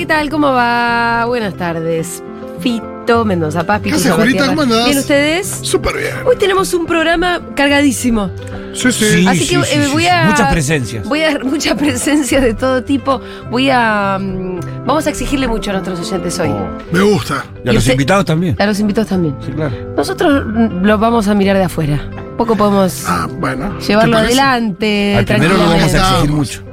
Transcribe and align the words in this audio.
¿qué 0.00 0.06
tal? 0.06 0.30
¿Cómo 0.30 0.50
va? 0.50 1.26
Buenas 1.26 1.52
tardes. 1.58 2.22
Fito 2.60 3.22
Mendoza, 3.26 3.64
Paz, 3.66 3.82
¿Qué 3.82 3.92
haces, 3.92 4.10
Julita? 4.12 4.46
¿Cómo 4.46 4.62
andás? 4.62 4.86
¿Bien 4.86 4.98
ustedes? 4.98 5.46
Súper 5.60 5.94
bien. 5.94 6.12
Hoy 6.26 6.36
tenemos 6.36 6.72
un 6.72 6.86
programa 6.86 7.42
cargadísimo. 7.54 8.30
Sí, 8.72 8.92
sí. 8.92 9.04
Sí, 9.04 9.26
Así 9.28 9.40
que 9.40 9.46
sí, 9.46 9.56
eh, 9.56 9.82
sí, 9.84 9.90
voy 9.92 10.04
sí. 10.04 10.08
a. 10.08 10.24
Muchas 10.24 10.50
presencias. 10.50 11.06
Voy 11.06 11.22
a 11.22 11.38
mucha 11.40 11.74
presencia 11.76 12.40
de 12.40 12.54
todo 12.54 12.82
tipo. 12.82 13.20
Voy 13.50 13.68
a. 13.70 14.18
mm, 14.18 14.60
vamos 14.86 15.06
a 15.06 15.10
exigirle 15.10 15.46
mucho 15.48 15.68
a 15.70 15.74
nuestros 15.74 16.00
oyentes 16.00 16.38
hoy. 16.38 16.48
Oh. 16.48 16.68
Me 16.92 17.02
gusta. 17.02 17.44
Y 17.62 17.68
a 17.68 17.72
Y 17.72 17.74
los 17.74 17.82
usted- 17.82 17.92
invitados 17.92 18.24
también. 18.24 18.56
A 18.58 18.64
los 18.64 18.80
invitados 18.80 19.10
también. 19.10 19.36
Sí, 19.44 19.52
claro. 19.52 19.74
Nosotros 19.98 20.44
mm, 20.46 20.82
lo 20.84 20.96
vamos 20.96 21.28
a 21.28 21.34
mirar 21.34 21.58
de 21.58 21.64
afuera. 21.64 22.00
Poco 22.38 22.56
podemos 22.56 23.04
Ah, 23.06 23.28
bueno. 23.30 23.78
llevarlo 23.80 24.16
adelante. 24.16 25.16
Al 25.18 25.26
primero 25.26 25.58
lo 25.58 25.64
vamos 25.66 25.92
a 25.94 25.98
exigir 25.98 26.30
mucho. 26.30 26.69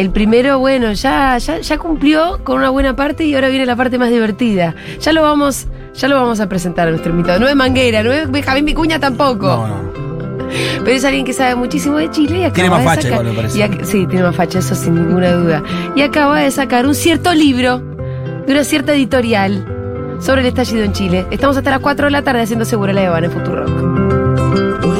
El 0.00 0.08
primero, 0.10 0.58
bueno, 0.58 0.92
ya, 0.92 1.36
ya, 1.36 1.58
ya 1.60 1.76
cumplió 1.78 2.40
con 2.42 2.56
una 2.56 2.70
buena 2.70 2.96
parte 2.96 3.24
y 3.24 3.34
ahora 3.34 3.48
viene 3.50 3.66
la 3.66 3.76
parte 3.76 3.98
más 3.98 4.08
divertida. 4.08 4.74
Ya 4.98 5.12
lo 5.12 5.20
vamos, 5.20 5.66
ya 5.94 6.08
lo 6.08 6.14
vamos 6.16 6.40
a 6.40 6.48
presentar 6.48 6.88
a 6.88 6.90
nuestro 6.90 7.10
invitado. 7.12 7.38
No 7.38 7.46
es 7.46 7.54
Manguera, 7.54 8.02
no 8.02 8.10
es 8.10 8.30
Benjamín 8.30 8.64
Vicuña 8.64 8.98
tampoco. 8.98 9.46
No, 9.46 9.68
no. 9.68 9.90
Pero 10.84 10.96
es 10.96 11.04
alguien 11.04 11.26
que 11.26 11.34
sabe 11.34 11.54
muchísimo 11.54 11.98
de 11.98 12.10
Chile 12.10 12.38
y 12.38 12.42
acaba 12.44 12.54
Tiene 12.54 12.70
más 12.70 12.80
de 12.80 12.84
facha 12.86 13.02
sacar- 13.02 13.12
igual, 13.12 13.26
me 13.26 13.34
parece. 13.34 13.58
y 13.58 13.84
sí, 13.84 14.06
tiene 14.06 14.22
más 14.24 14.34
facha, 14.34 14.58
eso 14.60 14.74
sin 14.74 14.94
ninguna 14.94 15.32
duda. 15.32 15.62
Y 15.94 16.00
acaba 16.00 16.40
de 16.40 16.50
sacar 16.50 16.86
un 16.86 16.94
cierto 16.94 17.34
libro 17.34 17.78
de 18.46 18.52
una 18.52 18.64
cierta 18.64 18.94
editorial 18.94 19.66
sobre 20.20 20.40
el 20.40 20.46
estallido 20.46 20.82
en 20.82 20.94
Chile. 20.94 21.26
Estamos 21.30 21.58
hasta 21.58 21.68
las 21.70 21.80
4 21.80 22.06
de 22.06 22.10
la 22.10 22.22
tarde 22.22 22.40
haciendo 22.40 22.64
Seguro 22.64 22.90
la 22.94 23.06
Habana 23.06 23.26
en 23.26 23.32
Futuro. 23.32 23.66
Buen 23.66 24.99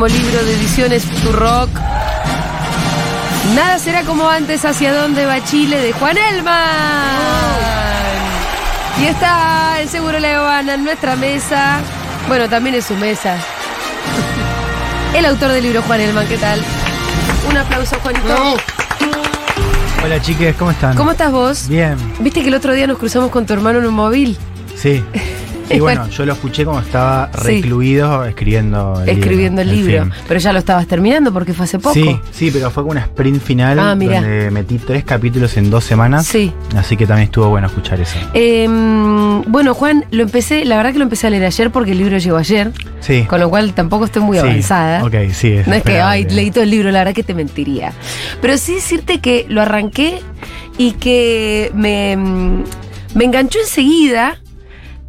libro 0.00 0.42
de 0.44 0.54
ediciones 0.54 1.04
Futurock. 1.04 1.68
Nada 3.54 3.78
será 3.78 4.02
como 4.04 4.26
antes, 4.28 4.64
hacia 4.64 4.94
dónde 4.94 5.26
va 5.26 5.44
Chile, 5.44 5.78
de 5.80 5.92
Juan 5.92 6.16
Elman. 6.16 6.54
Y 9.02 9.06
está 9.06 9.80
el 9.80 9.88
Seguro 9.90 10.18
La 10.18 10.38
Habana 10.38 10.74
en 10.74 10.84
nuestra 10.84 11.14
mesa. 11.16 11.80
Bueno, 12.26 12.48
también 12.48 12.74
es 12.76 12.86
su 12.86 12.96
mesa. 12.96 13.36
El 15.14 15.26
autor 15.26 15.50
del 15.52 15.62
libro, 15.64 15.82
Juan 15.82 16.00
Elman, 16.00 16.26
¿qué 16.26 16.38
tal? 16.38 16.62
Un 17.50 17.56
aplauso, 17.58 17.96
Juanito. 18.02 18.24
Bravo. 18.24 18.56
Hola 20.02 20.22
chiques, 20.22 20.56
¿cómo 20.56 20.70
están? 20.70 20.96
¿Cómo 20.96 21.10
estás 21.12 21.30
vos? 21.30 21.68
Bien, 21.68 21.96
¿Viste 22.20 22.40
que 22.42 22.48
el 22.48 22.54
otro 22.54 22.72
día 22.72 22.86
nos 22.86 22.96
cruzamos 22.98 23.30
con 23.30 23.44
tu 23.44 23.52
hermano 23.52 23.78
en 23.80 23.86
un 23.86 23.94
móvil? 23.94 24.38
sí. 24.74 25.04
Y 25.72 25.80
bueno, 25.80 26.08
yo 26.08 26.26
lo 26.26 26.32
escuché 26.34 26.64
como 26.64 26.80
estaba 26.80 27.30
Sí. 27.34 27.60
recluido 27.62 28.24
escribiendo 28.24 29.02
el 29.02 29.08
Escribiendo 29.08 29.60
el 29.62 29.70
libro, 29.70 29.86
libro. 29.86 30.04
film. 30.04 30.14
Pero 30.28 30.40
ya 30.40 30.52
lo 30.52 30.58
estabas 30.58 30.86
terminando 30.86 31.32
porque 31.32 31.52
fue 31.52 31.64
hace 31.64 31.78
poco. 31.78 31.94
Sí, 31.94 32.18
sí, 32.30 32.50
pero 32.52 32.70
fue 32.70 32.82
como 32.82 32.92
una 32.92 33.00
sprint 33.02 33.42
final 33.42 33.78
Ah, 33.78 33.94
donde 33.94 34.50
metí 34.50 34.78
tres 34.78 35.04
capítulos 35.04 35.56
en 35.56 35.70
dos 35.70 35.84
semanas. 35.84 36.26
Sí. 36.26 36.52
Así 36.76 36.96
que 36.96 37.06
también 37.06 37.26
estuvo 37.26 37.48
bueno 37.48 37.66
escuchar 37.68 38.00
eso. 38.00 38.16
Eh, 38.34 38.66
bueno, 39.46 39.74
Juan, 39.74 40.04
lo 40.10 40.22
empecé, 40.22 40.64
la 40.64 40.76
verdad 40.76 40.92
que 40.92 40.98
lo 40.98 41.04
empecé 41.04 41.26
a 41.26 41.30
leer 41.30 41.44
ayer 41.44 41.70
porque 41.70 41.92
el 41.92 41.98
libro 41.98 42.18
llegó 42.18 42.36
ayer, 42.36 42.72
Sí. 43.00 43.24
con 43.24 43.40
lo 43.40 43.48
cual 43.50 43.72
tampoco 43.74 44.04
estoy 44.04 44.22
muy 44.22 44.36
Sí, 44.38 44.42
avanzada. 44.46 45.04
Ok, 45.04 45.14
sí. 45.32 45.56
No 45.66 45.74
es 45.74 45.82
que, 45.82 46.00
ay, 46.00 46.24
leí 46.30 46.50
todo 46.50 46.64
el 46.64 46.70
libro, 46.70 46.90
la 46.90 47.00
verdad 47.00 47.14
que 47.14 47.22
te 47.22 47.34
mentiría. 47.34 47.92
Pero 48.40 48.56
sí 48.58 48.74
decirte 48.74 49.20
que 49.20 49.46
lo 49.48 49.62
arranqué 49.62 50.20
y 50.78 50.92
que 50.92 51.70
me, 51.74 52.16
mm, 52.16 52.64
me 53.14 53.24
enganchó 53.24 53.58
enseguida. 53.60 54.38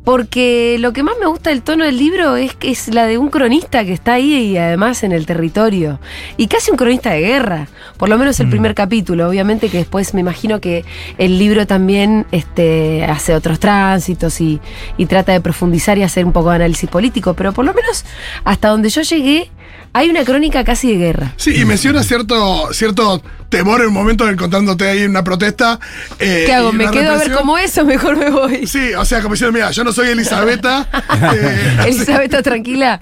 Porque 0.04 0.76
lo 0.80 0.92
que 0.92 1.02
más 1.02 1.16
me 1.20 1.28
gusta 1.28 1.50
del 1.50 1.62
tono 1.62 1.86
del 1.86 1.98
libro 1.98 2.36
es 2.36 2.54
que 2.56 2.72
es 2.72 2.90
la 2.90 3.06
de 3.06 3.18
un 3.18 3.30
cronista 3.30 3.86
que 3.86 3.94
está 3.94 4.14
ahí 4.14 4.34
y 4.34 4.58
además 4.58 5.04
en 5.04 5.14
el 5.14 5.26
territorio. 5.26 6.00
Y 6.36 6.48
casi 6.48 6.72
un 6.72 6.78
cronista 6.78 7.12
de 7.12 7.22
guerra. 7.22 7.68
Por 7.98 8.10
lo 8.10 8.18
menos 8.18 8.38
el 8.42 8.48
Mm. 8.48 8.50
primer 8.50 8.76
capítulo. 8.76 9.30
Obviamente 9.30 9.70
que 9.70 9.78
después 9.78 10.14
me 10.14 10.20
imagino 10.20 10.60
que 10.60 10.84
el 11.18 11.40
libro 11.40 11.66
también 11.68 12.26
este, 12.32 13.06
hace 13.06 13.34
otros 13.34 13.60
tránsitos 13.60 14.42
y, 14.42 14.60
y 14.98 15.06
trata 15.06 15.32
de 15.32 15.40
profundizar 15.40 15.98
y 15.98 16.04
hacer 16.04 16.26
un 16.26 16.34
poco 16.34 16.50
de 16.50 16.58
análisis 16.58 16.90
político. 16.90 17.34
Pero 17.34 17.54
por 17.54 17.64
lo 17.64 17.74
menos 17.74 18.04
hasta 18.44 18.68
donde 18.70 18.90
yo 18.90 19.02
llegué, 19.04 19.50
hay 19.94 20.10
una 20.10 20.24
crónica 20.24 20.64
casi 20.64 20.92
de 20.92 20.98
guerra. 20.98 21.34
Sí, 21.38 21.56
y 21.56 21.66
menciona 21.66 22.04
cierto, 22.04 22.74
cierto 22.74 23.22
temor 23.50 23.82
en 23.82 23.88
un 23.88 23.94
momento 23.94 24.28
encontrándote 24.28 24.88
ahí 24.88 25.04
en 25.04 25.12
una 25.12 25.24
protesta. 25.24 25.80
eh, 26.20 26.44
¿Qué 26.48 26.54
hago? 26.54 26.72
¿Me 26.74 26.90
quedo 26.90 27.12
a 27.14 27.18
ver 27.18 27.32
cómo 27.32 27.58
es 27.58 27.78
o 27.78 27.86
mejor 27.86 28.18
me 28.18 28.30
voy? 28.32 28.66
Sí, 28.68 28.94
o 28.96 29.06
sea, 29.06 29.22
como 29.22 29.36
diciendo, 29.36 29.54
mira, 29.54 29.70
yo 29.72 29.84
no 29.84 29.92
soy 29.94 30.10
Elisabetta. 30.10 30.88
eh, 31.36 31.90
está 32.24 32.42
tranquila. 32.42 33.00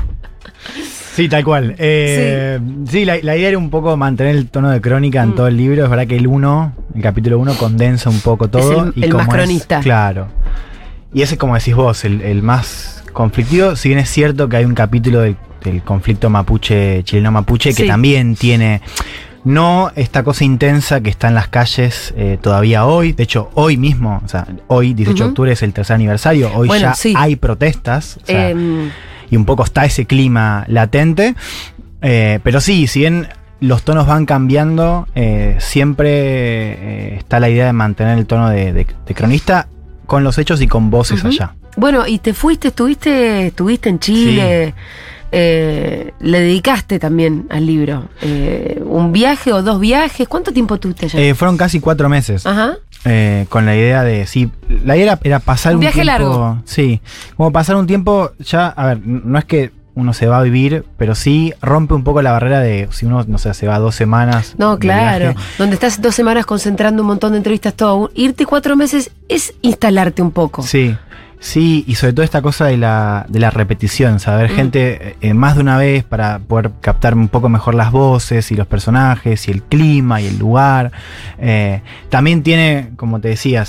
Sí, 1.15 1.27
tal 1.27 1.43
cual. 1.43 1.75
Eh, 1.77 2.59
sí, 2.89 3.03
la, 3.05 3.17
la 3.21 3.35
idea 3.35 3.49
era 3.49 3.57
un 3.57 3.69
poco 3.69 3.95
mantener 3.97 4.35
el 4.35 4.49
tono 4.49 4.69
de 4.69 4.79
crónica 4.81 5.21
en 5.23 5.29
Mm. 5.31 5.35
todo 5.35 5.47
el 5.47 5.57
libro. 5.57 5.83
Es 5.83 5.89
verdad 5.89 6.07
que 6.07 6.15
el 6.15 6.27
1, 6.27 6.75
el 6.95 7.01
capítulo 7.01 7.39
1, 7.39 7.53
condensa 7.55 8.09
un 8.09 8.19
poco 8.21 8.49
todo. 8.49 8.85
el- 8.85 8.93
y 8.95 9.03
el 9.05 9.13
más 9.13 9.27
es- 9.27 9.33
cronista. 9.33 9.79
claro. 9.81 10.27
Y 11.13 11.21
ese, 11.21 11.37
como 11.37 11.55
decís 11.55 11.75
vos, 11.75 12.05
el, 12.05 12.21
el 12.21 12.41
más 12.43 13.03
conflictivo. 13.11 13.75
Si 13.75 13.89
bien 13.89 13.99
es 13.99 14.09
cierto 14.09 14.47
que 14.47 14.57
hay 14.57 14.65
un 14.65 14.73
capítulo 14.75 15.19
del, 15.19 15.35
del 15.63 15.81
conflicto 15.83 16.29
mapuche, 16.29 17.03
chileno-mapuche, 17.03 17.73
que 17.73 17.85
también 17.85 18.35
tiene. 18.35 18.81
No 19.43 19.91
esta 19.95 20.23
cosa 20.23 20.43
intensa 20.43 21.01
que 21.01 21.09
está 21.09 21.27
en 21.27 21.33
las 21.33 21.47
calles 21.47 22.13
eh, 22.15 22.37
todavía 22.39 22.85
hoy. 22.85 23.11
De 23.13 23.23
hecho, 23.23 23.49
hoy 23.55 23.75
mismo, 23.75 24.21
o 24.23 24.27
sea, 24.27 24.45
hoy, 24.67 24.93
18 24.93 25.23
de 25.23 25.29
octubre, 25.29 25.51
es 25.51 25.63
el 25.63 25.73
tercer 25.73 25.95
aniversario. 25.95 26.51
Hoy 26.53 26.67
Bueno, 26.67 26.89
ya 26.89 26.93
sí. 26.93 27.13
hay 27.17 27.35
protestas. 27.37 28.19
o 28.21 28.25
sea, 28.27 28.49
Em, 28.51 28.89
y 29.31 29.35
un 29.37 29.45
poco 29.45 29.63
está 29.63 29.83
ese 29.85 30.05
clima 30.05 30.63
latente. 30.67 31.33
Eh, 32.03 32.39
pero 32.43 32.61
sí, 32.61 32.85
si 32.85 32.99
bien 32.99 33.29
los 33.61 33.81
tonos 33.83 34.05
van 34.05 34.25
cambiando, 34.27 35.07
eh, 35.15 35.55
siempre 35.59 37.15
está 37.15 37.39
la 37.39 37.49
idea 37.49 37.65
de 37.65 37.73
mantener 37.73 38.17
el 38.17 38.25
tono 38.25 38.49
de, 38.49 38.73
de- 38.73 38.87
de 39.05 39.13
cronista 39.13 39.67
con 40.05 40.23
los 40.23 40.37
hechos 40.37 40.61
y 40.61 40.67
con 40.67 40.89
voces 40.89 41.23
allá. 41.25 41.55
bueno, 41.77 42.05
y 42.05 42.19
te 42.19 42.33
fuiste, 42.33 42.67
estuviste, 42.69 43.47
estuviste 43.47 43.89
en 43.89 43.99
Chile. 43.99 44.73
Eh, 45.31 46.13
le 46.19 46.39
dedicaste 46.41 46.99
también 46.99 47.45
al 47.49 47.65
libro. 47.65 48.09
Eh, 48.21 48.81
¿Un 48.85 49.11
viaje 49.11 49.53
o 49.53 49.61
dos 49.63 49.79
viajes? 49.79 50.27
¿Cuánto 50.27 50.51
tiempo 50.51 50.77
tuviste 50.77 51.05
allá? 51.05 51.19
Eh, 51.19 51.33
fueron 51.35 51.57
casi 51.57 51.79
cuatro 51.79 52.09
meses. 52.09 52.45
Ajá. 52.45 52.75
eh, 53.05 53.45
con 53.49 53.65
la 53.65 53.75
idea 53.75 54.03
de, 54.03 54.25
sí, 54.27 54.49
la 54.83 54.95
idea 54.95 55.13
era, 55.13 55.19
era 55.23 55.39
pasar 55.39 55.71
Un 55.73 55.77
un, 55.77 55.81
viaje 55.81 56.01
tiempo. 56.01 56.11
largo. 56.11 56.61
Sí, 56.65 57.01
como 57.37 57.51
pasar 57.51 57.75
un 57.75 57.87
tiempo, 57.87 58.31
ya, 58.39 58.67
a 58.67 58.87
ver, 58.87 58.99
no 59.05 59.37
es 59.39 59.45
que 59.45 59.71
uno 59.93 60.13
se 60.13 60.25
va 60.27 60.39
a 60.39 60.41
vivir, 60.43 60.85
pero 60.97 61.15
sí 61.15 61.53
rompe 61.61 61.93
un 61.93 62.03
poco 62.05 62.21
la 62.21 62.31
barrera 62.31 62.59
de 62.61 62.87
si 62.91 63.05
uno, 63.05 63.25
no 63.27 63.37
sé, 63.37 63.53
se 63.53 63.67
va 63.67 63.77
dos 63.77 63.93
semanas. 63.95 64.55
No, 64.57 64.79
claro. 64.79 65.33
Donde 65.57 65.73
estás 65.75 66.01
dos 66.01 66.15
semanas 66.15 66.45
concentrando 66.45 67.01
un 67.03 67.07
montón 67.07 67.31
de 67.33 67.37
entrevistas, 67.39 67.73
todo. 67.73 68.09
Irte 68.15 68.45
cuatro 68.45 68.77
meses 68.77 69.11
es 69.27 69.53
instalarte 69.61 70.21
un 70.21 70.31
poco. 70.31 70.61
Sí, 70.63 70.95
sí, 71.41 71.83
y 71.87 71.95
sobre 71.95 72.13
todo 72.13 72.23
esta 72.23 72.41
cosa 72.41 72.67
de 72.67 72.77
la, 72.77 73.25
de 73.27 73.39
la 73.39 73.49
repetición, 73.49 74.21
saber 74.21 74.51
Mm. 74.51 74.55
gente 74.55 75.15
eh, 75.21 75.33
más 75.33 75.55
de 75.55 75.61
una 75.61 75.77
vez 75.77 76.03
para 76.03 76.39
poder 76.39 76.71
captar 76.79 77.15
un 77.15 77.27
poco 77.27 77.49
mejor 77.49 77.75
las 77.75 77.91
voces 77.91 78.51
y 78.51 78.55
los 78.55 78.67
personajes 78.67 79.47
y 79.47 79.51
el 79.51 79.63
clima 79.63 80.21
y 80.21 80.27
el 80.27 80.37
lugar. 80.37 80.91
Eh, 81.39 81.81
también 82.09 82.43
tiene, 82.43 82.91
como 82.95 83.19
te 83.19 83.29
decía, 83.29 83.65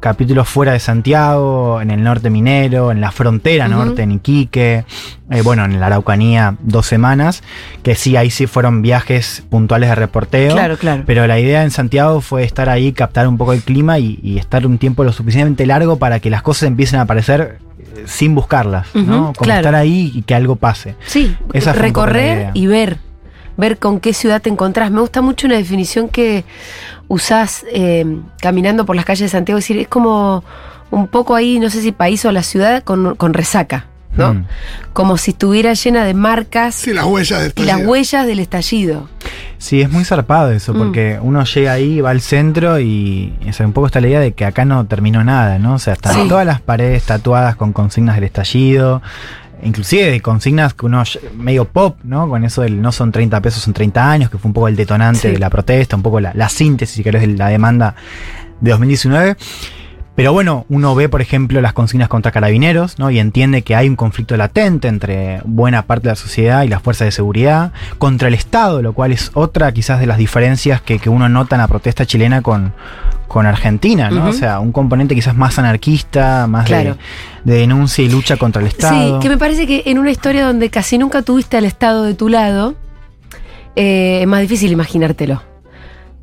capítulos 0.00 0.48
fuera 0.48 0.72
de 0.72 0.78
Santiago, 0.78 1.80
en 1.80 1.90
el 1.90 2.02
norte 2.02 2.30
minero, 2.30 2.90
en 2.92 3.00
la 3.00 3.10
frontera 3.10 3.68
norte, 3.68 4.02
en 4.02 4.12
Iquique, 4.12 4.84
eh, 5.30 5.42
bueno, 5.42 5.64
en 5.64 5.78
la 5.78 5.86
Araucanía 5.86 6.56
dos 6.60 6.86
semanas, 6.86 7.42
que 7.82 7.94
sí, 7.94 8.16
ahí 8.16 8.30
sí 8.30 8.46
fueron 8.46 8.82
viajes 8.82 9.44
puntuales 9.48 9.88
de 9.88 9.94
reporteo. 9.94 10.52
Claro, 10.52 10.76
claro. 10.76 11.04
Pero 11.06 11.26
la 11.26 11.38
idea 11.38 11.62
en 11.62 11.70
Santiago 11.70 12.20
fue 12.20 12.42
estar 12.42 12.68
ahí, 12.68 12.92
captar 12.92 13.28
un 13.28 13.38
poco 13.38 13.52
el 13.52 13.62
clima 13.62 13.98
y, 13.98 14.18
y 14.22 14.38
estar 14.38 14.66
un 14.66 14.78
tiempo 14.78 15.04
lo 15.04 15.12
suficientemente 15.12 15.66
largo 15.66 15.96
para 15.96 16.18
que 16.18 16.30
las 16.30 16.42
cosas 16.42 16.64
empiecen 16.64 16.98
a 16.98 17.02
aparecer 17.02 17.58
eh, 17.78 18.04
sin 18.06 18.34
buscarlas, 18.34 18.88
¿no? 18.94 19.32
Como 19.32 19.32
claro. 19.32 19.60
estar 19.60 19.74
ahí 19.74 20.12
y 20.14 20.22
que 20.22 20.34
algo 20.34 20.56
pase. 20.56 20.96
Sí, 21.06 21.36
Esa 21.52 21.72
recorrer 21.72 22.50
y 22.54 22.66
ver. 22.66 22.98
Ver 23.56 23.78
con 23.78 24.00
qué 24.00 24.14
ciudad 24.14 24.40
te 24.40 24.48
encontrás. 24.48 24.90
Me 24.90 25.00
gusta 25.00 25.20
mucho 25.20 25.46
una 25.46 25.56
definición 25.56 26.08
que 26.08 26.44
usás 27.08 27.66
eh, 27.72 28.06
caminando 28.40 28.86
por 28.86 28.96
las 28.96 29.04
calles 29.04 29.20
de 29.20 29.28
Santiago. 29.28 29.58
Es 29.58 29.64
decir, 29.64 29.78
es 29.78 29.88
como 29.88 30.42
un 30.90 31.08
poco 31.08 31.34
ahí, 31.34 31.58
no 31.58 31.68
sé 31.68 31.82
si 31.82 31.92
país 31.92 32.24
o 32.24 32.32
la 32.32 32.42
ciudad, 32.42 32.82
con, 32.82 33.16
con 33.16 33.34
resaca. 33.34 33.86
¿No? 34.20 34.34
Mm. 34.34 34.44
Como 34.92 35.16
si 35.16 35.32
estuviera 35.32 35.72
llena 35.74 36.04
de 36.04 36.14
marcas 36.14 36.74
Sí, 36.76 36.92
las 36.92 37.04
huellas 37.04 37.40
de 37.54 37.62
y 37.62 37.64
las 37.64 37.84
huellas 37.84 38.26
del 38.26 38.38
estallido. 38.40 39.08
Sí, 39.58 39.80
es 39.82 39.90
muy 39.90 40.04
zarpado 40.04 40.50
eso, 40.52 40.72
Mm. 40.72 40.78
porque 40.78 41.18
uno 41.20 41.44
llega 41.44 41.72
ahí, 41.72 42.00
va 42.00 42.10
al 42.10 42.20
centro 42.20 42.78
y 42.80 43.34
o 43.48 43.52
sea, 43.52 43.66
un 43.66 43.72
poco 43.72 43.86
está 43.88 44.00
la 44.00 44.08
idea 44.08 44.20
de 44.20 44.32
que 44.32 44.44
acá 44.44 44.64
no 44.64 44.86
terminó 44.86 45.22
nada, 45.24 45.58
¿no? 45.58 45.74
O 45.74 45.78
sea, 45.78 45.92
están 45.94 46.14
Sí. 46.14 46.28
todas 46.28 46.46
las 46.46 46.60
paredes 46.60 47.02
tatuadas 47.04 47.56
con 47.56 47.72
consignas 47.72 48.14
del 48.14 48.24
estallido, 48.24 49.02
inclusive 49.62 50.10
de 50.10 50.20
consignas 50.22 50.72
que 50.72 50.86
uno 50.86 51.02
medio 51.36 51.66
pop, 51.66 51.98
¿no? 52.02 52.26
Con 52.28 52.44
eso 52.44 52.62
del 52.62 52.80
no 52.80 52.92
son 52.92 53.12
30 53.12 53.42
pesos, 53.42 53.62
son 53.62 53.74
30 53.74 54.10
años, 54.10 54.30
que 54.30 54.38
fue 54.38 54.48
un 54.48 54.54
poco 54.54 54.68
el 54.68 54.76
detonante 54.76 55.20
Sí. 55.20 55.28
de 55.28 55.38
la 55.38 55.50
protesta, 55.50 55.94
un 55.96 56.02
poco 56.02 56.18
la, 56.20 56.32
la 56.34 56.48
síntesis, 56.48 56.96
si 56.96 57.02
querés, 57.02 57.20
de 57.20 57.26
la 57.28 57.48
demanda 57.48 57.94
de 58.62 58.70
2019. 58.70 59.36
Pero 60.20 60.34
bueno, 60.34 60.66
uno 60.68 60.94
ve, 60.94 61.08
por 61.08 61.22
ejemplo, 61.22 61.62
las 61.62 61.72
consignas 61.72 62.08
contra 62.10 62.30
carabineros, 62.30 62.98
¿no? 62.98 63.10
Y 63.10 63.18
entiende 63.18 63.62
que 63.62 63.74
hay 63.74 63.88
un 63.88 63.96
conflicto 63.96 64.36
latente 64.36 64.86
entre 64.86 65.40
buena 65.46 65.86
parte 65.86 66.08
de 66.08 66.12
la 66.12 66.14
sociedad 66.16 66.62
y 66.62 66.68
las 66.68 66.82
fuerzas 66.82 67.06
de 67.06 67.12
seguridad, 67.12 67.72
contra 67.96 68.28
el 68.28 68.34
Estado, 68.34 68.82
lo 68.82 68.92
cual 68.92 69.12
es 69.12 69.30
otra 69.32 69.72
quizás 69.72 69.98
de 69.98 70.04
las 70.04 70.18
diferencias 70.18 70.82
que, 70.82 70.98
que 70.98 71.08
uno 71.08 71.30
nota 71.30 71.56
en 71.56 71.62
la 71.62 71.68
protesta 71.68 72.04
chilena 72.04 72.42
con, 72.42 72.74
con 73.28 73.46
Argentina, 73.46 74.10
¿no? 74.10 74.26
O 74.28 74.32
sea, 74.34 74.60
un 74.60 74.72
componente 74.72 75.14
quizás 75.14 75.34
más 75.34 75.58
anarquista, 75.58 76.46
más 76.46 76.64
de- 76.66 76.68
Claro. 76.68 76.98
de, 77.44 77.54
denuncia 77.54 78.04
y 78.04 78.10
lucha 78.10 78.36
contra 78.36 78.60
el 78.60 78.68
Estado. 78.68 79.14
Sí, 79.14 79.22
que 79.22 79.30
me 79.30 79.38
parece 79.38 79.66
que 79.66 79.84
en 79.86 79.98
una 79.98 80.10
historia 80.10 80.44
donde 80.44 80.68
casi 80.68 80.98
nunca 80.98 81.22
tuviste 81.22 81.56
al 81.56 81.64
Estado 81.64 82.02
de 82.04 82.12
tu 82.12 82.28
lado, 82.28 82.74
eh, 83.74 84.18
es 84.20 84.26
más 84.26 84.42
difícil 84.42 84.70
imaginártelo. 84.70 85.40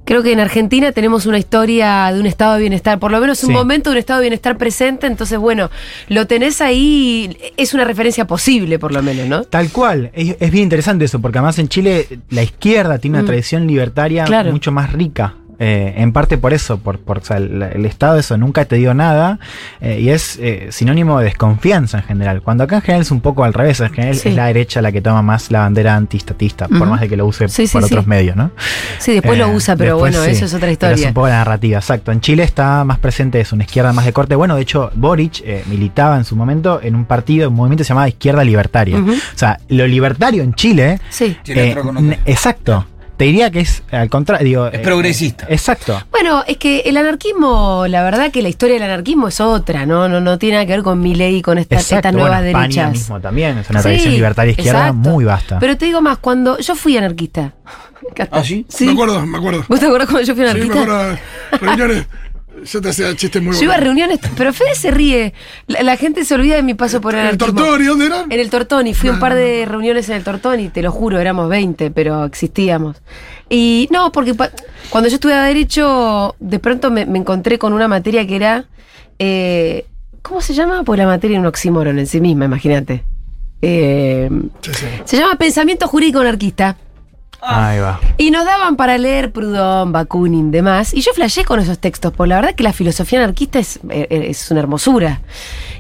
Creo 0.08 0.24
que 0.24 0.32
en 0.32 0.40
Argentina 0.40 0.94
tenemos 0.94 1.26
una 1.26 1.38
historia 1.38 2.10
de 2.14 2.22
un 2.22 2.28
estado 2.28 2.54
de 2.54 2.62
bienestar, 2.62 2.98
por 2.98 3.12
lo 3.12 3.20
menos 3.20 3.44
un 3.44 3.50
Sí. 3.50 3.54
momento 3.54 3.90
de 3.90 3.96
un 3.96 4.00
estado 4.00 4.22
de 4.22 4.24
bienestar 4.24 4.58
presente, 4.58 5.06
entonces 5.06 5.38
bueno, 5.38 5.70
lo 6.08 6.26
tenés 6.28 6.62
ahí, 6.62 7.38
es 7.58 7.74
una 7.74 7.84
referencia 7.84 8.26
posible 8.26 8.80
por 8.80 8.94
lo 8.94 9.04
menos, 9.04 9.28
¿no? 9.28 9.44
Tal 9.44 9.70
cual, 9.70 10.10
es, 10.14 10.38
es 10.40 10.50
bien 10.50 10.64
interesante 10.64 11.04
eso, 11.04 11.20
porque 11.20 11.40
además 11.40 11.60
en 11.60 11.68
Chile 11.68 12.08
la 12.30 12.42
izquierda 12.42 13.00
tiene 13.00 13.18
una 13.18 13.24
Mm. 13.24 13.28
tradición 13.28 13.68
libertaria 13.68 14.24
Claro. 14.24 14.54
mucho 14.54 14.72
más 14.72 14.94
rica. 14.94 15.34
Eh, 15.60 15.94
en 15.98 16.12
parte 16.14 16.38
por 16.38 16.54
eso, 16.54 16.78
por, 16.78 17.00
por 17.00 17.18
o 17.20 17.24
sea, 17.24 17.38
el, 17.38 17.62
el 17.64 17.86
Estado 17.86 18.20
eso 18.20 18.38
nunca 18.38 18.66
te 18.66 18.76
dio 18.76 18.94
nada 18.94 19.40
eh, 19.82 20.00
y 20.00 20.10
es 20.10 20.38
eh, 20.42 20.68
sinónimo 20.72 21.20
de 21.20 21.26
desconfianza 21.26 21.98
en 22.00 22.04
general. 22.04 22.42
Cuando 22.42 22.64
acá 22.64 22.76
en 22.78 22.82
general 22.84 23.02
es 23.02 23.12
un 23.12 23.22
poco 23.22 23.44
al 23.44 23.54
revés, 23.54 23.80
en 23.80 23.90
general 23.92 24.16
Sí. 24.16 24.30
es 24.30 24.36
la 24.36 24.46
derecha 24.48 24.82
la 24.82 24.92
que 24.92 25.02
toma 25.02 25.22
más 25.22 25.52
la 25.52 25.60
bandera 25.60 25.96
antistatista, 25.96 26.68
por 26.68 26.78
Ujú. 26.82 26.86
más 26.92 27.02
de 27.02 27.10
que 27.10 27.18
lo 27.18 27.26
use 27.26 27.48
Sí, 27.50 27.68
por 27.68 27.82
sí. 27.84 27.86
otros 27.94 28.08
medios, 28.08 28.36
¿no? 28.36 28.52
Sí, 29.00 29.14
después 29.14 29.38
lo 29.38 29.48
Eh, 29.48 29.56
usa, 29.56 29.76
pero 29.76 29.96
después 29.96 30.14
bueno, 30.16 30.26
sí, 30.26 30.32
eso 30.32 30.46
es 30.46 30.52
otra 30.54 30.62
pero 30.62 30.72
historia. 30.74 30.96
es 30.96 31.06
un 31.08 31.14
poco 31.14 31.28
la 31.28 31.38
narrativa, 31.38 31.78
exacto. 31.80 32.12
En 32.12 32.22
Chile 32.22 32.44
está 32.44 32.84
más 32.84 33.00
presente 33.00 33.40
es 33.40 33.52
una 33.52 33.64
izquierda 33.64 33.94
más 33.94 34.06
de 34.06 34.14
corte. 34.14 34.36
Bueno, 34.36 34.56
de 34.56 34.62
hecho, 34.62 34.92
Boric 34.96 35.42
eh, 35.44 35.64
militaba 35.68 36.18
en 36.18 36.24
su 36.26 36.36
momento 36.36 36.80
en 36.82 36.96
un 36.96 37.06
partido, 37.06 37.50
un 37.50 37.56
movimiento 37.56 37.82
que 37.82 37.86
se 37.86 37.90
llamaba 37.90 38.08
Izquierda 38.10 38.44
Libertaria. 38.44 38.98
O 38.98 39.04
sea, 39.38 39.60
lo 39.70 39.88
libertario 39.88 40.44
en 40.44 40.54
Chile. 40.54 41.00
Sí. 41.10 41.36
Eh, 41.48 41.76
exacto. 42.26 42.86
Te 43.18 43.26
diría 43.26 43.50
que 43.50 43.62
es 43.62 43.82
al 43.92 44.10
contrario. 44.10 44.46
digo, 44.46 44.68
Es 44.68 44.76
eh, 44.76 44.80
progresista. 44.84 45.48
Exacto. 45.50 46.00
Bueno, 46.12 46.44
es 46.48 46.58
que 46.58 46.82
el 46.82 46.98
anarquismo, 46.98 47.86
la 47.88 48.04
verdad 48.04 48.32
que 48.32 48.42
la 48.44 48.50
historia 48.50 48.76
del 48.76 48.84
anarquismo 48.84 49.28
es 49.28 49.42
otra, 49.42 49.86
¿no? 49.88 50.08
No, 50.08 50.22
no 50.22 50.38
tiene 50.38 50.56
nada 50.58 50.66
que 50.68 50.74
ver 50.74 50.84
con 50.84 51.00
mi 51.02 51.16
ley 51.16 51.38
y 51.38 51.42
con 51.42 51.58
esta- 51.58 51.76
Exacto. 51.76 51.96
estas 51.96 52.14
Bueno, 52.14 52.28
nuevas 52.28 52.46
España 52.46 52.68
derechas. 52.68 52.92
mismo 52.92 53.20
también. 53.20 53.58
Es 53.58 53.70
una 53.72 53.80
Sí, 53.80 53.84
tradición 53.88 54.14
libertaria 54.14 54.52
izquierda 54.52 54.80
exacto. 54.90 55.10
muy 55.10 55.26
vasta. 55.26 55.58
Pero 55.60 55.76
te 55.78 55.86
digo 55.86 56.02
más, 56.02 56.20
cuando 56.20 56.60
yo 56.60 56.76
fui 56.76 56.96
anarquista. 56.96 57.54
¿Ah, 58.32 58.44
sí? 58.44 58.66
Me 58.82 58.92
acuerdo, 58.92 59.26
me 59.26 59.38
acuerdo. 59.38 59.66
¿Vos 59.68 59.80
te 59.80 59.86
acuerdas 59.88 60.10
cuando 60.10 60.26
yo 60.28 60.36
fui 60.36 60.46
Sí, 60.46 60.54
me 60.54 60.62
anarquista? 60.62 60.82
acuerdo. 60.84 61.18
Reuniones. 61.60 62.06
Yo 62.66 62.82
te 62.82 62.90
hacía 62.90 63.16
chistes 63.16 63.42
muy 63.42 63.56
yo 63.56 63.64
iba 63.64 63.76
a 63.76 63.78
reuniones, 63.78 64.20
pero 64.36 64.52
Fede 64.54 64.76
se 64.76 64.92
ríe. 64.92 65.34
La, 65.68 65.84
la 65.84 65.98
gente 65.98 66.26
se 66.26 66.34
olvida 66.36 66.56
de 66.56 66.64
mi 66.64 66.74
paso 66.74 67.00
por 67.02 67.14
¿En 67.16 67.26
el. 67.28 67.38
Tortoni 67.38 67.86
dónde 67.86 68.06
era? 68.08 68.26
En 68.30 68.40
el 68.40 68.50
Tortoni, 68.50 68.94
fui 68.94 69.10
a 69.10 69.14
un 69.14 69.20
par 69.20 69.36
de 69.36 69.66
reuniones 69.66 70.10
en 70.10 70.16
el 70.16 70.24
Tortoni, 70.24 70.70
te 70.70 70.82
lo 70.82 70.92
juro, 70.92 71.20
éramos 71.20 71.50
20, 71.50 71.92
pero 71.92 72.26
existíamos. 72.26 72.98
Y 73.50 73.88
no, 73.92 74.12
porque 74.12 74.34
cuando 74.90 75.10
yo 75.10 75.16
estudiaba 75.16 75.44
Derecho, 75.46 76.36
de 76.40 76.60
pronto 76.60 76.92
me, 76.92 77.06
me 77.06 77.20
encontré 77.20 77.58
con 77.58 77.74
una 77.74 77.88
materia 77.88 78.26
que 78.28 78.36
era. 78.36 78.66
eh, 79.20 79.86
¿Cómo 80.22 80.42
se 80.42 80.54
llama? 80.54 80.84
Pues 80.84 80.98
la 80.98 81.06
materia 81.06 81.36
era 81.36 81.42
un 81.42 81.48
oxímoron 81.48 82.00
en 82.00 82.08
sí 82.08 82.20
misma, 82.20 82.46
imagínate. 82.46 83.04
Eh, 83.62 84.30
Sí, 84.62 84.72
sí. 84.74 84.86
se 85.06 85.18
llama 85.18 85.36
Pensamiento 85.36 85.88
Jurídico 85.88 86.20
Anarquista. 86.20 86.76
Ahí 87.42 87.80
va. 87.80 88.00
Y 88.18 88.32
nos 88.32 88.46
daban 88.46 88.76
para 88.76 88.98
leer 88.98 89.32
Proudhon, 89.32 89.92
Bakunin, 89.92 90.52
demás. 90.52 90.94
Y 90.94 91.02
yo 91.02 91.12
flashé 91.14 91.46
con 91.46 91.60
esos 91.60 91.80
textos, 91.80 92.12
porque 92.16 92.30
la 92.30 92.36
verdad 92.38 92.56
que 92.56 92.64
la 92.64 92.74
filosofía 92.74 93.20
anarquista 93.20 93.60
es, 93.60 93.80
eh, 93.90 94.08
es 94.30 94.50
una 94.52 94.60
hermosura. 94.60 95.22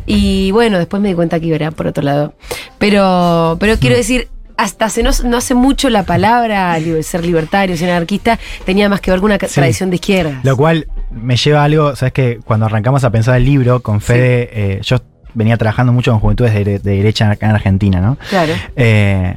Y 0.05 0.51
bueno, 0.51 0.77
después 0.77 1.01
me 1.01 1.09
di 1.09 1.15
cuenta 1.15 1.39
que 1.39 1.47
iba 1.47 1.71
por 1.71 1.87
otro 1.87 2.03
lado. 2.03 2.33
Pero, 2.77 3.57
pero 3.59 3.77
quiero 3.77 3.95
decir, 3.95 4.29
hasta 4.55 4.85
hace 4.85 5.03
no, 5.03 5.11
no 5.25 5.37
hace 5.37 5.53
mucho 5.53 5.89
la 5.89 6.03
palabra 6.03 6.77
ser 7.01 7.25
libertario, 7.25 7.75
ser 7.77 7.89
anarquista, 7.91 8.39
tenía 8.65 8.89
más 8.89 9.01
que 9.01 9.11
ver 9.11 9.19
con 9.19 9.31
una 9.31 9.39
Sí. 9.47 9.53
tradición 9.55 9.89
de 9.89 9.95
izquierda. 9.97 10.39
Lo 10.43 10.55
cual 10.55 10.87
me 11.11 11.35
lleva 11.35 11.61
a 11.61 11.63
algo, 11.65 11.95
sabes 11.95 12.13
que 12.13 12.39
cuando 12.43 12.65
arrancamos 12.65 13.03
a 13.03 13.09
pensar 13.11 13.37
el 13.37 13.45
libro 13.45 13.81
con 13.81 14.01
Fede, 14.01 14.49
eh, 14.53 14.79
yo 14.83 14.97
venía 15.33 15.57
trabajando 15.57 15.93
mucho 15.93 16.11
con 16.11 16.19
juventudes 16.19 16.53
de, 16.53 16.63
de 16.63 16.79
derecha 16.79 17.29
acá 17.29 17.49
en 17.49 17.55
Argentina, 17.55 17.99
¿no? 18.01 18.17
Claro. 18.29 18.53
Eh, 18.75 19.35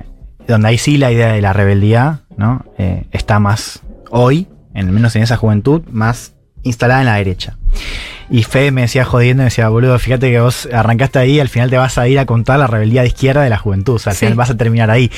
donde 0.50 0.68
ahí 0.68 0.78
sí 0.78 0.96
la 0.98 1.10
idea 1.12 1.32
de 1.32 1.40
la 1.40 1.52
rebeldía, 1.52 2.20
¿no? 2.36 2.64
Eh, 2.78 3.04
está 3.12 3.38
más 3.38 3.80
hoy, 4.10 4.48
en 4.74 4.90
menos 4.92 5.16
en 5.16 5.22
esa 5.22 5.36
juventud, 5.36 5.82
más 5.90 6.34
instalada 6.62 7.00
en 7.00 7.06
la 7.06 7.16
derecha. 7.16 7.56
Y 8.28 8.44
Fede 8.44 8.70
me 8.70 8.82
decía 8.82 9.04
jodiendo, 9.04 9.40
me 9.40 9.44
decía, 9.46 9.68
boludo, 9.68 9.98
fíjate 9.98 10.30
que 10.30 10.40
vos 10.40 10.68
arrancaste 10.72 11.18
ahí 11.18 11.32
y 11.36 11.40
al 11.40 11.48
final 11.48 11.68
te 11.70 11.76
vas 11.78 11.98
a 11.98 12.06
ir 12.06 12.18
a 12.18 12.26
contar 12.26 12.60
la 12.60 12.66
rebeldía 12.68 13.00
de 13.02 13.08
izquierda 13.08 13.42
de 13.42 13.50
la 13.50 13.58
juventud. 13.58 13.94
O 13.94 13.98
sea, 13.98 14.10
al 14.12 14.16
Sí. 14.16 14.26
final 14.26 14.36
vas 14.36 14.50
a 14.50 14.56
terminar 14.56 14.88
ahí. 14.90 15.10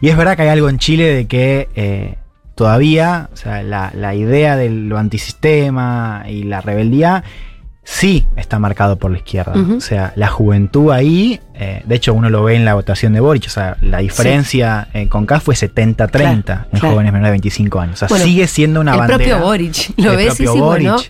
Y 0.00 0.08
es 0.08 0.16
verdad 0.16 0.36
que 0.36 0.42
hay 0.42 0.48
algo 0.50 0.68
en 0.68 0.78
Chile 0.78 1.04
de 1.12 1.26
que 1.26 1.68
eh, 1.74 2.14
todavía, 2.54 3.28
o 3.32 3.36
sea, 3.36 3.62
la, 3.64 3.90
la 3.94 4.14
idea 4.14 4.56
de 4.56 4.70
lo 4.70 4.98
antisistema 4.98 6.24
y 6.28 6.44
la 6.44 6.60
rebeldía 6.60 7.24
sí 7.82 8.26
está 8.36 8.58
marcado 8.58 8.96
por 8.96 9.10
la 9.10 9.16
izquierda. 9.18 9.52
O 9.76 9.80
sea, 9.80 10.12
la 10.16 10.28
juventud 10.28 10.92
ahí, 10.92 11.40
eh, 11.54 11.82
de 11.84 11.94
hecho 11.94 12.14
uno 12.14 12.30
lo 12.30 12.44
ve 12.44 12.54
en 12.54 12.64
la 12.64 12.74
votación 12.74 13.12
de 13.12 13.20
Boric, 13.20 13.44
o 13.46 13.50
sea, 13.50 13.76
la 13.80 13.98
diferencia 13.98 14.88
eh, 14.94 15.08
con 15.08 15.26
K 15.26 15.40
fue 15.40 15.54
70-30 15.54 16.08
Claro, 16.10 16.30
en 16.72 16.78
claro. 16.78 16.90
jóvenes 16.94 17.12
menores 17.12 17.28
de 17.28 17.30
25 17.32 17.80
años. 17.80 17.94
O 17.94 17.98
sea, 17.98 18.08
Bueno, 18.08 18.24
sigue 18.24 18.46
siendo 18.46 18.80
una 18.80 18.92
el 18.92 18.98
bandera. 18.98 19.18
propio 19.18 19.38
Boric, 19.40 19.92
lo 19.96 20.10
el 20.12 20.16
ves 20.16 20.40
y 20.40 20.44
propio 20.44 20.62
Boric. 20.64 20.88
bueno. 20.88 21.02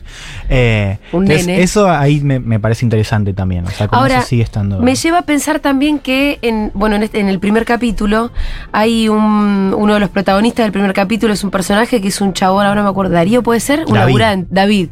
Eh, 0.49 0.99
Un 1.12 1.22
entonces, 1.25 1.46
nene. 1.46 1.62
Eso 1.62 1.88
ahí 1.90 2.20
me, 2.20 2.40
me 2.40 2.58
parece 2.58 2.84
interesante 2.87 3.34
también. 3.34 3.66
O 3.66 3.70
sea, 3.70 3.87
como 3.88 4.00
Ahora, 4.02 4.19
eso 4.19 4.28
sigue 4.28 4.43
estando. 4.43 4.81
Me 4.81 4.94
lleva 4.94 5.19
a 5.19 5.23
pensar 5.23 5.61
también 5.61 5.99
que 5.99 6.38
en, 6.43 6.70
bueno, 6.75 6.96
en, 6.96 7.02
este- 7.02 7.20
en 7.20 7.28
el 7.28 7.38
primer 7.40 7.64
capítulo 7.64 8.32
hay 8.73 9.08
un, 9.08 9.75
uno 9.76 9.94
de 9.94 10.00
los 10.00 10.09
protagonistas 10.09 10.64
del 10.64 10.73
primer 10.73 10.92
capítulo 10.92 11.33
es 11.35 11.45
un 11.45 11.50
personaje 11.50 12.00
que 12.00 12.09
es 12.09 12.21
un 12.21 12.33
chabón, 12.33 12.64
ahora 12.64 12.76
no 12.80 12.85
me 12.85 12.90
acuerdo, 12.90 13.12
Darío 13.12 13.42
puede 13.42 13.61
ser, 13.61 13.80
un 13.87 13.95
David. 13.95 13.99
laburante, 14.06 14.49
David, 14.50 14.88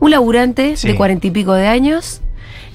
un 0.00 0.10
laburante 0.10 0.76
Sí. 0.76 0.88
de 0.88 0.94
cuarenta 0.96 1.26
y 1.26 1.30
pico 1.30 1.52
de 1.54 1.66
años. 1.68 2.20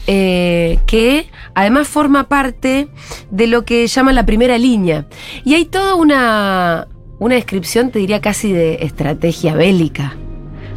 eh, 0.07 0.77
que 0.85 1.27
además 1.55 1.87
forma 1.87 2.27
parte 2.27 2.87
de 3.31 3.47
lo 3.47 3.65
que 3.65 3.87
llaman 3.87 4.13
la 4.13 4.23
primera 4.23 4.55
línea. 4.59 5.07
Y 5.43 5.55
hay 5.55 5.65
toda 5.65 5.95
una, 5.95 6.87
una 7.17 7.33
descripción, 7.33 7.89
te 7.89 7.97
diría 7.97 8.21
casi 8.21 8.51
de 8.53 8.75
estrategia 8.81 9.55
bélica 9.55 10.15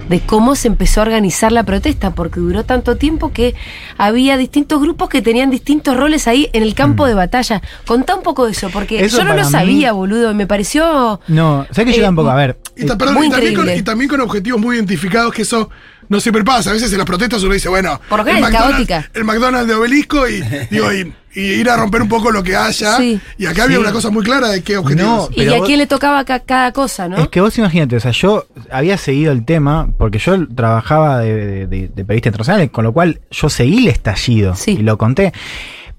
de 0.08 0.20
cómo 0.20 0.54
se 0.54 0.68
empezó 0.68 1.00
a 1.00 1.02
organizar 1.02 1.52
la 1.52 1.64
protesta, 1.64 2.14
porque 2.14 2.40
duró 2.40 2.64
tanto 2.64 2.96
tiempo 2.96 3.30
que 3.30 3.54
había 3.98 4.38
distintos 4.38 4.80
grupos 4.80 5.10
que 5.10 5.20
tenían 5.20 5.50
distintos 5.50 5.94
roles 5.98 6.26
ahí 6.26 6.48
en 6.54 6.62
el 6.62 6.74
campo 6.74 7.04
de 7.06 7.12
batalla. 7.12 7.60
Contá 7.86 8.14
un 8.14 8.22
poco 8.22 8.46
de 8.46 8.52
eso, 8.52 8.70
porque 8.72 9.02
Mm. 9.02 9.04
Eso 9.04 9.18
yo 9.18 9.24
no 9.24 9.34
lo 9.36 9.44
mí- 9.44 9.50
sabía, 9.50 9.92
boludo, 9.92 10.30
y 10.30 10.34
me 10.34 10.46
pareció... 10.46 11.20
No, 11.28 11.66
sé 11.70 11.84
que 11.84 11.92
yo 11.92 11.98
Eh, 11.98 12.04
tampoco. 12.04 12.30
A 12.30 12.34
ver. 12.36 12.56
Y, 12.74 12.86
ta- 12.86 12.94
eh, 12.94 12.96
perdón, 12.96 13.14
muy 13.16 13.26
y 13.26 13.30
también 13.30 13.54
con, 13.54 13.68
y 13.70 13.82
también 13.82 14.08
con 14.08 14.20
objetivos 14.22 14.58
muy 14.58 14.76
identificados, 14.76 15.34
que 15.34 15.42
eso 15.42 15.68
no 16.08 16.20
siempre 16.20 16.44
pasa. 16.44 16.70
A 16.70 16.72
veces 16.72 16.90
en 16.92 16.98
las 16.98 17.06
protestas 17.06 17.42
uno 17.42 17.54
dice, 17.54 17.68
bueno, 17.68 18.00
Por 18.08 18.20
lo 18.24 18.30
el 18.30 18.36
es 18.36 18.42
McDonald's- 18.42 18.52
caótica. 18.70 19.10
El 19.14 19.24
McDonald's 19.24 19.68
de 19.68 19.74
obelisco 19.74 20.28
y, 20.28 20.40
digo, 20.70 20.92
y, 20.92 21.12
y 21.34 21.40
ir 21.40 21.68
a 21.70 21.76
romper 21.76 22.02
un 22.02 22.08
poco 22.08 22.30
lo 22.30 22.42
que 22.42 22.56
haya. 22.56 22.96
Sí. 22.96 23.20
Y 23.36 23.46
acá 23.46 23.64
había 23.64 23.76
Sí. 23.76 23.82
una 23.82 23.92
cosa 23.92 24.10
muy 24.10 24.24
clara 24.24 24.48
de 24.48 24.62
qué 24.62 24.76
objetivos. 24.76 25.30
No, 25.30 25.42
y 25.42 25.46
a 25.48 25.58
vos- 25.58 25.66
quién 25.66 25.78
le 25.78 25.86
tocaba 25.86 26.24
ca- 26.24 26.40
cada 26.40 26.72
cosa, 26.72 27.08
¿no? 27.08 27.16
Es 27.18 27.28
que 27.28 27.40
vos 27.40 27.56
imagínate, 27.58 27.96
o 27.96 28.00
sea, 28.00 28.10
yo 28.12 28.46
había 28.70 28.96
seguido 28.98 29.32
el 29.32 29.44
tema 29.44 29.88
porque 29.98 30.18
yo 30.18 30.46
trabajaba 30.48 31.20
de, 31.20 31.34
de- 31.34 31.66
de- 31.66 31.88
de 31.88 32.04
periodista 32.04 32.28
internacional, 32.30 32.70
con 32.70 32.84
lo 32.84 32.92
cual 32.92 33.20
yo 33.30 33.48
seguí 33.50 33.78
el 33.78 33.88
estallido 33.88 34.54
Sí. 34.54 34.72
y 34.72 34.82
lo 34.82 34.96
conté. 34.98 35.32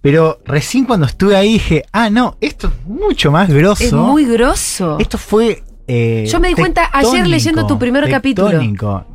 Pero 0.02 0.40
recién 0.46 0.86
cuando 0.86 1.06
estuve 1.06 1.36
ahí 1.36 1.54
dije, 1.54 1.84
ah, 1.92 2.10
no, 2.10 2.38
esto 2.40 2.68
es 2.68 2.74
mucho 2.88 3.32
más 3.32 3.50
grosso. 3.50 3.84
es 3.84 3.92
muy 3.94 4.26
grosso. 4.26 4.98
Esto 5.00 5.18
fue. 5.18 5.62
Eh, 5.92 6.28
Yo 6.28 6.40
me 6.40 6.50
di 6.50 6.54
cuenta 6.54 6.88
ayer 6.94 7.26
leyendo 7.26 7.66
tu 7.66 7.80
primer 7.80 8.08
capítulo. 8.10 8.62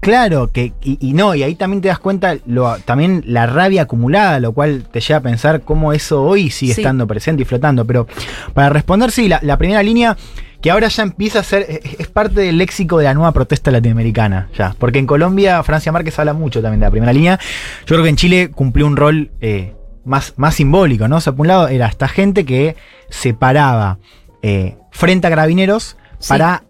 Claro, 0.01 0.51
que, 0.51 0.73
y, 0.83 0.99
y 1.01 1.13
no, 1.13 1.35
y 1.37 1.45
ahí 1.45 1.55
también 1.55 1.81
te 1.81 1.87
das 1.87 2.01
cuenta 2.01 2.37
lo, 2.47 2.77
también 2.79 3.23
la 3.27 3.47
rabia 3.47 3.83
acumulada, 3.83 4.41
lo 4.41 4.53
cual 4.53 4.85
te 4.91 5.01
lleva 5.01 5.19
a 5.19 5.23
pensar 5.23 5.61
cómo 5.61 5.93
eso 5.93 6.25
hoy 6.25 6.51
sigue 6.51 6.75
Sí. 6.75 6.81
estando 6.81 7.07
presente 7.07 7.43
y 7.43 7.45
flotando. 7.45 7.85
Pero 7.85 8.09
para 8.55 8.71
responder, 8.71 9.13
sí, 9.13 9.29
la, 9.29 9.39
la 9.43 9.57
primera 9.57 9.85
línea 9.85 10.17
que 10.61 10.73
ahora 10.73 10.89
ya 10.89 11.05
empieza 11.05 11.39
a 11.41 11.43
ser, 11.45 11.81
es, 11.99 12.09
parte 12.09 12.41
del 12.41 12.59
léxico 12.59 12.99
de 12.99 13.05
la 13.05 13.15
nueva 13.15 13.31
protesta 13.31 13.71
latinoamericana, 13.71 14.49
ya. 14.59 14.75
Porque 14.77 14.99
en 14.99 15.07
Colombia, 15.07 15.63
Francia 15.63 15.93
Márquez 15.93 16.19
habla 16.19 16.33
mucho 16.33 16.61
también 16.61 16.81
de 16.81 16.87
la 16.87 16.91
primera 16.91 17.13
línea. 17.13 17.39
Yo 17.87 17.95
creo 17.95 18.03
que 18.03 18.09
en 18.09 18.17
Chile 18.17 18.51
cumplió 18.51 18.87
un 18.87 18.97
rol 18.97 19.31
eh, 19.41 19.75
más, 20.05 20.35
más 20.39 20.57
simbólico, 20.57 21.07
¿no? 21.07 21.17
O 21.17 21.21
sea, 21.21 21.35
por 21.35 21.43
un 21.43 21.49
lado 21.49 21.69
era 21.69 21.87
esta 21.87 22.09
gente 22.09 22.45
que 22.45 22.75
se 23.11 23.33
paraba 23.33 23.99
eh, 24.43 24.77
frente 24.91 25.27
a 25.27 25.31
carabineros 25.31 25.97
Sí. 26.25 26.29
para 26.31 26.65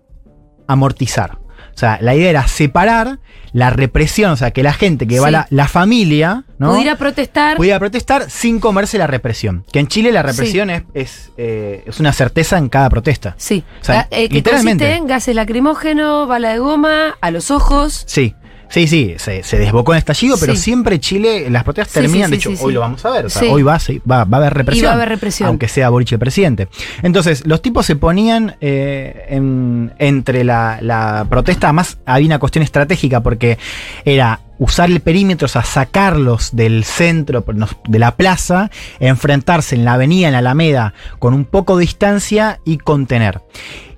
amortizar. 0.67 1.39
O 1.75 1.77
sea, 1.77 1.99
la 2.01 2.15
idea 2.15 2.31
era 2.31 2.47
separar 2.47 3.19
la 3.53 3.71
represión, 3.71 4.31
o 4.31 4.37
sea, 4.37 4.53
que 4.53 4.63
la 4.63 4.73
gente 4.73 5.09
que 5.09 5.19
va 5.19 5.27
Sí. 5.27 5.33
la, 5.33 5.47
la 5.51 5.67
familia, 5.67 6.45
¿no? 6.59 6.73
Pudiera 6.73 6.97
protestar. 6.97 7.57
pudiera 7.57 7.81
protestar 7.81 8.31
sin 8.31 8.61
comerse 8.61 8.97
la 8.97 9.09
represión. 9.09 9.65
Que 9.73 9.81
en 9.81 9.89
Chile 9.89 10.13
la 10.13 10.23
represión 10.23 10.71
es, 10.71 10.85
es, 10.95 11.33
eh, 11.37 11.83
es 11.87 11.99
una 11.99 12.13
certeza 12.13 12.59
en 12.59 12.69
cada 12.69 12.89
protesta. 12.91 13.35
Sí, 13.39 13.65
O 13.81 13.85
sea, 13.85 14.01
Ah, 14.03 14.09
eh, 14.13 14.29
que 14.29 14.35
literalmente. 14.37 14.85
consiste 14.85 14.99
en 15.03 15.07
gases 15.09 15.35
lacrimógenos, 15.35 16.29
bala 16.29 16.51
de 16.53 16.59
goma, 16.61 17.17
a 17.21 17.31
los 17.33 17.51
ojos. 17.51 18.05
Sí. 18.07 18.35
Sí, 18.69 18.87
sí, 18.89 19.15
se, 19.19 19.43
se 19.43 19.59
desbocó 19.59 19.93
en 19.93 19.99
estallido, 19.99 20.37
pero 20.41 20.55
Sí. 20.57 20.63
siempre 20.63 20.99
Chile, 20.99 21.49
las 21.51 21.63
protestas 21.65 21.93
Sí, 21.93 22.01
terminan, 22.01 22.27
sí, 22.29 22.31
de 22.33 22.37
hecho, 22.55 22.65
hoy 22.65 22.73
lo 22.73 22.81
vamos 22.81 23.05
a 23.05 23.11
ver, 23.11 23.27
o 23.27 23.29
sea, 23.31 23.51
hoy 23.53 23.63
va, 23.63 23.79
va, 24.11 24.25
va 24.25 24.37
a 24.39 24.41
haber 24.41 24.55
represión. 24.55 24.85
Y 24.85 24.87
va 24.87 24.93
a 24.93 24.95
haber 24.95 25.09
represión. 25.11 25.49
Aunque 25.49 25.69
sea 25.69 25.91
Boric 25.91 26.11
el 26.13 26.19
presidente. 26.19 26.69
Entonces, 27.03 27.47
los 27.47 27.63
tipos 27.63 27.87
se 27.87 27.97
ponían 27.97 28.57
eh, 28.61 29.27
en- 29.29 29.93
entre 29.99 30.45
la, 30.45 30.79
la 30.81 31.27
protesta, 31.29 31.69
además 31.69 31.99
había 32.07 32.27
una 32.27 32.39
cuestión 32.39 32.63
estratégica 32.63 33.21
porque 33.23 33.59
era 34.05 34.41
usar 34.59 34.91
el 34.91 35.01
perímetro, 35.01 35.47
o 35.47 35.49
sea, 35.49 35.63
sacarlos 35.65 36.55
del 36.55 36.85
centro 36.85 37.45
de 37.89 37.99
la 37.99 38.17
plaza, 38.17 38.71
enfrentarse 39.01 39.75
en 39.75 39.85
la 39.85 39.95
avenida, 39.95 40.29
en 40.29 40.33
la 40.33 40.39
Alameda, 40.39 40.95
con 41.19 41.35
un 41.35 41.45
poco 41.45 41.77
de 41.77 41.83
distancia 41.83 42.61
y 42.65 42.79
contener. 42.79 43.43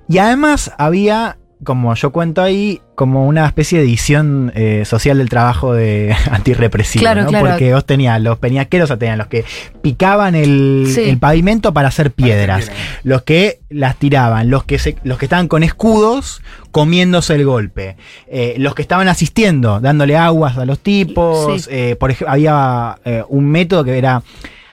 Y 0.09 0.17
además 0.19 0.71
había, 0.77 1.37
como 1.63 1.93
yo 1.95 2.11
cuento 2.11 2.41
ahí, 2.41 2.81
como 2.95 3.27
una 3.27 3.45
especie 3.45 3.79
de 3.79 3.85
edición 3.85 4.51
eh, 4.55 4.83
social 4.85 5.17
del 5.17 5.27
trabajo 5.29 5.73
de 5.73 6.15
antirrepresivo, 6.31 7.01
Claro, 7.01 7.23
¿no? 7.23 7.29
claro. 7.29 7.47
Porque 7.49 7.73
vos 7.73 7.85
tenías 7.85 8.21
los 8.21 8.37
peñaqueros, 8.37 8.85
o 8.85 8.87
sea, 8.87 8.97
tenían 8.97 9.17
los 9.17 9.27
que 9.27 9.43
picaban 9.81 10.35
el, 10.35 10.85
Sí. 10.93 11.01
el 11.09 11.17
pavimento 11.17 11.73
para 11.73 11.87
hacer 11.87 12.11
piedras, 12.11 12.71
los 13.03 13.23
que 13.23 13.59
las 13.69 13.97
tiraban, 13.97 14.49
los 14.49 14.63
que, 14.63 14.77
se- 14.79 14.97
los 15.03 15.17
que 15.17 15.25
estaban 15.25 15.47
con 15.47 15.63
escudos 15.63 16.41
comiéndose 16.71 17.35
el 17.35 17.45
golpe, 17.45 17.97
eh, 18.27 18.55
los 18.59 18.75
que 18.75 18.81
estaban 18.83 19.07
asistiendo, 19.07 19.79
dándole 19.79 20.15
aguas 20.15 20.57
a 20.57 20.65
los 20.65 20.79
tipos, 20.79 21.63
Sí. 21.63 21.69
eh, 21.71 21.95
por 21.99 22.11
ejemplo, 22.11 22.31
había 22.33 22.97
eh, 23.03 23.23
un 23.29 23.45
método 23.49 23.83
que 23.83 23.97
era 23.97 24.21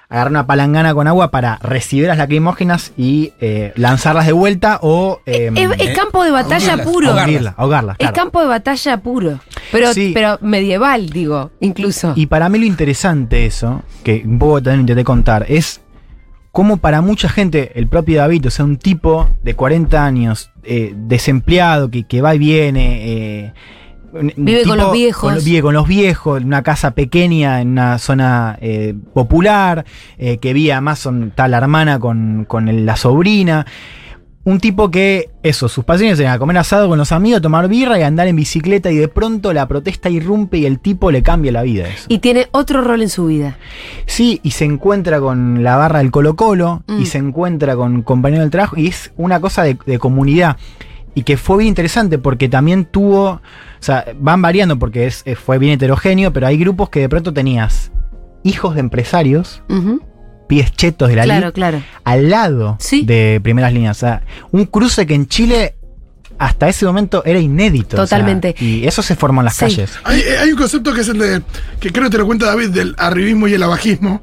agarrar 0.09 0.31
una 0.31 0.47
palangana 0.47 0.95
con 0.95 1.07
agua 1.09 1.31
para 1.31 1.59
recibir 1.63 2.07
las 2.09 2.19
lacrimógenas 2.19 2.93
y 2.97 3.33
eh, 3.41 3.73
lanzarlas 3.77 4.27
de 4.27 4.33
vuelta 4.33 4.79
o 4.83 5.21
eh, 5.27 5.51
es, 5.55 5.71
es 5.89 5.97
campo 5.99 6.23
de 6.25 6.31
batalla 6.31 6.73
ahogarlas, 6.75 6.87
puro. 6.87 7.09
ahogarlas. 7.09 7.29
ahogarlas, 7.31 7.55
ahogarlas, 7.57 7.97
Es 7.99 8.11
campo 8.13 8.41
de 8.41 8.47
batalla 8.47 8.97
puro. 8.99 9.41
Pero, 9.73 9.93
Sí. 9.93 10.13
pero 10.15 10.39
medieval, 10.41 11.09
digo, 11.11 11.51
incluso. 11.61 12.13
Y 12.17 12.27
para 12.27 12.49
mí 12.49 12.59
lo 12.59 12.67
interesante 12.67 13.47
eso, 13.47 13.83
que 14.03 14.23
un 14.25 14.39
poco 14.39 14.63
también 14.63 14.81
intenté 14.83 15.05
contar, 15.05 15.47
es 15.49 15.81
cómo 16.53 16.77
para 16.77 17.01
mucha 17.01 17.29
gente, 17.29 17.73
el 17.75 17.89
propio 17.89 18.19
David, 18.21 18.47
o 18.47 18.51
sea, 18.51 18.65
un 18.65 18.77
tipo 18.77 19.29
de 19.43 19.55
40 19.55 20.05
años, 20.05 20.51
eh, 20.63 20.93
desempleado, 20.97 21.91
que, 21.91 22.05
que 22.05 22.21
va 22.23 22.35
y 22.35 22.39
viene, 22.39 23.53
Vive 24.37 24.65
con 24.65 24.79
los 24.79 24.93
viejos. 24.93 25.35
con- 25.35 25.45
vive 25.45 25.63
con 25.63 25.75
los 25.75 25.89
viejos, 25.89 26.41
en 26.41 26.47
una 26.47 26.63
casa 26.63 26.93
pequeña, 26.93 27.61
en 27.61 27.71
una 27.73 27.99
zona 27.99 28.57
eh, 28.61 28.95
popular, 29.13 29.85
eh, 30.19 30.39
que 30.39 30.53
vive 30.53 30.73
además 30.73 30.99
son, 31.01 31.29
está 31.29 31.49
la 31.49 31.59
hermana 31.59 31.99
con, 31.99 32.45
con 32.49 32.87
la 32.87 32.97
sobrina. 32.97 33.67
Un 34.47 34.61
tipo 34.61 34.91
que, 34.91 35.31
eso, 35.43 35.71
sus 35.71 35.87
pasiones 35.87 36.21
eran 36.21 36.39
comer 36.39 36.59
asado 36.59 36.87
con 36.87 36.99
los 36.99 37.13
amigos, 37.13 37.41
tomar 37.41 37.67
birra 37.67 37.99
y 37.99 38.03
andar 38.03 38.29
en 38.29 38.37
bicicleta 38.37 38.91
y 38.91 38.97
de 38.97 39.09
pronto 39.09 39.55
la 39.55 39.67
protesta 39.67 40.11
irrumpe 40.11 40.59
y 40.59 40.67
el 40.67 40.81
tipo 40.81 41.11
le 41.11 41.23
cambia 41.23 41.51
la 41.51 41.63
vida. 41.63 41.89
Eso. 41.89 42.05
Y 42.09 42.19
tiene 42.19 42.49
otro 42.53 42.83
rol 42.83 43.01
en 43.01 43.09
su 43.09 43.25
vida. 43.25 43.57
Sí, 44.05 44.41
y 44.43 44.51
se 44.51 44.67
encuentra 44.67 45.19
con 45.19 45.65
la 45.65 45.77
barra 45.77 46.01
del 46.01 46.11
Colo 46.11 46.37
Colo 46.37 46.83
Mm. 46.87 47.01
y 47.01 47.07
se 47.07 47.17
encuentra 47.17 47.75
con 47.75 48.03
compañeros 48.03 48.45
del 48.45 48.51
trabajo 48.51 48.77
y 48.77 48.89
es 48.89 49.13
una 49.17 49.41
cosa 49.41 49.63
de, 49.63 49.79
de 49.87 49.99
comunidad 49.99 50.59
y 51.15 51.23
que 51.23 51.37
fue 51.37 51.59
bien 51.59 51.69
interesante 51.69 52.19
porque 52.19 52.49
también 52.49 52.85
tuvo, 52.87 53.25
o 53.31 53.41
sea, 53.81 54.05
van 54.19 54.43
variando 54.43 54.79
porque 54.79 55.07
es, 55.07 55.23
eh, 55.27 55.35
fue 55.37 55.59
bien 55.59 55.73
heterogéneo, 55.75 56.33
pero 56.33 56.47
hay 56.47 56.57
grupos 56.59 56.89
que 56.91 57.01
de 57.01 57.09
pronto 57.09 57.33
tenías 57.33 57.91
hijos 58.43 58.75
de 58.75 58.81
empresarios, 58.81 59.63
pies 60.49 60.73
chetos 60.73 61.09
de 61.09 61.17
la 61.17 61.25
Claro, 61.25 61.53
claro. 61.53 61.83
al 62.05 62.29
lado 62.31 62.77
Sí. 62.81 63.05
de 63.05 63.41
primeras 63.43 63.73
líneas. 63.73 63.97
O 63.97 64.01
sea, 64.01 64.23
un 64.53 64.67
cruce 64.67 65.07
que 65.07 65.15
en 65.15 65.27
Chile 65.27 65.77
hasta 66.37 66.69
ese 66.69 66.85
momento 66.85 67.23
era 67.25 67.39
inédito. 67.39 67.97
o 68.03 68.07
sea, 68.07 68.19
Totalmente. 68.19 68.55
y 68.59 68.87
eso 68.87 69.03
se 69.03 69.15
formó 69.15 69.41
en 69.41 69.45
las 69.47 69.55
Sí. 69.57 69.61
calles. 69.67 69.93
Hay, 70.03 70.21
hay 70.21 70.51
un 70.51 70.59
concepto 70.59 70.93
que 70.93 71.01
es 71.03 71.09
el 71.09 71.19
de, 71.19 71.43
que 71.81 71.91
creo 71.93 72.05
que 72.05 72.11
te 72.11 72.19
lo 72.19 72.27
cuenta 72.27 72.47
David, 72.47 72.71
del 72.71 72.95
arribismo 72.99 73.47
y 73.49 73.55
el 73.55 73.63
abajismo. 73.63 74.21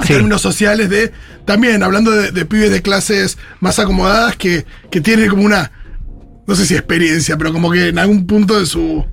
En 0.00 0.06
Sí. 0.06 0.12
términos 0.14 0.40
sociales 0.42 0.88
de, 0.90 1.12
también 1.44 1.82
hablando 1.82 2.10
de, 2.10 2.30
de 2.32 2.44
pibes 2.44 2.70
de 2.70 2.82
clases 2.82 3.38
más 3.60 3.78
acomodadas 3.78 4.36
que, 4.36 4.64
que 4.90 5.00
tienen 5.00 5.28
como 5.28 5.42
una, 5.44 5.70
no 6.46 6.54
sé 6.56 6.66
si 6.66 6.74
experiencia, 6.74 7.36
pero 7.36 7.52
como 7.52 7.70
que 7.70 7.88
en 7.88 7.98
algún 7.98 8.26
punto 8.26 8.58
de 8.58 8.66
su, 8.66 9.04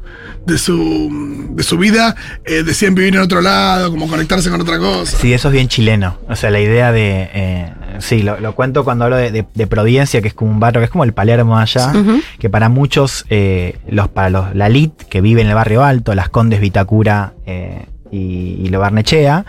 de 0.45 0.57
su, 0.57 1.47
de 1.51 1.61
su 1.63 1.77
vida 1.77 2.15
eh, 2.45 2.63
decían 2.63 2.95
vivir 2.95 3.15
en 3.15 3.21
otro 3.21 3.41
lado, 3.41 3.91
como 3.91 4.07
conectarse 4.07 4.49
con 4.49 4.61
otra 4.61 4.79
cosa. 4.79 5.17
Sí, 5.17 5.33
eso 5.33 5.49
es 5.49 5.53
bien 5.53 5.67
chileno. 5.67 6.17
O 6.29 6.35
sea, 6.35 6.49
la 6.49 6.59
idea 6.61 6.91
de. 6.91 7.29
eh, 7.33 7.73
sí, 7.99 8.23
lo, 8.23 8.39
lo 8.39 8.55
cuento 8.55 8.83
cuando 8.83 9.03
hablo 9.05 9.17
de, 9.17 9.29
de- 9.31 9.45
de 9.53 9.67
Providencia, 9.67 10.21
que 10.21 10.29
es 10.29 10.33
como 10.33 10.49
un 10.51 10.59
barrio, 10.59 10.79
que 10.81 10.85
es 10.85 10.91
como 10.91 11.03
el 11.03 11.13
Palermo 11.13 11.57
allá, 11.59 11.91
que 12.39 12.49
para 12.49 12.69
muchos, 12.69 13.25
eh, 13.29 13.77
los, 13.89 14.07
para 14.07 14.29
los, 14.29 14.55
la 14.55 14.67
elite 14.67 15.05
que 15.09 15.21
vive 15.21 15.41
en 15.41 15.47
el 15.49 15.53
barrio 15.55 15.83
alto, 15.83 16.15
las 16.15 16.29
Condes, 16.29 16.59
Vitacura 16.61 17.33
eh, 17.45 17.85
y, 18.09 18.61
y 18.63 18.69
lo 18.69 18.79
Barnechea, 18.79 19.45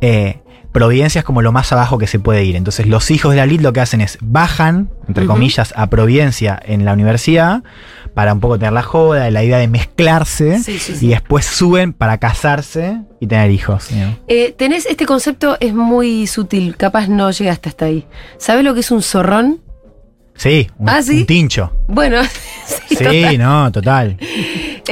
eh, 0.00 0.40
Providencia 0.72 1.18
es 1.20 1.24
como 1.24 1.42
lo 1.42 1.50
más 1.52 1.72
abajo 1.72 1.98
que 1.98 2.06
se 2.06 2.18
puede 2.20 2.44
ir. 2.44 2.54
Entonces, 2.56 2.86
los 2.86 3.10
hijos 3.10 3.32
de 3.32 3.36
la 3.38 3.44
elite 3.44 3.62
lo 3.62 3.72
que 3.72 3.80
hacen 3.80 4.00
es 4.00 4.18
bajan, 4.20 4.88
entre 5.08 5.26
comillas, 5.26 5.72
a 5.76 5.88
Providencia 5.88 6.60
en 6.64 6.84
la 6.84 6.92
universidad 6.92 7.62
para 8.14 8.32
un 8.32 8.40
poco 8.40 8.58
tener 8.58 8.72
la 8.72 8.82
joda, 8.82 9.30
la 9.30 9.42
idea 9.42 9.58
de 9.58 9.68
mezclarse, 9.68 10.58
Sí, 10.60 10.78
sí, 10.78 10.94
sí. 10.96 11.06
y 11.06 11.08
después 11.10 11.44
suben 11.44 11.92
para 11.92 12.18
casarse 12.18 13.00
y 13.20 13.26
tener 13.26 13.50
hijos. 13.50 13.88
Eh, 14.28 14.54
tenés 14.56 14.86
este 14.86 15.06
concepto, 15.06 15.56
es 15.60 15.74
muy 15.74 16.26
sutil, 16.26 16.76
capaz 16.76 17.08
no 17.08 17.30
llegaste 17.30 17.68
hasta 17.68 17.86
ahí. 17.86 18.06
¿Sabes 18.38 18.64
lo 18.64 18.74
que 18.74 18.80
es 18.80 18.90
un 18.90 19.02
zorrón? 19.02 19.60
Sí, 20.40 20.70
un, 20.78 20.88
¿Ah, 20.88 21.02
sí? 21.02 21.18
un 21.20 21.26
tincho. 21.26 21.70
Bueno, 21.86 22.22
sí, 22.66 22.96
Sí, 22.96 23.04
total. 23.04 23.38
no, 23.38 23.72
total. 23.72 24.16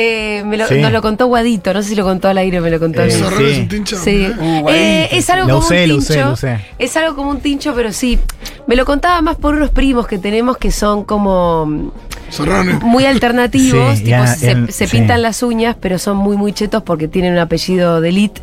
Eh, 0.01 0.45
me 0.47 0.57
lo, 0.57 0.69
Sí. 0.69 0.77
nos 0.77 0.93
lo 0.93 1.03
contó 1.03 1.27
Guadito, 1.27 1.75
no 1.75 1.83
sé 1.83 1.89
si 1.89 1.95
lo 1.97 2.05
contó 2.05 2.29
al 2.29 2.39
aire, 2.39 2.61
me 2.61 2.71
lo 2.71 2.79
contó 2.79 3.03
Eh, 3.03 3.07
mí. 3.07 3.13
¿El 3.15 3.19
zorrón 3.19 3.39
sí. 3.41 3.51
es 3.51 3.59
un 3.59 3.69
tincho? 3.69 3.97
Sí. 3.99 4.29
Uh, 4.39 4.69
Eh, 4.69 5.09
es 5.11 5.29
algo 5.31 5.49
Lo 5.49 5.55
como 5.55 5.67
usé, 5.67 5.83
un 5.85 5.89
lo 5.89 5.95
tincho. 5.97 6.13
usé, 6.13 6.25
lo 6.25 6.33
usé. 6.35 6.61
Es 6.79 6.97
algo 6.97 7.17
como 7.17 7.31
un 7.31 7.41
tincho, 7.41 7.75
pero 7.75 7.93
sí. 7.93 8.17
Me 8.69 8.77
lo 8.77 8.85
contaba 8.85 9.21
más 9.23 9.35
por 9.37 9.55
unos 9.57 9.71
primos 9.71 10.07
que 10.07 10.19
tenemos 10.19 10.57
que 10.57 10.71
son 10.71 11.03
como 11.03 11.93
Zorrones. 12.31 12.81
muy 12.83 13.05
alternativos. 13.07 13.99
Sí, 13.99 14.05
tipo, 14.05 14.11
ya, 14.11 14.27
se, 14.27 14.51
en- 14.51 14.73
se 14.73 14.87
sí. 14.87 14.97
pintan 14.97 15.23
las 15.23 15.43
uñas, 15.43 15.77
pero 15.81 15.99
son 15.99 16.17
muy, 16.17 16.37
muy 16.37 16.53
chetos 16.53 16.83
porque 16.83 17.09
tienen 17.09 17.33
un 17.33 17.39
apellido 17.39 18.01
de 18.01 18.09
elite. 18.11 18.41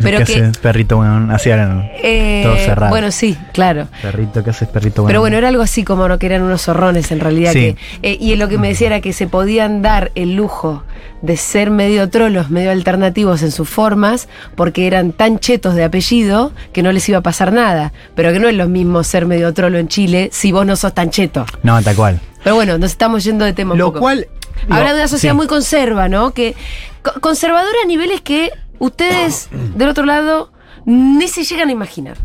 Pero 0.00 0.18
¿Qué 0.18 0.24
que. 0.24 0.32
haces, 0.42 0.58
perrito 0.58 0.96
bueno? 0.96 1.32
Así 1.34 1.50
eran. 1.50 1.90
eh, 2.02 2.42
todo 2.44 2.56
cerrado. 2.56 2.90
bueno, 2.90 3.10
sí, 3.10 3.36
claro. 3.52 3.88
Perrito, 4.02 4.42
¿qué 4.42 4.50
haces, 4.50 4.68
perrito 4.68 5.02
bueno? 5.02 5.08
Pero 5.10 5.20
bueno, 5.20 5.36
era 5.36 5.48
algo 5.48 5.62
así 5.62 5.84
como 5.84 6.08
¿no? 6.08 6.18
que 6.18 6.26
eran 6.26 6.42
unos 6.42 6.62
zorrones 6.62 7.10
en 7.12 7.20
realidad. 7.20 7.52
Sí. 7.52 7.76
Que, 8.02 8.10
eh, 8.12 8.16
y 8.20 8.34
lo 8.36 8.48
que 8.48 8.58
me 8.58 8.68
decía 8.68 8.86
era 8.88 9.00
que 9.00 9.12
se 9.12 9.26
podían 9.26 9.82
dar 9.82 10.12
el 10.14 10.34
lujo 10.36 10.82
de 11.22 11.36
ser 11.36 11.70
medio 11.70 12.08
trolos, 12.10 12.50
medio 12.50 12.70
alternativos 12.70 13.42
en 13.42 13.50
sus 13.52 13.68
formas, 13.68 14.28
porque 14.54 14.86
eran 14.86 15.12
tan 15.12 15.38
chetos 15.38 15.74
de 15.74 15.84
apellido 15.84 16.52
que 16.72 16.82
no 16.82 16.92
les 16.92 17.08
iba 17.08 17.18
a 17.18 17.22
pasar 17.22 17.52
nada. 17.52 17.92
Pero 18.14 18.32
que 18.32 18.38
no 18.40 18.48
es 18.48 18.54
lo 18.54 18.68
mismo 18.68 19.02
ser 19.04 19.26
medio 19.26 19.52
trolo 19.54 19.78
en 19.78 19.88
Chile 19.88 20.28
si 20.32 20.52
vos 20.52 20.66
no 20.66 20.76
sos 20.76 20.94
tan 20.94 21.10
cheto. 21.10 21.46
No, 21.62 21.80
tal 21.82 21.96
cual. 21.96 22.20
Pero 22.44 22.54
bueno, 22.56 22.78
nos 22.78 22.90
estamos 22.92 23.24
yendo 23.24 23.44
de 23.44 23.52
tema 23.52 23.72
un 23.72 23.78
Lo 23.78 23.86
poco. 23.86 24.00
cual. 24.00 24.28
Habla 24.70 24.92
de 24.94 25.00
una 25.00 25.08
sociedad 25.08 25.32
sí. 25.34 25.36
muy 25.36 25.46
conserva, 25.46 26.08
¿no? 26.08 26.32
Que 26.32 26.54
co- 27.02 27.20
conservadora 27.20 27.76
a 27.84 27.86
niveles 27.86 28.20
que 28.22 28.50
ustedes 28.78 29.48
del 29.74 29.88
otro 29.88 30.04
lado 30.06 30.52
ni 30.84 31.28
se 31.28 31.44
llegan 31.44 31.68
a 31.68 31.72
imaginar. 31.72 32.16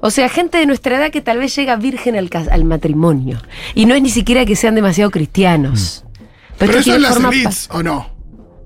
O 0.00 0.10
sea, 0.10 0.28
gente 0.28 0.58
de 0.58 0.66
nuestra 0.66 0.96
edad 0.98 1.10
que 1.10 1.20
tal 1.20 1.38
vez 1.38 1.54
llega 1.56 1.76
virgen 1.76 2.16
al, 2.16 2.28
cas- 2.30 2.48
al 2.48 2.64
matrimonio. 2.64 3.40
Y 3.74 3.86
no 3.86 3.94
es 3.94 4.02
ni 4.02 4.10
siquiera 4.10 4.44
que 4.44 4.56
sean 4.56 4.74
demasiado 4.74 5.10
cristianos. 5.10 6.04
Pero 6.58 6.72
esto 6.78 6.90
eso 6.90 6.96
en 6.96 7.02
las 7.02 7.16
elites, 7.16 7.68
¿o 7.72 7.82
no? 7.82 8.10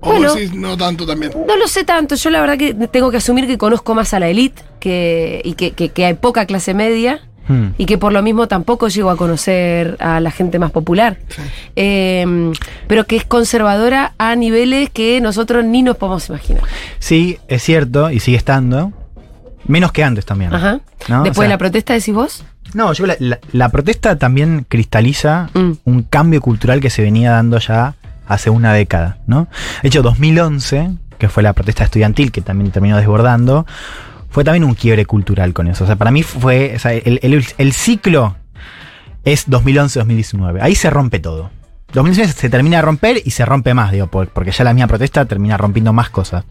O 0.01 0.09
Bueno. 0.11 0.27
vos 0.29 0.35
decís, 0.35 0.53
no 0.53 0.75
tanto 0.77 1.05
también. 1.05 1.31
No 1.47 1.55
lo 1.55 1.67
sé 1.67 1.83
tanto. 1.83 2.15
Yo 2.15 2.29
la 2.29 2.41
verdad 2.41 2.57
que 2.57 2.73
tengo 2.73 3.09
que 3.11 3.17
asumir 3.17 3.47
que 3.47 3.57
conozco 3.57 3.93
más 3.95 4.13
a 4.13 4.19
la 4.19 4.27
élite 4.29 4.61
que, 4.79 5.41
y 5.45 5.53
que, 5.53 5.71
que- 5.71 5.89
que 5.89 6.05
hay 6.05 6.13
poca 6.15 6.45
clase 6.45 6.73
media. 6.73 7.21
Hmm. 7.47 7.69
y 7.79 7.87
que 7.87 7.97
por 7.97 8.13
lo 8.13 8.21
mismo 8.21 8.47
tampoco 8.47 8.87
llego 8.87 9.09
a 9.09 9.17
conocer 9.17 9.97
a 9.99 10.19
la 10.19 10.29
gente 10.29 10.59
más 10.59 10.69
popular. 10.69 11.17
Eh, 11.75 12.53
pero 12.87 13.05
que 13.05 13.15
es 13.15 13.25
conservadora 13.25 14.13
a 14.19 14.35
niveles 14.35 14.91
que 14.91 15.19
nosotros 15.21 15.65
ni 15.65 15.81
nos 15.81 15.97
podemos 15.97 16.29
imaginar. 16.29 16.63
Sí, 16.99 17.39
es 17.47 17.63
cierto, 17.63 18.11
y 18.11 18.19
sigue 18.19 18.37
estando. 18.37 18.93
Menos 19.65 19.91
que 19.91 20.03
antes 20.03 20.25
también. 20.25 20.53
Ajá. 20.53 20.81
¿no? 21.09 21.23
Después 21.23 21.31
O 21.31 21.41
sea, 21.41 21.43
de 21.43 21.49
la 21.49 21.57
protesta, 21.57 21.93
decís 21.93 22.13
vos. 22.13 22.43
No, 22.75 22.93
yo 22.93 23.05
la- 23.07 23.17
la 23.51 23.69
protesta 23.69 24.17
también 24.17 24.65
cristaliza 24.69 25.49
Mm. 25.53 25.71
un 25.85 26.03
cambio 26.03 26.41
cultural 26.41 26.79
que 26.79 26.89
se 26.91 27.01
venía 27.01 27.31
dando 27.31 27.57
ya 27.59 27.95
hace 28.33 28.49
una 28.49 28.73
década, 28.73 29.17
¿no? 29.27 29.47
De 29.81 29.87
hecho, 29.89 30.01
2011, 30.01 30.91
que 31.17 31.29
fue 31.29 31.43
la 31.43 31.53
protesta 31.53 31.83
estudiantil 31.83 32.31
que 32.31 32.41
también 32.41 32.71
terminó 32.71 32.97
desbordando, 32.97 33.65
fue 34.29 34.43
también 34.43 34.63
un 34.63 34.73
quiebre 34.75 35.05
cultural 35.05 35.53
con 35.53 35.67
eso. 35.67 35.83
O 35.83 35.87
sea, 35.87 35.95
para 35.97 36.11
mí 36.11 36.23
fue, 36.23 36.73
o 36.75 36.79
sea, 36.79 36.93
el, 36.93 37.19
el- 37.21 37.45
el 37.57 37.73
ciclo 37.73 38.35
es 39.23 39.47
2011-2019. 39.49 40.59
Ahí 40.61 40.75
se 40.75 40.89
rompe 40.89 41.19
todo. 41.19 41.51
2019 41.93 42.31
se 42.39 42.49
termina 42.49 42.77
de 42.77 42.83
romper 42.83 43.21
y 43.25 43.31
se 43.31 43.43
rompe 43.43 43.73
más, 43.73 43.91
digo, 43.91 44.07
por- 44.07 44.29
porque 44.29 44.51
ya 44.51 44.63
la 44.63 44.73
misma 44.73 44.87
protesta 44.87 45.25
termina 45.25 45.57
rompiendo 45.57 45.91
más 45.91 46.09
cosas. 46.09 46.45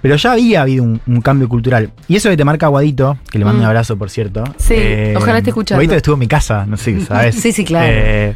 Pero 0.00 0.16
ya 0.16 0.32
había 0.32 0.62
habido 0.62 0.82
un, 0.82 1.00
un 1.06 1.20
cambio 1.20 1.48
cultural. 1.48 1.92
Y 2.08 2.16
eso 2.16 2.28
que 2.28 2.36
te 2.36 2.44
marca 2.44 2.66
Guadito, 2.66 3.16
que 3.30 3.38
le 3.38 3.44
mando 3.44 3.58
Mm. 3.58 3.62
un 3.62 3.66
abrazo, 3.68 3.96
por 3.96 4.10
cierto. 4.10 4.42
Sí, 4.58 4.74
ojalá 5.16 5.38
esté 5.38 5.50
escuchando. 5.50 5.78
Guadito 5.78 5.94
estuvo 5.94 6.14
en 6.14 6.18
mi 6.18 6.26
casa, 6.26 6.66
no 6.66 6.76
sé, 6.76 7.00
¿sabes? 7.06 7.36
Sí, 7.36 7.52
sí, 7.52 7.64
claro. 7.64 7.86
Eh, 7.88 8.34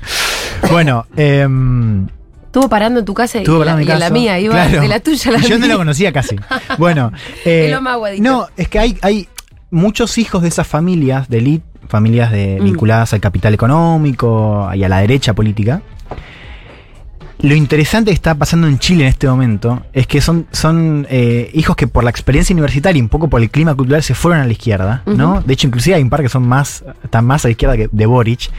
bueno, 0.70 1.06
em, 1.16 2.06
Estuvo 2.46 2.68
parando 2.68 3.00
en 3.00 3.04
tu 3.04 3.12
casa 3.14 3.38
y, 3.38 3.42
Estuvo 3.42 3.64
la, 3.64 3.72
en 3.72 3.78
y 3.80 3.82
en 3.82 3.94
mi 3.94 4.00
la 4.00 4.10
mía, 4.10 4.38
iba 4.40 4.54
Claro. 4.54 4.80
de 4.80 4.88
la 4.88 5.00
tuya 5.00 5.30
a 5.30 5.32
la 5.34 5.38
Y 5.38 5.42
Yo 5.48 5.54
no 5.58 5.66
mía. 5.66 5.68
lo 5.74 5.78
conocía 5.78 6.12
casi. 6.12 6.36
Bueno, 6.78 7.12
eh, 7.44 7.68
lo 7.72 7.80
más 7.82 7.98
no, 8.18 8.46
es 8.56 8.68
que 8.68 8.78
hay, 8.78 8.98
hay 9.02 9.28
muchos 9.70 10.16
hijos 10.18 10.42
de 10.42 10.48
esas 10.48 10.66
familias 10.66 11.28
de 11.28 11.38
elite, 11.38 11.64
familias 11.88 12.30
de, 12.32 12.58
Mm. 12.60 12.64
vinculadas 12.64 13.12
al 13.12 13.20
capital 13.20 13.52
económico 13.54 14.68
y 14.74 14.82
a 14.84 14.88
la 14.88 14.98
derecha 15.00 15.34
política. 15.34 15.82
Lo 17.42 17.54
interesante 17.54 18.10
que 18.10 18.14
está 18.14 18.34
pasando 18.34 18.66
en 18.66 18.78
Chile 18.78 19.02
en 19.04 19.08
este 19.10 19.28
momento 19.28 19.82
es 19.92 20.06
que 20.06 20.20
son, 20.22 20.46
son 20.52 21.06
eh, 21.10 21.50
hijos 21.52 21.76
que 21.76 21.86
por 21.86 22.02
la 22.02 22.08
experiencia 22.10 22.54
universitaria 22.54 22.98
y 22.98 23.02
un 23.02 23.10
poco 23.10 23.28
por 23.28 23.42
el 23.42 23.50
clima 23.50 23.74
cultural 23.74 24.02
se 24.02 24.14
fueron 24.14 24.40
a 24.40 24.46
la 24.46 24.52
izquierda, 24.52 25.02
¿no? 25.04 25.42
De 25.42 25.52
hecho, 25.52 25.66
inclusive 25.66 25.96
hay 25.96 26.02
un 26.02 26.08
par 26.08 26.22
que 26.22 26.30
son 26.30 26.48
más, 26.48 26.82
están 27.04 27.26
más 27.26 27.44
a 27.44 27.48
la 27.48 27.52
izquierda 27.52 27.76
que 27.76 27.88
de 27.92 28.06
Boric. 28.06 28.50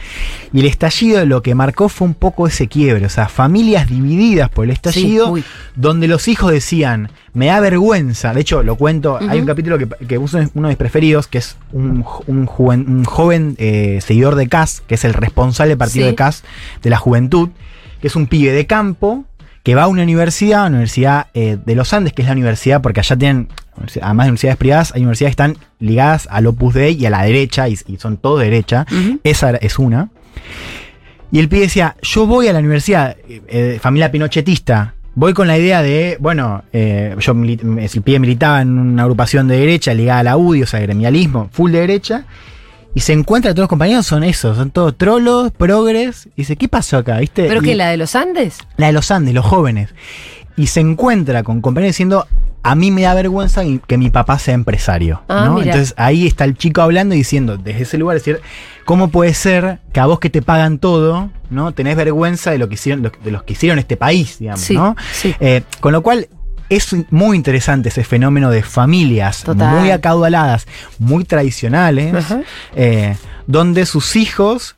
Y 0.52 0.60
el 0.60 0.66
estallido 0.66 1.26
lo 1.26 1.42
que 1.42 1.56
marcó 1.56 1.88
fue 1.88 2.06
un 2.06 2.14
poco 2.14 2.46
ese 2.46 2.68
quiebre, 2.68 3.04
o 3.06 3.08
sea, 3.08 3.28
familias 3.28 3.88
divididas 3.88 4.48
por 4.48 4.64
el 4.64 4.70
estallido, 4.70 5.34
donde 5.74 6.06
los 6.06 6.28
hijos 6.28 6.52
decían, 6.52 7.10
me 7.34 7.46
da 7.46 7.58
vergüenza, 7.60 8.32
de 8.32 8.40
hecho 8.40 8.62
lo 8.62 8.76
cuento, 8.76 9.18
hay 9.28 9.40
un 9.40 9.46
capítulo 9.46 9.76
que, 9.78 9.88
que 10.06 10.18
uso 10.18 10.38
uno 10.54 10.68
de 10.68 10.72
mis 10.72 10.76
preferidos, 10.78 11.26
que 11.26 11.38
es 11.38 11.56
un, 11.72 12.04
un 12.26 12.46
joven, 12.46 12.84
un 12.88 13.04
joven 13.04 13.56
eh, 13.58 13.98
seguidor 14.02 14.36
de 14.36 14.48
CAS, 14.48 14.82
que 14.86 14.94
es 14.94 15.04
el 15.04 15.14
responsable 15.14 15.70
del 15.70 15.78
partido 15.78 16.04
Sí. 16.04 16.10
de 16.10 16.14
CAS 16.14 16.44
de 16.82 16.90
la 16.90 16.96
juventud, 16.96 17.48
que 18.00 18.08
es 18.08 18.16
un 18.16 18.26
pibe 18.26 18.52
de 18.52 18.66
campo 18.66 19.24
que 19.62 19.74
va 19.74 19.82
a 19.82 19.86
una 19.88 20.02
universidad, 20.02 20.60
una 20.60 20.76
universidad 20.76 21.26
eh, 21.34 21.58
de 21.64 21.74
los 21.74 21.92
Andes, 21.92 22.12
que 22.12 22.22
es 22.22 22.28
la 22.28 22.32
universidad, 22.32 22.80
porque 22.80 23.00
allá 23.00 23.16
tienen, 23.16 23.48
además 24.00 24.26
de 24.26 24.30
universidades 24.30 24.56
privadas, 24.56 24.92
hay 24.94 25.02
universidades 25.02 25.36
que 25.36 25.42
están 25.42 25.58
ligadas 25.78 26.28
al 26.30 26.46
Opus 26.46 26.74
Dei 26.74 26.94
y 26.94 27.04
a 27.06 27.10
la 27.10 27.22
derecha, 27.22 27.68
y, 27.68 27.78
y 27.86 27.98
son 27.98 28.16
todo 28.16 28.38
derecha. 28.38 28.86
Esa 29.24 29.50
es 29.56 29.78
una. 29.78 30.08
Y 31.30 31.38
el 31.38 31.48
pibe 31.48 31.62
decía, 31.62 31.96
yo 32.00 32.26
voy 32.26 32.48
a 32.48 32.52
la 32.52 32.60
universidad, 32.60 33.16
eh, 33.28 33.42
eh, 33.48 33.78
familia 33.80 34.10
pinochetista, 34.10 34.94
voy 35.14 35.34
con 35.34 35.46
la 35.46 35.58
idea 35.58 35.82
de, 35.82 36.16
bueno, 36.20 36.62
eh, 36.72 37.14
yo 37.18 37.32
el 37.32 38.02
pibe 38.02 38.18
militaba 38.18 38.62
en 38.62 38.78
una 38.78 39.02
agrupación 39.02 39.48
de 39.48 39.58
derecha 39.58 39.92
ligada 39.92 40.20
a 40.20 40.22
la 40.22 40.36
UDI, 40.36 40.62
o 40.62 40.66
sea, 40.66 40.80
gremialismo, 40.80 41.50
full 41.52 41.72
de 41.72 41.80
derecha, 41.80 42.24
y 42.94 43.00
se 43.00 43.12
encuentra 43.12 43.52
todos 43.52 43.64
los 43.64 43.68
compañeros 43.68 44.06
son 44.06 44.24
esos, 44.24 44.56
son 44.56 44.70
todos 44.70 44.96
trolos, 44.96 45.52
progres, 45.52 46.26
y 46.34 46.42
dice, 46.42 46.56
¿qué 46.56 46.68
pasó 46.68 46.96
acá? 46.98 47.18
¿Viste? 47.18 47.46
¿Pero 47.46 47.60
Y- 47.62 47.64
que 47.64 47.74
la 47.74 47.88
de 47.90 47.96
los 47.96 48.14
Andes? 48.16 48.58
la 48.76 48.86
de 48.88 48.92
los 48.92 49.10
Andes, 49.10 49.34
los 49.34 49.44
jóvenes. 49.44 49.90
Y 50.56 50.66
se 50.68 50.80
encuentra 50.80 51.42
con 51.44 51.60
compañeros 51.60 51.94
diciendo, 51.94 52.26
a 52.64 52.74
mí 52.74 52.90
me 52.90 53.02
da 53.02 53.14
vergüenza 53.14 53.62
que 53.86 53.96
mi 53.98 54.10
papá 54.10 54.38
sea 54.40 54.54
empresario. 54.54 55.22
Ah, 55.28 55.44
¿no? 55.46 55.62
Entonces 55.62 55.94
ahí 55.96 56.26
está 56.26 56.44
el 56.44 56.56
chico 56.56 56.82
hablando 56.82 57.14
y 57.14 57.18
diciendo, 57.18 57.56
desde 57.56 57.82
ese 57.82 57.96
lugar, 57.98 58.16
decir, 58.16 58.40
¿cómo 58.84 59.08
puede 59.08 59.32
ser 59.34 59.78
que 59.92 60.00
a 60.00 60.06
vos 60.06 60.18
que 60.18 60.30
te 60.30 60.42
pagan 60.42 60.78
todo, 60.78 61.30
¿no? 61.50 61.72
Tenés 61.72 61.94
vergüenza 61.96 62.50
de 62.50 62.58
lo 62.58 62.68
que 62.68 62.74
hicieron, 62.74 63.02
de 63.22 63.30
los 63.30 63.44
que 63.44 63.52
hicieron 63.52 63.78
este 63.78 63.96
país, 63.96 64.38
digamos, 64.40 64.60
Sí, 64.60 64.74
¿no? 64.74 64.96
sí. 65.12 65.34
Eh, 65.38 65.62
con 65.80 65.92
lo 65.92 66.02
cual. 66.02 66.28
Es 66.68 66.94
muy 67.10 67.36
interesante 67.36 67.88
ese 67.88 68.04
fenómeno 68.04 68.50
de 68.50 68.62
familias 68.62 69.42
Total. 69.42 69.78
muy 69.80 69.90
acaudaladas, 69.90 70.66
muy 70.98 71.24
tradicionales, 71.24 72.14
eh, 72.76 73.16
donde 73.46 73.86
sus 73.86 74.16
hijos 74.16 74.76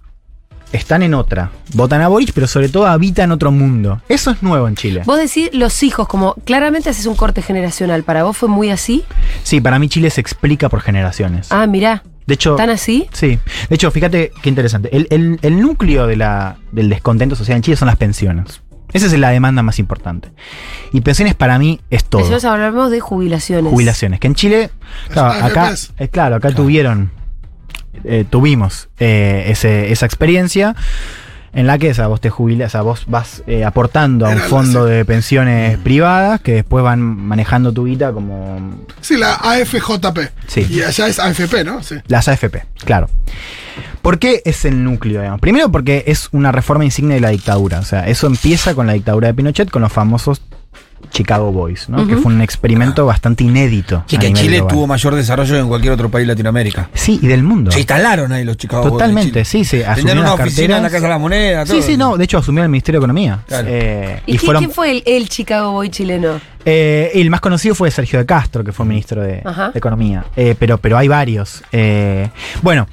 están 0.73 1.03
en 1.03 1.15
otra. 1.15 1.51
Votan 1.75 2.01
a 2.01 2.07
Boric, 2.09 2.33
pero 2.33 2.47
sobre 2.47 2.69
todo 2.69 2.87
habitan 2.87 3.33
otro 3.33 3.51
mundo. 3.51 4.01
Eso 4.09 4.31
es 4.31 4.41
nuevo 4.41 4.69
en 4.69 4.77
Chile. 4.77 5.03
Vos 5.05 5.19
decís 5.19 5.51
los 5.53 5.83
hijos, 5.83 6.07
como 6.07 6.35
claramente 6.45 6.89
haces 6.91 7.07
un 7.07 7.17
corte 7.17 7.43
generacional. 7.43 8.05
¿Para 8.05 8.23
vos 8.23 8.37
fue 8.37 8.49
muy 8.49 8.71
así? 8.71 9.05
Sí, 9.43 9.61
para 9.61 9.81
mí 9.81 9.89
Chile 9.89 10.11
se 10.11 10.21
explica 10.21 10.69
por 10.69 10.81
generaciones. 10.83 11.49
Ah, 11.51 11.67
mirá. 11.67 12.05
de 12.27 12.35
hecho, 12.35 12.55
¿Tan 12.55 12.71
así? 12.71 13.09
sí. 13.13 13.41
De 13.69 13.75
hecho, 13.75 13.91
fíjate 13.91 14.31
qué 14.43 14.49
interesante. 14.49 14.97
El, 14.97 15.09
el- 15.11 15.41
el 15.43 15.61
núcleo 15.61 16.07
de 16.07 16.15
la, 16.15 16.59
del 16.71 16.89
descontento 16.89 17.35
social 17.35 17.57
en 17.57 17.63
Chile 17.63 17.77
son 17.77 17.87
las 17.87 17.97
pensiones. 17.97 18.61
Esa 18.93 19.07
es 19.07 19.13
la 19.19 19.31
demanda 19.31 19.63
más 19.63 19.79
importante. 19.79 20.31
Y 20.93 21.01
pensiones 21.03 21.35
para 21.35 21.59
mí 21.59 21.81
es 21.91 22.05
todo. 22.05 22.21
Nosotros 22.23 22.45
hablamos 22.45 22.91
de 22.91 23.01
jubilaciones. 23.01 23.71
jubilaciones. 23.73 24.21
Que 24.21 24.27
en 24.27 24.35
Chile, 24.35 24.71
claro, 25.11 25.35
Las 25.41 25.51
acá, 25.51 25.75
eh, 25.99 26.09
claro, 26.09 26.37
acá 26.37 26.53
tuvieron, 26.53 27.11
eh, 28.05 28.25
tuvimos 28.29 28.89
eh, 28.99 29.45
ese- 29.49 29.93
esa 29.93 30.07
experiencia 30.07 30.75
en 31.53 31.67
la 31.67 31.79
que 31.79 31.91
o 31.91 31.95
sea, 31.95 32.07
vos 32.07 32.21
te 32.21 32.31
jubilas, 32.31 32.69
o 32.69 32.71
sea, 32.71 32.83
vos 32.83 33.05
vas 33.07 33.43
eh, 33.47 33.65
aportando 33.65 34.27
a 34.27 34.31
un 34.31 34.39
fondo 34.39 34.85
de 34.85 35.05
pensiones 35.05 35.79
privadas 35.79 36.41
que 36.41 36.55
después 36.55 36.85
van 36.85 37.01
manejando 37.01 37.73
tu 37.73 37.87
guita 37.87 38.13
como 38.13 38.77
Sí, 39.01 39.17
la 39.17 39.35
AFJP. 39.35 40.19
Sí. 40.47 40.67
Y 40.71 40.83
allá 40.83 41.09
es 41.09 41.19
AFP, 41.19 41.65
¿no? 41.65 41.83
Sí. 41.83 41.97
las 42.07 42.29
AFP, 42.29 42.65
claro. 42.85 43.09
¿Por 44.03 44.19
qué 44.19 44.43
es 44.45 44.65
el 44.65 44.83
núcleo? 44.83 45.21
digamos? 45.21 45.41
Primero 45.41 45.71
porque 45.71 46.05
es 46.07 46.29
una 46.33 46.53
reforma 46.53 46.85
insignia 46.85 47.15
de 47.15 47.21
la 47.21 47.31
dictadura. 47.31 47.81
O 47.81 47.85
sea, 47.85 48.07
eso 48.07 48.27
empieza 48.27 48.75
con 48.75 48.87
la 48.87 48.95
dictadura 48.95 49.29
de 49.29 49.35
Pinochet, 49.35 49.71
con 49.71 49.83
los 49.83 49.93
famosos 49.93 50.41
Chicago 51.11 51.51
Boys, 51.53 51.89
¿no? 51.89 52.07
Que 52.07 52.17
fue 52.17 52.33
un 52.33 52.41
experimento 52.41 53.05
bastante 53.07 53.45
inédito. 53.45 54.05
Sí, 54.07 54.17
que 54.19 54.33
Chile 54.33 54.59
global. 54.59 54.75
tuvo 54.75 54.87
mayor 54.87 55.15
desarrollo 55.15 55.55
que 55.55 55.61
en 55.61 55.69
cualquier 55.69 55.93
otro 55.93 56.11
país 56.11 56.27
de 56.27 56.33
Latinoamérica. 56.35 56.89
Sí, 56.95 57.19
y 57.21 57.27
del 57.27 57.43
mundo. 57.43 57.71
Se 57.73 57.79
instalaron 57.81 58.31
ahí 58.33 58.45
los 58.45 58.57
Chicago 58.57 58.83
Boys 58.83 58.93
Totalmente, 58.93 59.45
sí, 59.45 59.65
sí. 59.65 59.79
Tenían 59.79 59.93
asumieron 59.93 60.19
una 60.25 60.31
las 60.37 60.41
oficina 60.41 60.77
en 60.77 60.83
la 60.83 60.91
carteras. 60.91 60.93
Casa 60.93 61.07
de 61.07 61.09
la 61.09 61.19
Moneda, 61.19 61.65
todo. 61.65 61.77
Sí, 61.77 61.83
sí, 61.83 61.97
no. 61.97 62.17
De 62.17 62.25
hecho, 62.25 62.39
asumió 62.39 62.63
el 62.63 62.69
Ministerio 62.69 63.01
de 63.01 63.03
Economía. 63.05 63.41
Claro. 63.47 63.69
Eh, 63.71 64.23
¿Y, 64.27 64.35
y 64.35 64.39
quién, 64.39 64.47
fueron. 64.47 64.63
quién 64.65 64.71
fue 64.73 64.91
el, 64.91 65.03
el 65.07 65.29
Chicago 65.29 65.73
Boy 65.73 65.91
chileno? 65.91 66.41
eh, 66.65 67.11
el 67.15 67.31
más 67.31 67.41
conocido 67.41 67.75
fue 67.75 67.91
Sergio 67.91 68.19
de 68.19 68.27
Castro, 68.27 68.63
que 68.63 68.73
fue 68.73 68.87
ministro 68.87 69.23
de, 69.23 69.43
Economía. 69.75 70.25
Eh, 70.37 70.55
pero, 70.59 70.79
pero 70.79 70.97
hay 70.97 71.09
varios. 71.09 71.63
Eh, 71.73 72.29
bueno. 72.63 72.87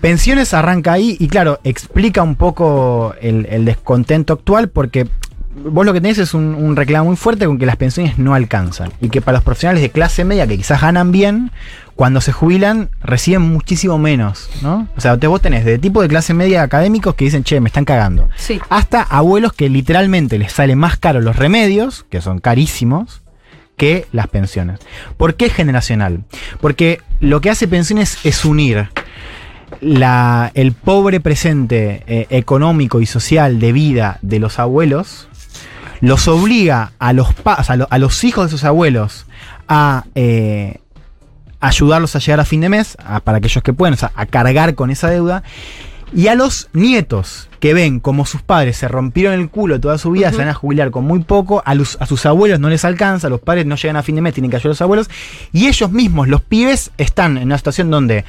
Pensiones 0.00 0.52
arranca 0.52 0.92
ahí 0.92 1.16
y 1.18 1.28
claro, 1.28 1.60
explica 1.64 2.22
un 2.22 2.34
poco 2.34 3.14
el, 3.22 3.46
el 3.48 3.64
descontento 3.64 4.34
actual 4.34 4.68
porque 4.68 5.06
vos 5.56 5.86
lo 5.86 5.92
que 5.92 6.00
tenés 6.00 6.18
es 6.18 6.34
un, 6.34 6.54
un 6.54 6.76
reclamo 6.76 7.06
muy 7.08 7.16
fuerte 7.16 7.46
con 7.46 7.58
que 7.58 7.66
las 7.66 7.76
pensiones 7.76 8.18
no 8.18 8.34
alcanzan 8.34 8.92
y 9.00 9.08
que 9.08 9.20
para 9.20 9.36
los 9.38 9.44
profesionales 9.44 9.82
de 9.82 9.90
clase 9.90 10.24
media 10.24 10.46
que 10.46 10.56
quizás 10.56 10.80
ganan 10.80 11.12
bien, 11.12 11.50
cuando 11.96 12.20
se 12.20 12.32
jubilan 12.32 12.90
reciben 13.02 13.42
muchísimo 13.42 13.98
menos, 13.98 14.50
¿no? 14.62 14.88
O 14.96 15.00
sea, 15.00 15.16
te- 15.16 15.26
vos 15.28 15.40
tenés 15.40 15.64
de 15.64 15.78
tipo 15.78 16.02
de 16.02 16.08
clase 16.08 16.34
media 16.34 16.62
académicos 16.62 17.14
que 17.14 17.24
dicen, 17.26 17.44
che, 17.44 17.60
me 17.60 17.68
están 17.68 17.84
cagando 17.84 18.28
Sí. 18.36 18.60
hasta 18.68 19.02
abuelos 19.02 19.52
que 19.52 19.68
literalmente 19.68 20.38
les 20.38 20.52
sale 20.52 20.74
más 20.74 20.96
caro 20.96 21.20
los 21.20 21.36
remedios, 21.36 22.04
que 22.10 22.20
son 22.20 22.40
carísimos, 22.40 23.22
que 23.76 24.06
las 24.12 24.26
pensiones. 24.28 24.80
¿Por 25.16 25.34
qué 25.34 25.50
generacional? 25.50 26.24
Porque 26.60 27.00
lo 27.20 27.40
que 27.40 27.50
hace 27.50 27.68
pensiones 27.68 28.18
es 28.24 28.44
unir 28.44 28.88
la- 29.80 30.50
el 30.54 30.72
pobre 30.72 31.20
presente 31.20 32.02
eh, 32.06 32.26
económico 32.30 33.00
y 33.00 33.06
social 33.06 33.58
de 33.60 33.72
vida 33.72 34.18
de 34.22 34.38
los 34.38 34.58
abuelos, 34.58 35.28
los 36.00 36.28
obliga 36.28 36.92
a 36.98 37.12
los, 37.12 37.32
pa- 37.34 37.54
a 37.54 37.76
lo- 37.76 37.88
a 37.90 37.98
los 37.98 38.24
hijos 38.24 38.44
de 38.44 38.48
esos 38.56 38.64
abuelos 38.64 39.26
a 39.68 40.04
eh, 40.14 40.78
ayudarlos 41.60 42.14
a 42.16 42.18
llegar 42.18 42.40
a 42.40 42.44
fin 42.44 42.60
de 42.60 42.68
mes, 42.68 42.96
a- 43.04 43.20
para 43.20 43.38
aquellos 43.38 43.62
que 43.62 43.72
pueden, 43.72 43.94
o 43.94 43.96
sea, 43.96 44.12
a 44.14 44.26
cargar 44.26 44.74
con 44.74 44.90
esa 44.90 45.08
deuda, 45.08 45.42
y 46.12 46.28
a 46.28 46.34
los 46.34 46.68
nietos 46.74 47.48
que 47.58 47.74
ven 47.74 47.98
como 47.98 48.24
sus 48.26 48.42
padres 48.42 48.76
se 48.76 48.86
rompieron 48.88 49.34
el 49.34 49.48
culo 49.48 49.80
toda 49.80 49.98
su 49.98 50.10
vida, 50.12 50.30
se 50.30 50.36
van 50.38 50.48
a 50.48 50.54
jubilar 50.54 50.90
con 50.90 51.04
muy 51.04 51.20
poco, 51.24 51.62
a, 51.64 51.74
los- 51.74 51.96
a 52.00 52.06
sus 52.06 52.24
abuelos 52.26 52.60
no 52.60 52.68
les 52.68 52.84
alcanza, 52.84 53.28
los 53.28 53.40
padres 53.40 53.66
no 53.66 53.74
llegan 53.76 53.96
a 53.96 54.02
fin 54.02 54.14
de 54.16 54.20
mes, 54.20 54.34
tienen 54.34 54.50
que 54.50 54.56
ayudar 54.56 54.70
a 54.70 54.74
los 54.74 54.82
abuelos, 54.82 55.10
y 55.52 55.66
ellos 55.66 55.90
mismos, 55.90 56.28
los 56.28 56.42
pibes, 56.42 56.90
están 56.98 57.38
en 57.38 57.44
una 57.44 57.56
situación 57.58 57.90
donde 57.90 58.24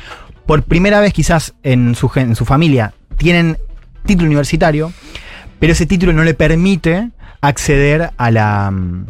por 0.45 0.63
primera 0.63 0.99
vez 1.01 1.11
quizás 1.13 1.53
en 1.63 1.95
su, 1.95 2.09
en 2.15 2.35
su 2.35 2.45
familia 2.45 2.93
tienen 3.17 3.57
título 4.05 4.27
universitario, 4.27 4.93
pero 5.59 5.73
ese 5.73 5.85
título 5.85 6.13
no 6.13 6.23
le 6.23 6.33
permite 6.33 7.09
acceder 7.47 8.11
a 8.17 8.31
la... 8.31 8.71
mm, 8.71 9.05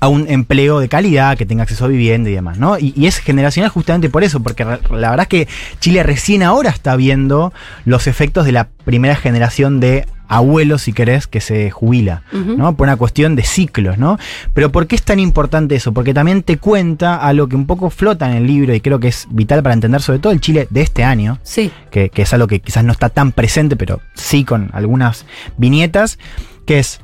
a 0.00 0.06
un 0.06 0.26
empleo 0.28 0.78
de 0.78 0.88
calidad, 0.88 1.36
que 1.36 1.44
tenga 1.44 1.64
acceso 1.64 1.84
a 1.86 1.88
vivienda 1.88 2.30
y 2.30 2.32
demás, 2.32 2.56
¿no? 2.56 2.78
Y, 2.78 2.92
y 2.96 3.06
es 3.06 3.18
generacional 3.18 3.68
justamente 3.68 4.08
por 4.08 4.22
eso, 4.22 4.40
porque 4.40 4.64
la 4.64 4.76
verdad 5.10 5.22
es 5.22 5.26
que 5.26 5.48
Chile 5.80 6.04
recién 6.04 6.44
ahora 6.44 6.70
está 6.70 6.94
viendo 6.94 7.52
los 7.84 8.06
efectos 8.06 8.46
de 8.46 8.52
la 8.52 8.68
primera 8.84 9.16
generación 9.16 9.80
de 9.80 10.06
abuelos, 10.28 10.82
si 10.82 10.92
querés, 10.92 11.26
que 11.26 11.40
se 11.40 11.70
jubila. 11.72 12.22
¿no? 12.32 12.76
Por 12.76 12.86
una 12.86 12.96
cuestión 12.96 13.34
de 13.34 13.42
ciclos, 13.42 13.98
¿no? 13.98 14.18
Pero 14.54 14.70
¿por 14.70 14.86
qué 14.86 14.94
es 14.94 15.02
tan 15.02 15.18
importante 15.18 15.74
eso? 15.74 15.92
Porque 15.92 16.14
también 16.14 16.44
te 16.44 16.58
cuenta 16.58 17.16
algo 17.16 17.48
que 17.48 17.56
un 17.56 17.66
poco 17.66 17.90
flota 17.90 18.30
en 18.30 18.36
el 18.36 18.46
libro 18.46 18.72
y 18.74 18.80
creo 18.80 19.00
que 19.00 19.08
es 19.08 19.26
vital 19.30 19.64
para 19.64 19.72
entender 19.72 20.00
sobre 20.00 20.20
todo 20.20 20.32
el 20.32 20.40
Chile 20.40 20.68
de 20.70 20.82
este 20.82 21.02
año, 21.02 21.40
Sí. 21.42 21.72
que, 21.90 22.10
que 22.10 22.22
es 22.22 22.32
algo 22.32 22.46
que 22.46 22.60
quizás 22.60 22.84
no 22.84 22.92
está 22.92 23.08
tan 23.08 23.32
presente, 23.32 23.74
pero 23.74 24.00
sí 24.14 24.44
con 24.44 24.70
algunas 24.74 25.24
viñetas, 25.56 26.18
que 26.66 26.78
es 26.78 27.00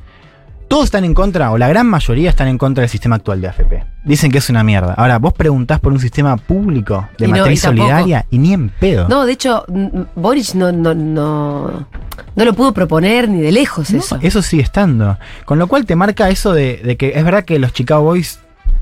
todos 0.67 0.85
están 0.85 1.05
en 1.05 1.13
contra, 1.13 1.51
o 1.51 1.57
la 1.57 1.67
gran 1.67 1.87
mayoría 1.87 2.29
están 2.29 2.47
en 2.47 2.57
contra 2.57 2.81
del 2.81 2.89
sistema 2.89 3.15
actual 3.17 3.41
de 3.41 3.47
AFP. 3.47 3.83
Dicen 4.03 4.31
que 4.31 4.39
es 4.39 4.49
una 4.49 4.63
mierda. 4.63 4.93
Ahora, 4.93 5.17
vos 5.19 5.33
preguntás 5.33 5.79
por 5.79 5.91
un 5.93 5.99
sistema 5.99 6.37
público 6.37 7.07
de 7.17 7.27
Y 7.27 7.31
no, 7.31 7.37
matriz 7.39 7.61
tampoco. 7.61 7.87
solidaria 7.87 8.25
y 8.29 8.37
ni 8.37 8.53
en 8.53 8.69
pedo. 8.69 9.07
No, 9.07 9.25
de 9.25 9.33
hecho, 9.33 9.63
mm, 9.67 10.01
Boric 10.15 10.53
no, 10.55 10.71
no, 10.71 10.93
no, 10.93 11.87
no 12.35 12.45
lo 12.45 12.53
pudo 12.53 12.73
proponer 12.73 13.29
ni 13.29 13.41
de 13.41 13.51
lejos 13.51 13.91
No, 13.91 13.99
eso. 13.99 14.17
eso 14.21 14.41
sigue 14.41 14.63
estando. 14.63 15.17
Con 15.45 15.59
lo 15.59 15.67
cual 15.67 15.85
te 15.85 15.95
marca 15.95 16.29
eso 16.29 16.53
de, 16.53 16.77
de 16.83 16.97
que 16.97 17.13
es 17.15 17.23
verdad 17.23 17.45
que 17.45 17.57
los 17.59 17.73
Chicago 17.73 18.03
Boys 18.03 18.39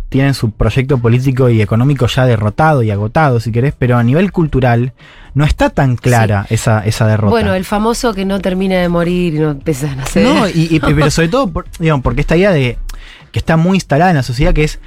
tienen 0.10 0.34
su 0.36 0.52
proyecto 0.52 1.00
político 1.00 1.50
y 1.50 1.62
económico 1.62 2.06
ya 2.08 2.26
derrotado 2.26 2.84
y 2.84 2.92
agotado, 2.92 3.40
si 3.40 3.52
querés, 3.52 3.74
pero 3.78 3.98
a 3.98 4.04
nivel 4.04 4.32
cultural 4.32 4.94
no 5.34 5.46
está 5.46 5.70
tan 5.70 5.96
clara 5.96 6.46
esa, 6.50 6.86
esa 6.86 7.08
derrota. 7.08 7.32
Bueno, 7.32 7.54
el 7.56 7.66
famoso 7.66 8.14
que 8.14 8.26
no 8.26 8.40
termina 8.40 8.76
de 8.80 8.90
morir 8.90 9.34
y 9.36 9.40
no 9.40 9.52
empieza 9.52 9.92
a 9.92 9.96
nacer. 9.96 10.24
No, 10.24 10.48
y, 10.48 10.68
y- 10.70 10.80
pero 10.80 11.10
sobre 11.12 11.28
todo, 11.30 11.48
por- 11.50 11.66
digamos, 11.80 12.04
porque 12.04 12.22
esta 12.22 12.36
idea 12.38 12.52
de 12.52 12.78
que 13.32 13.40
está 13.40 13.58
muy 13.58 13.78
instalada 13.78 14.12
en 14.12 14.18
la 14.18 14.24
sociedad 14.24 14.54
que 14.54 14.64
es 14.64 14.80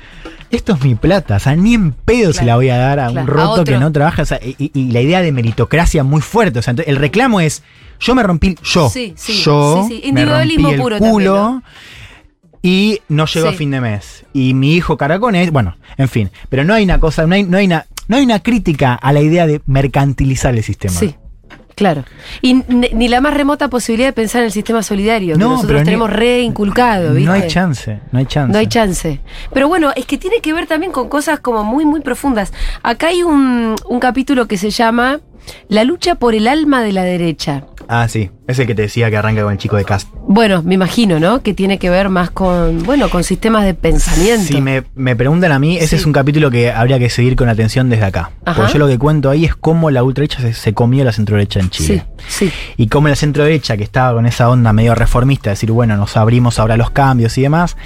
esto 0.53 0.75
es 0.75 0.81
mi 0.83 0.95
plata, 0.95 1.35
o 1.37 1.41
sea, 1.41 1.57
ni 1.57 1.75
en 1.75 1.91
pedo 1.91 2.33
se 2.33 2.45
la 2.45 2.55
voy 2.55 2.69
a 2.69 2.77
dar 2.77 3.01
a 3.01 3.09
claro, 3.11 3.25
un 3.25 3.31
a 3.31 3.33
roto 3.33 3.65
que 3.65 3.77
no 3.79 3.91
trabaja, 3.91 4.23
o 4.23 4.25
sea, 4.27 4.39
y, 4.41 4.71
la 4.93 5.01
idea 5.01 5.21
de 5.21 5.33
meritocracia 5.33 6.05
muy 6.05 6.21
fuerte, 6.21 6.61
o 6.61 6.63
sea, 6.63 6.71
entonces, 6.71 6.89
el 6.93 7.01
reclamo 7.01 7.41
es 7.41 7.65
yo 7.99 8.15
me 8.15 8.23
rompí 8.23 8.55
yo, 8.63 8.89
Sí, 8.89 9.15
sí, 9.17 9.43
yo 9.43 9.87
sí, 9.89 9.97
sí, 9.97 10.13
me 10.13 10.21
individualismo 10.21 10.69
rompí 10.69 10.75
el 10.77 10.81
puro 10.81 10.99
culo 11.01 11.35
también, 11.35 11.63
y 12.63 13.01
no 13.09 13.27
llego 13.27 13.49
Sí. 13.49 13.55
a 13.55 13.59
fin 13.59 13.71
de 13.73 13.81
mes 13.81 14.25
y 14.33 14.55
mi 14.55 14.75
hijo 14.75 14.97
caracones, 14.97 15.51
bueno, 15.51 15.77
en 15.97 16.09
fin, 16.09 16.31
pero 16.49 16.63
no 16.63 16.75
hay 16.75 16.85
una 16.85 17.01
cosa, 17.01 17.27
no 17.27 17.35
hay, 17.35 17.43
no 17.43 17.59
hay 17.59 17.67
una 17.67 17.87
no 18.09 18.17
hay 18.17 18.25
una 18.25 18.41
crítica 18.41 18.95
a 18.95 19.13
la 19.13 19.21
idea 19.21 19.47
de 19.47 19.61
mercantilizar 19.67 20.55
el 20.55 20.63
sistema. 20.63 20.95
Sí, 20.95 21.15
claro. 21.75 22.05
Y 22.43 22.55
ni, 22.55 23.09
la 23.09 23.21
más 23.21 23.35
remota 23.35 23.69
posibilidad 23.69 24.09
de 24.09 24.13
pensar 24.13 24.41
en 24.43 24.47
el 24.47 24.53
sistema 24.53 24.83
solidario, 24.83 25.35
que 25.35 25.39
No, 25.41 25.51
nosotros 25.51 25.69
pero 25.69 25.79
ni- 25.81 25.85
tenemos 25.85 26.11
reinculcado, 26.11 27.13
¿viste? 27.15 27.27
No 27.27 27.33
hay 27.33 27.47
chance, 27.49 28.01
no 28.13 28.19
hay 28.19 28.27
chance. 28.27 28.53
No 28.53 28.59
hay 28.59 28.67
chance. 28.67 29.21
Pero 29.53 29.69
bueno, 29.69 29.93
es 29.97 30.07
que 30.07 30.19
tiene 30.19 30.41
que 30.41 30.53
ver 30.53 30.67
también 30.67 30.93
con 30.93 31.09
cosas 31.09 31.41
como 31.41 31.65
muy, 31.65 31.85
muy 31.85 32.01
profundas. 32.01 32.53
Acá 32.83 33.09
hay 33.09 33.23
un, 33.23 33.75
un 33.89 34.01
capítulo 34.01 34.47
que 34.47 34.57
se 34.59 34.71
llama 34.71 35.21
La 35.69 35.85
lucha 35.85 36.15
por 36.17 36.35
el 36.35 36.49
alma 36.49 36.83
de 36.83 36.93
la 36.93 37.03
derecha. 37.05 37.65
Ah, 37.89 38.09
sí, 38.09 38.31
es 38.49 38.59
el 38.59 38.67
que 38.67 38.75
te 38.75 38.83
decía 38.83 39.09
que 39.11 39.17
arranca 39.17 39.43
con 39.43 39.53
el 39.53 39.59
chico 39.59 39.77
de 39.77 39.85
Cast. 39.85 40.09
Bueno, 40.29 40.63
me 40.63 40.75
imagino, 40.75 41.21
¿no? 41.21 41.43
Que 41.43 41.55
tiene 41.55 41.79
que 41.79 41.89
ver 41.89 42.09
más 42.09 42.31
con, 42.31 42.83
bueno, 42.83 43.09
con 43.09 43.23
sistemas 43.23 43.65
de 43.65 43.75
pensamiento. 43.75 44.45
Si 44.45 44.61
me, 44.61 44.83
me 44.95 45.15
preguntan 45.15 45.53
a 45.53 45.59
mí, 45.59 45.77
ese 45.77 45.89
Sí. 45.89 45.97
es 45.97 46.07
un 46.07 46.13
capítulo 46.13 46.51
que 46.51 46.73
habría 46.73 46.99
que 46.99 47.09
seguir 47.11 47.37
con 47.37 47.49
atención 47.49 47.89
desde 47.89 48.05
acá. 48.07 48.31
Ajá. 48.45 48.57
Porque 48.57 48.73
yo 48.73 48.79
lo 48.81 48.89
que 48.89 48.99
cuento 48.99 49.31
ahí 49.31 49.45
es 49.45 49.55
cómo 49.55 49.91
la 49.91 50.03
ultraderecha 50.03 50.41
se, 50.41 50.53
se 50.53 50.75
comió 50.75 51.05
la 51.05 51.13
centroderecha 51.13 51.61
en 51.61 51.71
Chile. 51.71 52.05
Sí, 52.27 52.49
sí. 52.49 52.53
Y 52.77 52.89
cómo 52.89 53.07
la 53.09 53.15
centroderecha, 53.17 53.77
que 53.77 53.85
estaba 53.85 54.15
con 54.15 54.27
esa 54.27 54.51
onda 54.51 54.73
medio 54.73 54.95
reformista, 54.97 55.51
de 55.51 55.55
decir, 55.55 55.71
bueno, 55.71 55.97
nos 55.97 56.17
abrimos 56.17 56.59
ahora 56.59 56.77
los 56.77 56.91
cambios 56.91 57.39
y 57.39 57.43
demás, 57.43 57.77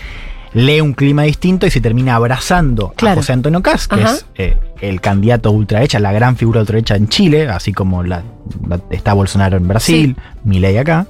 lee 0.53 0.81
un 0.81 0.93
clima 0.95 1.23
distinto 1.23 1.67
y 1.67 1.71
se 1.71 1.81
termina 1.81 2.17
abrazando 2.17 2.93
Claro. 2.97 3.21
a 3.21 3.23
José 3.23 3.33
Antonio 3.33 3.63
Caz, 3.63 3.87
que 3.89 4.03
Ajá. 4.03 4.15
es 4.15 4.27
eh, 4.37 4.57
el 4.81 5.01
candidato 5.01 5.51
ultraderecha, 5.51 5.99
la 6.01 6.13
gran 6.13 6.37
figura 6.37 6.61
ultraderecha 6.61 6.97
en 6.97 7.09
Chile, 7.09 7.49
así 7.49 7.73
como 7.73 8.03
la, 8.03 8.23
la- 8.69 8.81
está 8.91 9.13
Bolsonaro 9.13 9.57
en 9.59 9.69
Brasil, 9.69 10.17
Milei 10.45 10.77
acá. 10.79 11.07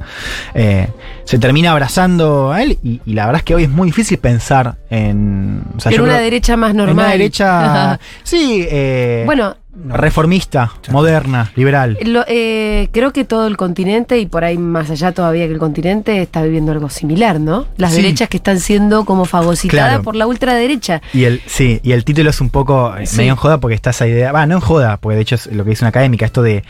Eh, 0.55 0.88
se 1.24 1.38
termina 1.38 1.70
abrazando 1.72 2.53
a 2.53 2.62
él 2.62 2.79
y, 2.83 3.00
y 3.07 3.14
la 3.14 3.26
verdad 3.26 3.38
es 3.40 3.44
que 3.44 3.55
hoy 3.55 3.64
es 3.64 3.70
muy 3.70 3.87
difícil 3.87 4.18
pensar 4.18 4.76
en... 4.90 5.62
o 5.76 5.81
sea, 5.81 5.92
en 5.92 6.00
una 6.00 6.12
creo- 6.14 6.24
derecha 6.24 6.57
más 6.57 6.72
en 6.72 6.76
normal. 6.79 6.94
una 6.96 7.09
derecha, 7.12 7.98
sí, 8.24 8.66
eh, 8.68 9.22
bueno, 9.24 9.57
reformista, 9.88 10.73
moderna, 10.90 11.51
liberal. 11.57 11.99
lo- 12.05 12.25
eh, 12.29 12.88
creo 12.93 13.12
que 13.12 13.25
todo 13.25 13.47
el 13.47 13.57
continente 13.57 14.19
y 14.19 14.27
por 14.27 14.45
ahí 14.45 14.59
más 14.59 14.90
allá 14.90 15.12
todavía 15.12 15.47
que 15.47 15.53
el 15.53 15.59
continente 15.59 16.21
está 16.21 16.43
viviendo 16.43 16.73
algo 16.73 16.88
similar, 16.90 17.40
¿no? 17.40 17.66
Las 17.77 17.93
Sí. 17.95 18.03
derechas 18.03 18.29
que 18.29 18.37
están 18.37 18.61
siendo 18.61 19.05
como 19.05 19.25
fagocitadas 19.25 19.88
Claro. 19.88 20.03
por 20.03 20.16
la 20.16 20.27
ultraderecha. 20.27 21.03
Y 21.12 21.25
el, 21.25 21.40
sí, 21.47 21.81
y 21.83 21.93
el 21.93 22.05
título 22.05 22.31
es 22.31 22.40
un 22.40 22.51
poco 22.51 22.97
eh, 22.97 23.07
Sí. 23.07 23.19
medio 23.19 23.33
en 23.33 23.37
joda 23.37 23.59
porque 23.59 23.75
está 23.75 23.90
esa 23.90 24.07
idea, 24.07 24.33
va, 24.33 24.47
no 24.47 24.55
en 24.57 24.61
joda, 24.61 24.97
porque 24.99 25.16
de 25.16 25.23
hecho 25.23 25.35
es 25.37 25.47
lo 25.53 25.64
que 25.64 25.71
dice 25.71 25.85
una 25.85 25.90
académica, 25.90 26.27
esto 26.27 26.43
de 26.43 26.62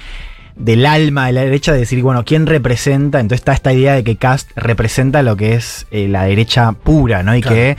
del 0.56 0.84
alma 0.84 1.26
de 1.28 1.32
la 1.32 1.40
derecha, 1.42 1.72
de 1.72 1.78
decir, 1.78 2.02
bueno, 2.02 2.22
¿quién 2.26 2.44
representa? 2.46 3.18
Entonces 3.20 3.40
está 3.40 3.52
esta 3.54 3.72
idea 3.72 3.94
de 3.94 4.04
que 4.04 4.16
Cast 4.16 4.50
representa 4.56 5.22
lo 5.22 5.34
que 5.34 5.54
es 5.54 5.86
eh, 5.90 6.06
la 6.06 6.24
derecha 6.24 6.72
pura, 6.72 7.22
¿no? 7.22 7.34
Y 7.34 7.40
Claro. 7.40 7.56
que 7.56 7.76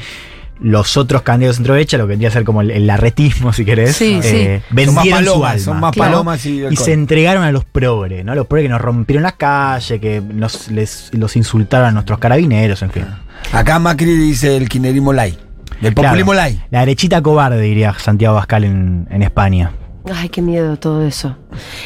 los 0.61 0.95
otros 0.95 1.23
candidatos 1.23 1.57
centro 1.57 1.73
derecha, 1.73 1.97
lo 1.97 2.03
que 2.05 2.09
vendría 2.09 2.29
a 2.29 2.31
ser 2.31 2.43
como 2.43 2.61
el, 2.61 2.71
el 2.71 2.85
larretismo, 2.87 3.51
si 3.51 3.65
querés, 3.65 3.95
Sí, 3.95 4.19
eh, 4.23 4.61
sí. 4.69 4.85
Son 4.85 4.93
más 4.93 5.03
vendieron 5.05 5.23
su 5.23 5.31
palomas, 5.31 5.51
alma. 5.51 5.63
son 5.65 5.79
más 5.79 5.91
Claro. 5.93 6.11
palomas 6.11 6.45
y, 6.45 6.65
Y 6.67 6.75
se 6.75 6.93
entregaron 6.93 7.43
a 7.43 7.51
los 7.51 7.65
progres, 7.65 8.23
¿no? 8.23 8.35
Los 8.35 8.47
progres 8.47 8.65
que 8.65 8.69
nos 8.69 8.81
rompieron 8.81 9.23
las 9.23 9.33
calles, 9.33 9.99
que 9.99 10.21
nos, 10.21 10.69
les, 10.69 11.09
los 11.13 11.35
insultaron 11.35 11.87
a 11.87 11.91
nuestros 11.91 12.19
carabineros, 12.19 12.81
en 12.83 12.91
fin. 12.91 13.05
Acá 13.51 13.79
Macri 13.79 14.13
dice 14.15 14.55
el 14.57 14.69
light. 15.15 15.35
Del 15.81 15.95
Claro. 15.95 16.09
populismo 16.09 16.33
light. 16.35 16.59
La 16.69 16.81
derechita 16.81 17.21
cobarde, 17.23 17.59
diría 17.59 17.93
Santiago 17.97 18.35
Bascal 18.35 18.63
en, 18.63 19.07
en 19.09 19.23
España. 19.23 19.71
Ay, 20.13 20.29
qué 20.29 20.41
miedo 20.41 20.77
todo 20.77 21.05
eso. 21.07 21.35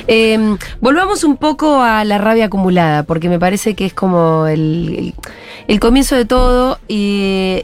Eh, 0.07 0.57
volvamos 0.81 1.23
un 1.23 1.38
poco 1.38 1.81
a 1.81 2.03
la 2.03 2.17
rabia 2.17 2.45
acumulada, 2.45 3.03
porque 3.03 3.29
me 3.29 3.39
parece 3.39 3.73
que 3.73 3.85
es 3.85 3.93
como 3.93 4.47
el, 4.47 4.95
el- 4.97 5.13
el 5.67 5.79
comienzo 5.79 6.15
de 6.15 6.25
todo 6.25 6.77
y, 6.88 7.63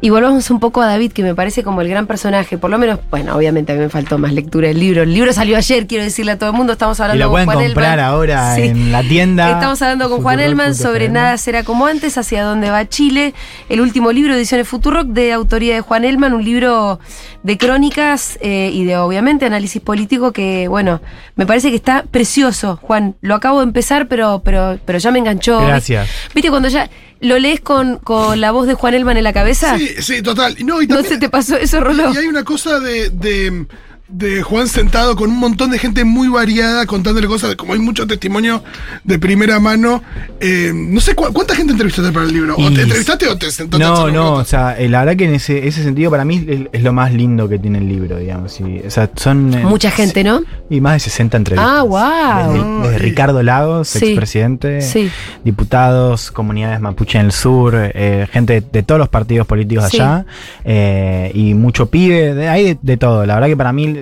y- 0.00 0.06
y 0.06 0.10
volvamos 0.10 0.50
un 0.50 0.60
poco 0.60 0.80
a 0.82 0.86
David, 0.86 1.12
que 1.12 1.22
me 1.22 1.34
parece 1.34 1.62
como 1.62 1.80
el 1.82 1.88
gran 1.88 2.06
personaje, 2.06 2.58
por 2.58 2.70
lo 2.70 2.78
menos, 2.78 2.98
bueno, 3.10 3.34
obviamente 3.36 3.72
a 3.72 3.74
mí 3.76 3.80
me 3.82 3.88
faltó 3.88 4.18
más 4.18 4.32
lectura 4.32 4.68
del 4.68 4.78
libro. 4.80 5.02
El 5.02 5.12
libro 5.12 5.32
salió 5.32 5.56
ayer, 5.56 5.86
quiero 5.86 6.04
decirle 6.04 6.32
a 6.32 6.38
todo 6.38 6.50
el 6.50 6.56
mundo, 6.56 6.72
estamos 6.74 6.98
Y 6.98 7.02
hablando 7.02 7.24
lo 7.24 7.30
con 7.30 7.44
pueden 7.44 7.46
Juan 7.48 7.64
comprar 7.66 7.98
Elman. 7.98 8.04
ahora 8.12 8.54
Sí. 8.56 8.62
en 8.62 8.92
la 8.92 9.02
tienda. 9.02 9.50
Estamos 9.50 9.82
hablando 9.82 10.08
con 10.08 10.22
Juan 10.22 10.40
Elman 10.40 10.74
sobre. 10.74 11.08
Nada 11.08 11.36
será 11.38 11.62
como 11.64 11.86
antes, 11.86 12.16
hacia 12.18 12.44
dónde 12.44 12.70
va 12.70 12.88
Chile. 12.88 13.34
El 13.68 13.80
último 13.80 14.12
libro, 14.12 14.34
Ediciones 14.34 14.68
Futurock, 14.68 15.08
de 15.08 15.32
autoría 15.32 15.74
de 15.74 15.80
Juan 15.80 16.04
Elman, 16.04 16.32
un 16.34 16.44
libro 16.44 17.00
de 17.42 17.56
crónicas 17.58 18.38
eh, 18.40 18.70
y 18.72 18.84
de, 18.84 18.96
obviamente, 18.96 19.46
análisis 19.46 19.80
político 19.80 20.32
que, 20.32 20.68
bueno, 20.68 21.00
me 21.36 21.46
parece 21.46 21.70
que 21.70 21.76
está 21.76 22.04
precioso, 22.10 22.78
Juan. 22.82 23.14
Lo 23.20 23.34
acabo 23.34 23.58
de 23.60 23.64
empezar, 23.64 24.08
pero, 24.08 24.42
pero, 24.44 24.78
pero 24.84 24.98
ya 24.98 25.10
me 25.10 25.18
enganchó. 25.18 25.60
Gracias. 25.60 26.08
¿Viste 26.34 26.50
cuando 26.50 26.68
ya 26.68 26.88
lo 27.20 27.38
lees 27.38 27.60
con, 27.60 27.98
con 27.98 28.40
la 28.40 28.50
voz 28.52 28.66
de 28.66 28.74
Juan 28.74 28.94
Elman 28.94 29.16
en 29.16 29.24
la 29.24 29.32
cabeza? 29.32 29.76
Sí, 29.78 29.88
sí, 30.00 30.22
total. 30.22 30.56
No, 30.64 30.80
y 30.82 30.86
¿No 30.86 30.96
también- 30.96 31.14
se 31.14 31.18
te 31.20 31.28
pasó 31.28 31.56
eso, 31.56 31.80
Rolo? 31.80 32.12
Y 32.12 32.16
hay 32.16 32.26
una 32.26 32.44
cosa 32.44 32.78
de, 32.80 33.10
de, 33.10 33.66
de 34.08 34.42
Juan 34.42 34.68
sentado 34.68 35.16
con 35.16 35.30
un 35.30 35.36
montón 35.38 35.70
de 35.70 35.78
gente 35.78 36.02
muy 36.04 36.28
variada 36.28 36.86
contándole 36.86 37.26
cosas, 37.26 37.54
como 37.56 37.74
hay 37.74 37.78
mucho 37.78 38.06
testimonio 38.06 38.62
de 39.04 39.18
primera 39.18 39.60
mano. 39.60 40.02
eh, 40.40 40.72
no 40.74 41.00
sé 41.00 41.14
cu- 41.14 41.32
cuánta 41.32 41.54
gente 41.54 41.72
entrevistaste 41.72 42.10
para 42.12 42.24
el 42.24 42.32
libro. 42.32 42.54
¿O 42.56 42.70
Y- 42.70 42.74
te 42.74 42.82
entrevistaste 42.82 43.26
o 43.28 43.36
te 43.36 43.50
sentaste 43.50 43.84
No, 43.84 44.08
no, 44.10 44.34
o 44.34 44.44
sea, 44.44 44.78
eh, 44.78 44.88
la 44.88 45.00
verdad 45.00 45.16
que 45.16 45.24
en 45.24 45.34
ese, 45.34 45.66
ese 45.66 45.82
sentido 45.82 46.10
para 46.10 46.24
mí 46.24 46.44
es, 46.48 46.60
es 46.72 46.82
lo 46.82 46.92
más 46.92 47.12
lindo 47.12 47.48
que 47.48 47.58
tiene 47.58 47.78
el 47.78 47.88
libro, 47.88 48.16
digamos. 48.18 48.58
y, 48.60 48.78
o 48.86 48.90
sea, 48.90 49.10
son. 49.16 49.52
eh, 49.52 49.64
Mucha 49.64 49.90
gente, 49.90 50.22
¿no? 50.24 50.40
Y 50.70 50.80
más 50.80 50.94
de 50.94 51.00
60 51.00 51.36
entrevistas. 51.36 51.70
Ah, 51.78 51.82
wow. 51.82 52.82
Desde. 52.84 52.98
Ricardo 52.98 53.42
Lagos, 53.42 53.88
Sí. 53.88 54.06
expresidente, 54.06 54.80
Sí. 54.80 55.10
diputados, 55.44 56.30
comunidades 56.30 56.80
mapuche 56.80 57.18
en 57.18 57.26
el 57.26 57.32
sur, 57.32 57.74
eh, 57.76 58.26
gente 58.32 58.62
de 58.72 58.82
todos 58.82 58.98
los 58.98 59.08
partidos 59.08 59.46
políticos 59.46 59.86
Sí. 59.90 59.98
allá, 60.00 60.24
eh, 60.64 61.30
y 61.34 61.54
mucho 61.54 61.86
pibe, 61.86 62.34
de, 62.34 62.48
hay 62.48 62.64
de, 62.64 62.78
de 62.80 62.96
todo. 62.96 63.26
La 63.26 63.34
verdad 63.34 63.48
que 63.48 63.56
para 63.56 63.72
mí, 63.72 63.97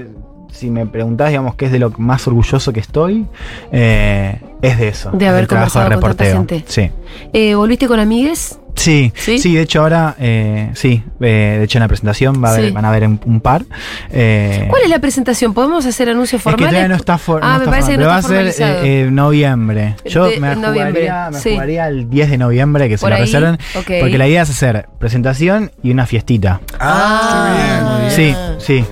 si 0.51 0.71
me 0.71 0.87
preguntás, 0.87 1.29
digamos, 1.29 1.55
qué 1.55 1.67
es 1.67 1.73
de 1.73 1.79
lo 1.79 1.91
más 1.99 2.27
orgulloso 2.27 2.73
que 2.73 2.81
estoy, 2.81 3.27
eh, 3.73 4.41
es 4.63 4.79
de 4.79 4.89
eso. 4.89 5.11
De 5.11 5.29
haber 5.29 5.47
trabajo 5.47 5.79
de 5.79 5.85
conversado 5.85 6.01
con 6.01 6.17
tanta 6.17 6.25
gente. 6.25 6.65
Sí. 6.67 6.91
Eh, 7.33 7.55
¿Volviste 7.55 7.87
con 7.89 8.01
amigues? 8.01 8.59
Sí, 8.77 9.13
¿Sí? 9.17 9.39
¿Sí? 9.39 9.55
de 9.55 9.63
hecho 9.63 9.81
ahora, 9.83 10.15
eh, 10.21 10.71
sí, 10.75 11.03
eh, 11.21 11.57
de 11.59 11.65
hecho 11.65 11.79
en 11.79 11.83
la 11.83 11.89
presentación 11.89 12.43
va 12.45 12.51
a 12.51 12.53
haber- 12.53 12.67
Sí. 12.69 12.71
van 12.73 12.85
a 12.85 12.91
ver 12.91 13.05
un, 13.07 13.19
un 13.25 13.41
par. 13.41 13.65
eh, 14.13 14.67
¿Cuál 14.69 14.83
es 14.83 14.91
la 14.91 14.99
presentación? 15.01 15.55
¿Podemos 15.55 15.85
hacer 15.87 16.09
anuncios 16.09 16.41
es 16.41 16.45
que 16.45 16.51
formales? 16.51 16.69
todavía 16.71 16.89
no 16.89 16.95
está, 16.95 17.19
for- 17.19 17.41
Ah, 17.43 17.53
no 17.55 17.59
me 17.59 17.65
está 17.65 17.71
parece 17.71 17.91
que 17.93 17.97
no 17.97 18.03
pero 18.05 18.11
está 18.11 18.13
va 18.13 18.19
a 18.19 18.23
ser 18.23 18.37
formalizado. 18.55 18.85
eh, 18.85 19.01
eh, 19.03 19.11
noviembre. 19.11 19.97
Yo 20.05 20.27
De- 20.27 20.39
me, 20.41 20.53
en 20.53 20.61
noviembre, 20.61 21.03
jugaría, 21.09 21.31
me 21.33 21.39
sí. 21.41 21.51
jugaría 21.53 21.89
el 21.89 22.11
10 22.11 22.31
de 22.31 22.39
noviembre 22.39 22.89
que 22.89 22.99
se 22.99 23.09
lo 23.09 23.17
reserven. 23.17 23.59
Porque 23.73 24.19
la 24.19 24.29
idea 24.29 24.43
es 24.43 24.51
hacer 24.51 24.87
presentación 24.99 25.73
y 25.83 25.91
una 25.91 26.07
fiestita. 26.07 26.61
Ah, 26.79 28.09
Sí, 28.11 28.35
sí. 28.59 28.85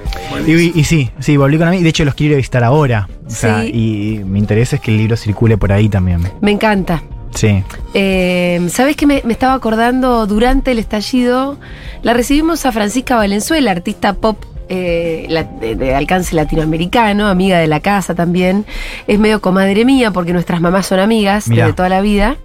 Y, 0.47 0.79
y 0.81 0.85
sí, 0.85 1.11
sí, 1.21 1.37
volví 1.37 1.57
con 1.57 1.69
a 1.69 1.71
mí. 1.71 1.83
De 1.83 1.89
hecho, 1.89 2.05
los 2.05 2.15
quiero 2.15 2.37
visitar 2.37 2.65
ahora. 2.65 3.09
O 3.27 3.31
sea, 3.31 3.63
Sí. 3.63 3.71
y, 3.73 4.15
y 4.21 4.25
mi 4.25 4.39
interés 4.39 4.73
es 4.73 4.81
que 4.81 4.91
el 4.91 4.99
libro 4.99 5.17
circule 5.17 5.57
por 5.57 5.73
ahí 5.73 5.89
también. 5.89 6.21
Me 6.41 6.51
encanta. 6.51 7.03
Sí. 7.35 7.63
Eh, 7.95 8.67
¿Sabes 8.71 8.97
qué 8.97 9.07
me, 9.07 9.23
me 9.25 9.33
estaba 9.33 9.55
acordando 9.55 10.27
durante 10.27 10.71
el 10.73 10.79
estallido? 10.79 11.59
La 12.03 12.15
recibimos 12.15 12.65
a 12.67 12.73
Francisca 12.73 13.17
Valenzuela, 13.17 13.71
artista 13.73 14.15
pop. 14.15 14.39
eh, 14.71 15.27
la- 15.29 15.43
de, 15.45 15.75
de 15.77 15.95
alcance 15.95 16.35
latinoamericano, 16.35 17.27
amiga 17.29 17.59
de 17.59 17.67
la 17.67 17.81
casa 17.81 18.15
también. 18.15 18.65
Es 19.07 19.19
medio 19.19 19.43
comadre 19.43 19.85
mía 19.85 20.11
porque 20.11 20.33
nuestras 20.33 20.61
mamás 20.63 20.87
son 20.87 21.01
amigas 21.01 21.49
Mirá. 21.49 21.65
desde 21.65 21.77
toda 21.77 21.89
la 21.91 22.01
vida. 22.01 22.37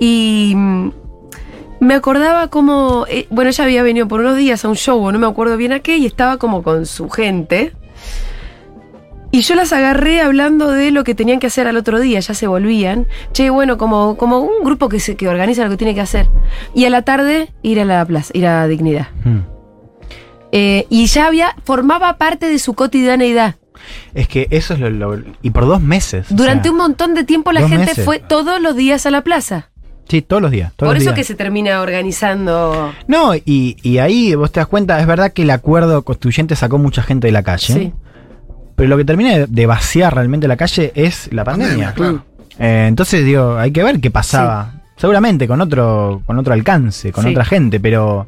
Y 0.00 0.54
mm, 0.56 0.90
me 1.80 1.94
acordaba 1.94 2.48
como, 2.48 3.06
eh, 3.08 3.26
bueno, 3.30 3.50
ella 3.50 3.62
había 3.64 3.82
venido 3.84 4.08
por 4.08 4.20
unos 4.20 4.36
días 4.36 4.64
a 4.64 4.68
un 4.68 4.74
show, 4.76 5.12
no 5.12 5.18
me 5.20 5.26
acuerdo 5.26 5.56
bien 5.56 5.72
a 5.72 5.78
qué, 5.80 5.98
y 5.98 6.06
estaba 6.06 6.36
como 6.36 6.62
con 6.64 6.84
su 6.86 7.08
gente. 7.08 7.72
Y 9.32 9.40
yo 9.40 9.54
las 9.54 9.72
agarré 9.72 10.20
hablando 10.20 10.70
de 10.70 10.90
lo 10.92 11.02
que 11.04 11.14
tenían 11.14 11.40
que 11.40 11.46
hacer 11.48 11.66
al 11.66 11.76
otro 11.78 11.98
día, 12.00 12.20
ya 12.20 12.34
se 12.34 12.46
volvían. 12.46 13.06
Che, 13.32 13.48
bueno, 13.50 13.78
como, 13.78 14.16
como 14.18 14.38
un 14.40 14.62
grupo 14.62 14.88
que, 14.90 15.00
se, 15.00 15.16
que 15.16 15.26
organiza 15.26 15.64
lo 15.64 15.70
que 15.70 15.78
tiene 15.78 15.94
que 15.94 16.02
hacer. 16.02 16.28
Y 16.74 16.84
a 16.84 16.90
la 16.90 17.02
tarde 17.02 17.50
ir 17.62 17.80
a 17.80 17.84
la 17.86 18.04
plaza, 18.04 18.30
ir 18.34 18.46
a 18.46 18.66
Dignidad. 18.68 19.08
Mm. 19.24 19.38
Eh, 20.52 20.86
y 20.90 21.06
ya 21.06 21.26
había, 21.26 21.56
formaba 21.64 22.18
parte 22.18 22.46
de 22.48 22.58
su 22.58 22.74
cotidianeidad. 22.74 23.56
Es 24.14 24.28
que 24.28 24.48
eso 24.50 24.74
es 24.74 24.80
lo, 24.80 24.90
lo- 24.90 25.22
Y 25.40 25.50
por 25.50 25.66
dos 25.66 25.80
meses. 25.80 26.30
o 26.30 26.34
Durante 26.34 26.64
sea, 26.64 26.72
un 26.72 26.78
montón 26.78 27.14
de 27.14 27.24
tiempo 27.24 27.52
la 27.52 27.60
gente 27.66 27.86
meses. 27.86 28.04
fue 28.04 28.18
todos 28.18 28.60
los 28.60 28.76
días 28.76 29.06
a 29.06 29.10
la 29.10 29.22
plaza. 29.22 29.70
Sí, 30.08 30.20
todos 30.20 30.42
los 30.42 30.50
días. 30.50 30.72
todos 30.76 30.90
Por 30.90 30.96
los 30.96 31.02
eso 31.04 31.10
días. 31.12 31.16
que 31.16 31.24
se 31.24 31.34
termina 31.36 31.80
organizando. 31.80 32.92
No, 33.08 33.34
y, 33.34 33.76
y 33.82 33.96
ahí 33.98 34.34
vos 34.34 34.52
te 34.52 34.60
das 34.60 34.66
cuenta, 34.66 35.00
es 35.00 35.06
verdad 35.06 35.32
que 35.32 35.42
el 35.42 35.50
acuerdo 35.50 36.02
constituyente 36.02 36.54
sacó 36.54 36.76
mucha 36.76 37.02
gente 37.02 37.28
de 37.28 37.32
la 37.32 37.42
calle. 37.42 37.72
Sí. 37.72 37.92
Pero 38.76 38.88
lo 38.88 38.96
que 38.96 39.04
termina 39.04 39.46
de, 39.46 39.66
vaciar 39.66 40.14
realmente 40.14 40.48
la 40.48 40.56
calle 40.56 40.92
es 40.94 41.28
la 41.32 41.44
pandemia. 41.44 41.92
claro. 41.94 42.24
Eh, 42.58 42.86
entonces, 42.88 43.24
digo, 43.24 43.56
hay 43.56 43.72
que 43.72 43.82
ver 43.82 44.00
qué 44.00 44.10
pasaba. 44.10 44.74
Seguramente 44.96 45.48
con 45.48 45.60
otro, 45.60 46.22
con 46.26 46.38
otro 46.38 46.52
alcance, 46.52 47.10
con 47.12 47.24
Sí. 47.24 47.30
otra 47.30 47.44
gente, 47.44 47.80
pero. 47.80 48.26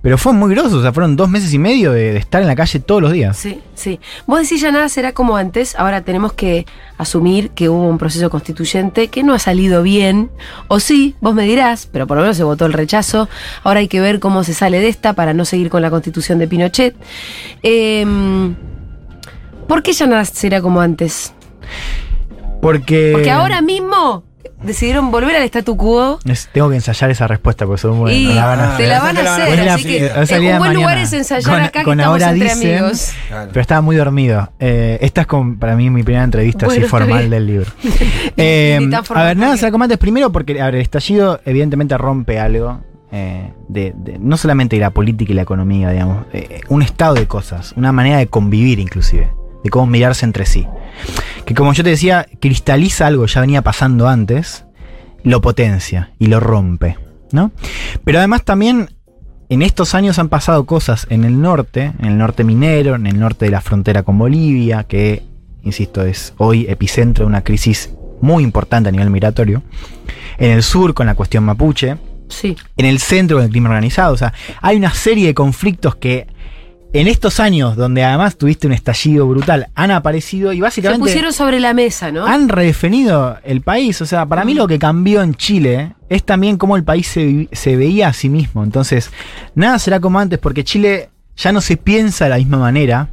Pero 0.00 0.16
fue 0.16 0.32
muy 0.32 0.54
groso, 0.54 0.76
o 0.78 0.82
sea, 0.82 0.92
fueron 0.92 1.16
dos 1.16 1.28
meses 1.28 1.52
y 1.52 1.58
medio 1.58 1.90
de, 1.90 2.12
de 2.12 2.18
estar 2.18 2.40
en 2.40 2.46
la 2.46 2.54
calle 2.54 2.78
todos 2.78 3.02
los 3.02 3.10
días. 3.10 3.36
Sí, 3.36 3.60
sí. 3.74 3.98
Vos 4.28 4.40
decís 4.42 4.60
ya 4.60 4.70
nada 4.70 4.88
será 4.88 5.12
como 5.12 5.36
antes. 5.36 5.74
Ahora 5.76 6.02
tenemos 6.02 6.32
que 6.34 6.66
asumir 6.98 7.50
que 7.50 7.68
hubo 7.68 7.82
un 7.82 7.98
proceso 7.98 8.30
constituyente 8.30 9.08
que 9.08 9.24
no 9.24 9.34
ha 9.34 9.40
salido 9.40 9.82
bien. 9.82 10.30
O 10.68 10.78
sí, 10.78 11.16
vos 11.20 11.34
me 11.34 11.42
dirás, 11.42 11.88
pero 11.90 12.06
por 12.06 12.16
lo 12.16 12.22
menos 12.22 12.36
se 12.36 12.44
votó 12.44 12.64
el 12.66 12.74
rechazo. 12.74 13.28
Ahora 13.64 13.80
hay 13.80 13.88
que 13.88 14.00
ver 14.00 14.20
cómo 14.20 14.44
se 14.44 14.54
sale 14.54 14.78
de 14.78 14.86
esta 14.88 15.14
para 15.14 15.34
no 15.34 15.44
seguir 15.44 15.68
con 15.68 15.82
la 15.82 15.90
constitución 15.90 16.38
de 16.38 16.46
Pinochet. 16.46 16.94
Em, 17.64 18.54
¿Por 19.68 19.82
qué 19.82 19.92
ya 19.92 20.06
nada 20.06 20.24
será 20.24 20.60
como 20.62 20.80
antes? 20.80 21.32
Porque. 22.60 23.10
Porque 23.12 23.30
ahora 23.30 23.60
mismo 23.62 24.24
decidieron 24.62 25.12
volver 25.12 25.36
al 25.36 25.42
statu 25.44 25.76
quo. 25.76 26.18
Es- 26.24 26.48
tengo 26.52 26.68
que 26.70 26.74
ensayar 26.76 27.10
esa 27.10 27.28
respuesta 27.28 27.64
porque 27.66 27.80
son 27.80 27.98
buenas. 28.00 28.18
y 28.18 28.32
la 28.34 28.46
van 28.46 28.60
a 28.60 28.66
te 28.68 28.72
hacer. 28.74 28.88
la 28.88 28.98
van 29.00 29.16
a 29.16 29.20
Esa 29.20 29.20
te 29.20 29.24
la 29.24 29.30
van 29.30 29.40
a 29.40 29.44
hacer, 29.44 29.68
así 29.68 29.88
que 29.88 30.26
salir 30.26 30.52
un 30.52 30.58
buen 30.58 30.60
mañana. 30.60 30.74
lugar 30.74 30.98
es 30.98 31.12
ensayar 31.12 31.44
Con- 31.54 31.62
acá 31.62 31.78
que 31.80 31.84
con 31.84 32.00
estamos 32.00 32.22
ahora 32.22 32.32
entre 32.34 32.48
dicen- 32.54 32.74
amigos. 32.78 33.12
Claro. 33.28 33.48
Pero 33.52 33.60
estaba 33.60 33.80
muy 33.82 33.94
dormido. 33.96 34.50
Eh, 34.58 34.98
esta 35.02 35.20
es 35.20 35.26
con- 35.28 35.58
para 35.58 35.76
mí 35.76 35.90
mi 35.90 36.02
primera 36.02 36.24
entrevista 36.24 36.66
Bueno, 36.66 36.80
así 36.82 36.90
formal 36.90 37.30
del 37.30 37.46
libro. 37.46 37.70
Eh, 38.36 38.78
a 39.14 39.22
ver, 39.24 39.36
nada 39.36 39.56
será 39.56 39.70
como 39.70 39.84
antes. 39.84 39.98
Primero 39.98 40.30
porque 40.32 40.60
a 40.60 40.66
ver, 40.66 40.76
el 40.76 40.80
estallido 40.80 41.40
evidentemente 41.44 41.96
rompe 41.98 42.38
algo. 42.40 42.80
eh, 43.10 43.52
de, 43.68 43.94
de- 43.96 44.18
no 44.18 44.36
solamente 44.36 44.76
de 44.76 44.80
la 44.80 44.90
política 44.90 45.32
y 45.32 45.34
la 45.34 45.40
economía, 45.40 45.90
digamos, 45.90 46.26
eh, 46.34 46.60
un 46.68 46.82
estado 46.82 47.14
de 47.14 47.26
cosas, 47.26 47.72
una 47.74 47.90
manera 47.90 48.18
de 48.18 48.26
convivir 48.26 48.78
inclusive, 48.80 49.30
de 49.62 49.70
cómo 49.70 49.86
mirarse 49.86 50.24
entre 50.24 50.46
sí. 50.46 50.66
Que 51.44 51.54
como 51.54 51.72
yo 51.72 51.82
te 51.84 51.90
decía, 51.90 52.26
cristaliza 52.40 53.06
algo 53.06 53.24
que 53.24 53.32
ya 53.32 53.40
venía 53.40 53.62
pasando 53.62 54.08
antes, 54.08 54.64
lo 55.22 55.40
potencia 55.40 56.12
y 56.18 56.26
lo 56.26 56.40
rompe, 56.40 56.96
¿no? 57.32 57.52
Pero 58.04 58.18
además 58.18 58.44
también 58.44 58.90
en 59.48 59.62
estos 59.62 59.94
años 59.94 60.18
han 60.18 60.28
pasado 60.28 60.66
cosas 60.66 61.06
en 61.10 61.24
el 61.24 61.40
norte, 61.40 61.92
en 61.98 62.04
el 62.04 62.18
norte 62.18 62.44
minero, 62.44 62.94
en 62.94 63.06
el 63.06 63.18
norte 63.18 63.46
de 63.46 63.50
la 63.50 63.60
frontera 63.60 64.02
con 64.02 64.18
Bolivia, 64.18 64.84
que, 64.84 65.22
insisto, 65.62 66.02
es 66.02 66.34
hoy 66.36 66.66
epicentro 66.68 67.24
de 67.24 67.28
una 67.28 67.42
crisis 67.42 67.90
muy 68.20 68.42
importante 68.42 68.88
a 68.88 68.92
nivel 68.92 69.10
migratorio. 69.10 69.62
En 70.38 70.50
el 70.50 70.62
sur 70.62 70.92
con 70.94 71.06
la 71.06 71.14
cuestión 71.14 71.44
mapuche, 71.44 71.96
Sí. 72.28 72.56
en 72.76 72.84
el 72.84 72.98
centro 72.98 73.38
con 73.38 73.44
el 73.44 73.50
crimen 73.50 73.70
organizado. 73.72 74.12
O 74.12 74.16
sea, 74.18 74.34
hay 74.60 74.76
una 74.76 74.92
serie 74.92 75.28
de 75.28 75.34
conflictos 75.34 75.96
que 75.96 76.26
en 76.92 77.06
estos 77.06 77.38
años, 77.40 77.76
donde 77.76 78.02
además 78.02 78.36
tuviste 78.36 78.66
un 78.66 78.72
estallido 78.72 79.26
brutal, 79.28 79.68
han 79.74 79.90
aparecido 79.90 80.52
y 80.52 80.56
Se 80.56 80.62
básicamente 80.62 81.00
pusieron 81.00 81.32
sobre 81.32 81.60
la 81.60 81.74
mesa, 81.74 82.10
¿no? 82.10 82.26
han 82.26 82.48
redefinido 82.48 83.36
el 83.44 83.60
país. 83.60 84.00
O 84.00 84.06
sea, 84.06 84.24
para 84.26 84.44
mí 84.44 84.54
lo 84.54 84.66
que 84.66 84.78
cambió 84.78 85.22
en 85.22 85.34
Chile 85.34 85.92
es 86.08 86.22
también 86.24 86.56
cómo 86.56 86.76
el 86.76 86.84
país 86.84 87.06
se, 87.06 87.48
se 87.52 87.76
veía 87.76 88.08
a 88.08 88.12
sí 88.12 88.28
mismo. 88.30 88.64
Entonces, 88.64 89.10
nada 89.54 89.78
será 89.78 90.00
como 90.00 90.18
antes, 90.18 90.38
porque 90.38 90.64
Chile 90.64 91.10
ya 91.36 91.52
no 91.52 91.60
se 91.60 91.76
piensa 91.76 92.24
de 92.24 92.30
la 92.30 92.36
misma 92.38 92.58
manera. 92.58 93.08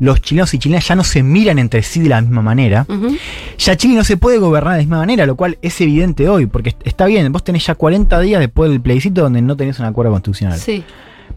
Los 0.00 0.20
chilenos 0.22 0.52
y 0.54 0.58
chilenas 0.58 0.88
ya 0.88 0.96
no 0.96 1.04
se 1.04 1.22
miran 1.22 1.58
entre 1.60 1.82
sí 1.82 2.00
de 2.00 2.08
la 2.08 2.20
misma 2.20 2.42
manera. 2.42 2.84
Ya 3.58 3.76
Chile 3.76 3.94
no 3.94 4.02
se 4.02 4.16
puede 4.16 4.38
gobernar 4.38 4.72
de 4.72 4.78
la 4.78 4.82
misma 4.82 4.98
manera, 4.98 5.24
lo 5.26 5.36
cual 5.36 5.56
es 5.62 5.80
evidente 5.80 6.28
hoy, 6.28 6.46
porque 6.46 6.70
est- 6.70 6.80
está 6.86 7.06
bien, 7.06 7.30
vos 7.30 7.44
tenés 7.44 7.64
ya 7.66 7.74
40 7.76 8.18
días 8.20 8.40
después 8.40 8.70
del 8.70 8.80
plebiscito 8.80 9.20
donde 9.20 9.40
no 9.40 9.56
tenés 9.56 9.78
un 9.78 9.84
acuerdo 9.84 10.10
constitucional. 10.10 10.58
Sí. 10.58 10.82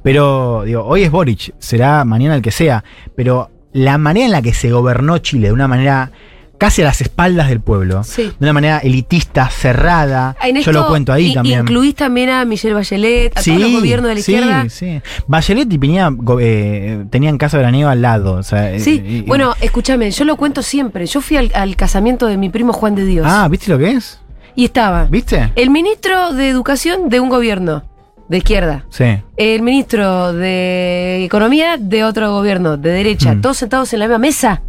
Pero, 0.08 0.64
digo, 0.66 0.86
hoy 0.86 1.04
es 1.04 1.12
Boric, 1.12 1.54
será 1.60 2.06
mañana 2.06 2.36
el 2.36 2.42
que 2.42 2.52
sea, 2.52 2.82
pero 3.14 3.52
la 3.74 3.98
manera 3.98 4.26
en 4.26 4.32
la 4.32 4.42
que 4.42 4.54
se 4.54 4.72
gobernó 4.72 5.18
Chile, 5.18 5.48
de 5.48 5.54
una 5.54 5.68
manera 5.68 6.14
casi 6.58 6.82
a 6.82 6.86
las 6.86 7.02
espaldas 7.02 7.50
del 7.50 7.60
pueblo, 7.60 8.06
Sí. 8.06 8.24
de 8.24 8.36
una 8.40 8.54
manera 8.54 8.78
elitista, 8.78 9.50
cerrada, 9.50 10.38
En 10.42 10.62
yo 10.62 10.72
lo 10.72 10.88
cuento 10.88 11.12
ahí 11.12 11.34
también. 11.34 11.60
Incluís 11.60 11.94
también 11.94 12.30
a 12.30 12.46
Michelle 12.46 12.74
Bachelet, 12.74 13.38
a 13.38 13.44
todos 13.44 13.60
los 13.60 13.72
gobiernos 13.74 14.08
de 14.08 14.16
la 14.16 14.22
sí, 14.22 14.32
izquierda. 14.34 14.70
Sí, 14.70 15.02
Bachelet 15.28 15.74
y 15.74 15.78
Piñera 15.78 16.10
eh, 16.40 17.04
tenían 17.10 17.38
casa 17.38 17.58
veraneo 17.58 17.90
al 17.90 18.02
lado. 18.02 18.36
O 18.36 18.44
sea, 18.44 18.72
eh, 18.72 18.80
Sí, 18.80 19.26
bueno, 19.28 19.56
escúchame, 19.60 20.10
yo 20.12 20.24
lo 20.24 20.38
cuento 20.38 20.62
siempre. 20.62 21.06
Yo 21.06 21.20
fui 21.20 21.36
al, 21.36 21.52
al 21.54 21.76
casamiento 21.76 22.28
de 22.28 22.38
mi 22.38 22.48
primo 22.48 22.72
Juan 22.72 22.96
de 22.96 23.04
Dios. 23.04 23.26
Ah, 23.30 23.50
¿viste 23.52 23.70
lo 23.70 23.78
que 23.78 23.92
es? 23.92 24.22
Y 24.56 24.64
estaba 24.64 25.04
¿Viste? 25.04 25.52
el 25.58 25.70
ministro 25.70 26.32
de 26.32 26.48
Educación 26.48 27.10
de 27.10 27.20
un 27.20 27.28
gobierno 27.28 27.84
de 28.30 28.38
izquierda. 28.38 28.86
Sí. 28.90 29.06
El 29.38 29.62
ministro 29.62 30.34
de 30.34 31.24
Economía 31.24 31.78
de 31.78 32.04
otro 32.04 32.32
gobierno, 32.32 32.78
de 32.78 32.90
derecha. 32.92 33.34
Mm. 33.36 33.42
Todos 33.42 33.58
sentados 33.58 33.94
en 33.94 34.00
la 34.00 34.06
misma 34.08 34.20
mesa. 34.20 34.62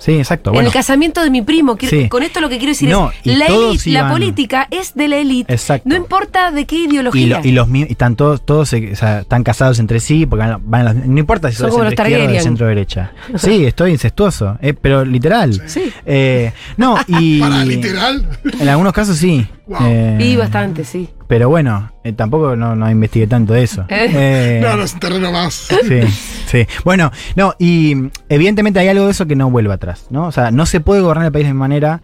Sí, 0.00 0.12
exacto. 0.12 0.50
En 0.50 0.54
Bueno, 0.54 0.68
el 0.68 0.72
casamiento 0.72 1.24
de 1.24 1.30
mi 1.30 1.42
primo. 1.42 1.76
Quiero- 1.76 1.96
Sí. 2.04 2.08
Con 2.08 2.22
esto 2.22 2.40
lo 2.40 2.48
que 2.48 2.58
quiero 2.58 2.70
decir 2.70 2.88
No, 2.88 3.10
es, 3.24 3.36
la, 3.36 3.46
élite, 3.46 3.90
la 3.90 4.08
política 4.08 4.68
es 4.70 4.94
de 4.94 5.08
la 5.08 5.16
élite. 5.16 5.52
Exacto. 5.52 5.88
No 5.88 5.96
importa 5.96 6.52
de 6.52 6.66
qué 6.66 6.76
y, 6.76 6.84
ideología. 6.84 7.40
lo- 7.40 7.44
y 7.44 7.50
los 7.50 7.68
y 7.74 7.82
están 7.82 8.14
todos, 8.14 8.46
todos 8.46 8.68
se- 8.68 8.92
o 8.92 8.96
sea, 8.96 9.20
están 9.22 9.42
casados 9.42 9.80
entre 9.80 9.98
sí, 9.98 10.24
porque 10.24 10.46
van, 10.46 10.60
van 10.70 10.80
a 10.82 10.84
las- 10.84 10.94
no 11.04 11.18
importa 11.18 11.50
si 11.50 11.56
Son 11.56 11.70
de 11.70 11.88
izquierda 11.94 12.26
o 12.26 12.28
de 12.32 12.40
centro 12.40 12.66
derecha. 12.68 13.10
Sí, 13.34 13.64
estoy 13.66 13.90
incestuoso, 13.90 14.56
eh, 14.62 14.72
pero 14.72 15.04
literal. 15.04 15.60
Sí. 15.66 15.92
Eh, 16.06 16.52
no, 16.76 16.96
y 17.08 17.40
Para, 17.40 17.64
literal. 17.64 18.24
en 18.60 18.68
algunos 18.68 18.92
casos 18.92 19.16
sí. 19.16 19.48
Wow. 19.68 19.78
Eh, 19.82 20.18
Y 20.20 20.36
bastante, 20.36 20.82
sí. 20.84 21.10
Pero 21.26 21.48
bueno, 21.50 21.92
eh, 22.02 22.12
tampoco 22.14 22.56
no, 22.56 22.74
no 22.74 22.90
investigué 22.90 23.26
tanto 23.26 23.52
de 23.52 23.62
eso. 23.62 23.84
Eh, 23.90 24.60
No, 24.62 24.76
no 24.76 24.82
es 24.82 24.94
un 24.94 25.00
terreno 25.00 25.30
más. 25.30 25.54
Sí, 25.54 26.00
sí. 26.46 26.66
Bueno, 26.84 27.10
no, 27.36 27.54
y 27.58 27.94
mm, 27.94 28.10
evidentemente 28.30 28.80
hay 28.80 28.88
algo 28.88 29.04
de 29.04 29.10
eso 29.10 29.26
que 29.26 29.36
no 29.36 29.50
vuelve 29.50 29.72
atrás, 29.74 30.06
¿no? 30.10 30.26
O 30.26 30.32
sea, 30.32 30.50
no 30.50 30.64
se 30.66 30.80
puede 30.80 31.02
gobernar 31.02 31.26
el 31.26 31.32
país 31.32 31.46
de 31.46 31.54
manera. 31.54 32.00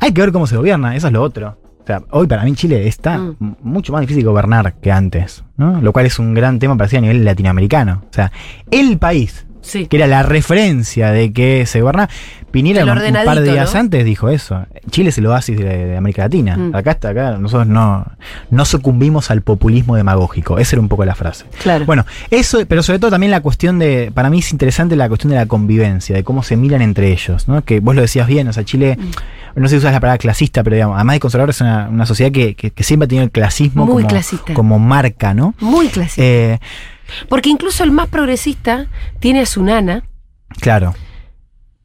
Hay 0.00 0.12
que 0.12 0.20
ver 0.20 0.32
cómo 0.32 0.46
se 0.46 0.56
gobierna, 0.56 0.94
eso 0.96 1.08
es 1.08 1.12
lo 1.12 1.22
otro. 1.22 1.58
O 1.82 1.86
sea, 1.86 2.02
hoy 2.10 2.28
para 2.28 2.44
mí 2.44 2.54
Chile 2.54 2.86
está 2.86 3.18
Mm. 3.18 3.56
mucho 3.62 3.92
más 3.92 4.00
difícil 4.02 4.24
gobernar 4.24 4.74
que 4.74 4.92
antes, 4.92 5.42
¿no? 5.56 5.80
Lo 5.80 5.92
cual 5.92 6.06
es 6.06 6.20
un 6.20 6.32
gran 6.34 6.60
tema 6.60 6.76
para 6.76 6.86
decir 6.86 6.98
a 6.98 7.02
nivel 7.02 7.24
latinoamericano. 7.24 8.04
O 8.08 8.12
sea, 8.14 8.30
el 8.70 8.98
país, 8.98 9.44
Sí. 9.62 9.86
que 9.86 9.96
era 9.96 10.06
la 10.06 10.22
referencia 10.22 11.10
de 11.12 11.32
que 11.32 11.64
se 11.66 11.80
gobierna, 11.80 12.08
Piñera 12.50 12.82
un, 12.84 12.90
un 12.90 13.24
par 13.24 13.40
de 13.40 13.50
días 13.52 13.72
¿no? 13.72 13.80
antes 13.80 14.04
dijo 14.04 14.28
eso. 14.28 14.66
Chile 14.90 15.08
es 15.08 15.16
el 15.16 15.24
oasis 15.26 15.56
de, 15.56 15.64
de 15.86 15.96
América 15.96 16.22
Latina. 16.22 16.54
Mm. 16.56 16.74
Acá 16.76 16.90
está, 16.90 17.08
acá 17.10 17.38
nosotros 17.38 17.66
no, 17.66 18.04
no 18.50 18.64
sucumbimos 18.66 19.30
al 19.30 19.40
populismo 19.40 19.96
demagógico. 19.96 20.58
Esa 20.58 20.76
era 20.76 20.82
un 20.82 20.88
poco 20.88 21.04
la 21.06 21.14
frase. 21.14 21.46
Claro. 21.62 21.86
Bueno, 21.86 22.04
eso, 22.30 22.58
pero 22.68 22.82
sobre 22.82 22.98
todo 22.98 23.10
también 23.10 23.30
la 23.30 23.40
cuestión 23.40 23.78
de, 23.78 24.10
para 24.12 24.28
mí 24.28 24.40
es 24.40 24.52
interesante 24.52 24.96
la 24.96 25.08
cuestión 25.08 25.30
de 25.30 25.36
la 25.36 25.46
convivencia, 25.46 26.14
de 26.14 26.24
cómo 26.24 26.42
se 26.42 26.56
miran 26.58 26.82
entre 26.82 27.10
ellos, 27.10 27.48
¿no? 27.48 27.64
Que 27.64 27.80
vos 27.80 27.94
lo 27.94 28.02
decías 28.02 28.26
bien, 28.26 28.48
o 28.48 28.52
sea, 28.52 28.64
Chile, 28.64 28.98
Mm. 28.98 29.60
no 29.60 29.68
sé 29.68 29.76
si 29.76 29.78
usas 29.78 29.92
la 29.92 30.00
palabra 30.00 30.18
clasista, 30.18 30.62
pero 30.62 30.76
digamos, 30.76 30.96
además 30.96 31.14
de 31.14 31.20
conservador 31.20 31.50
es 31.50 31.60
una, 31.62 31.88
una 31.88 32.04
sociedad 32.04 32.30
que, 32.32 32.54
que- 32.54 32.70
que 32.70 32.82
siempre 32.84 33.04
ha 33.06 33.08
tenido 33.08 33.24
el 33.24 33.30
clasismo 33.30 33.86
Muy 33.86 34.02
como, 34.02 34.08
clasista. 34.08 34.52
como 34.54 34.78
marca, 34.78 35.32
¿no? 35.32 35.54
Muy 35.60 35.88
clásico. 35.88 36.22
Eh, 36.22 36.58
Porque 37.28 37.50
incluso 37.50 37.84
el 37.84 37.90
más 37.90 38.08
progresista 38.08 38.86
tiene 39.20 39.40
a 39.40 39.46
su 39.46 39.62
nana 39.62 40.02
claro, 40.60 40.94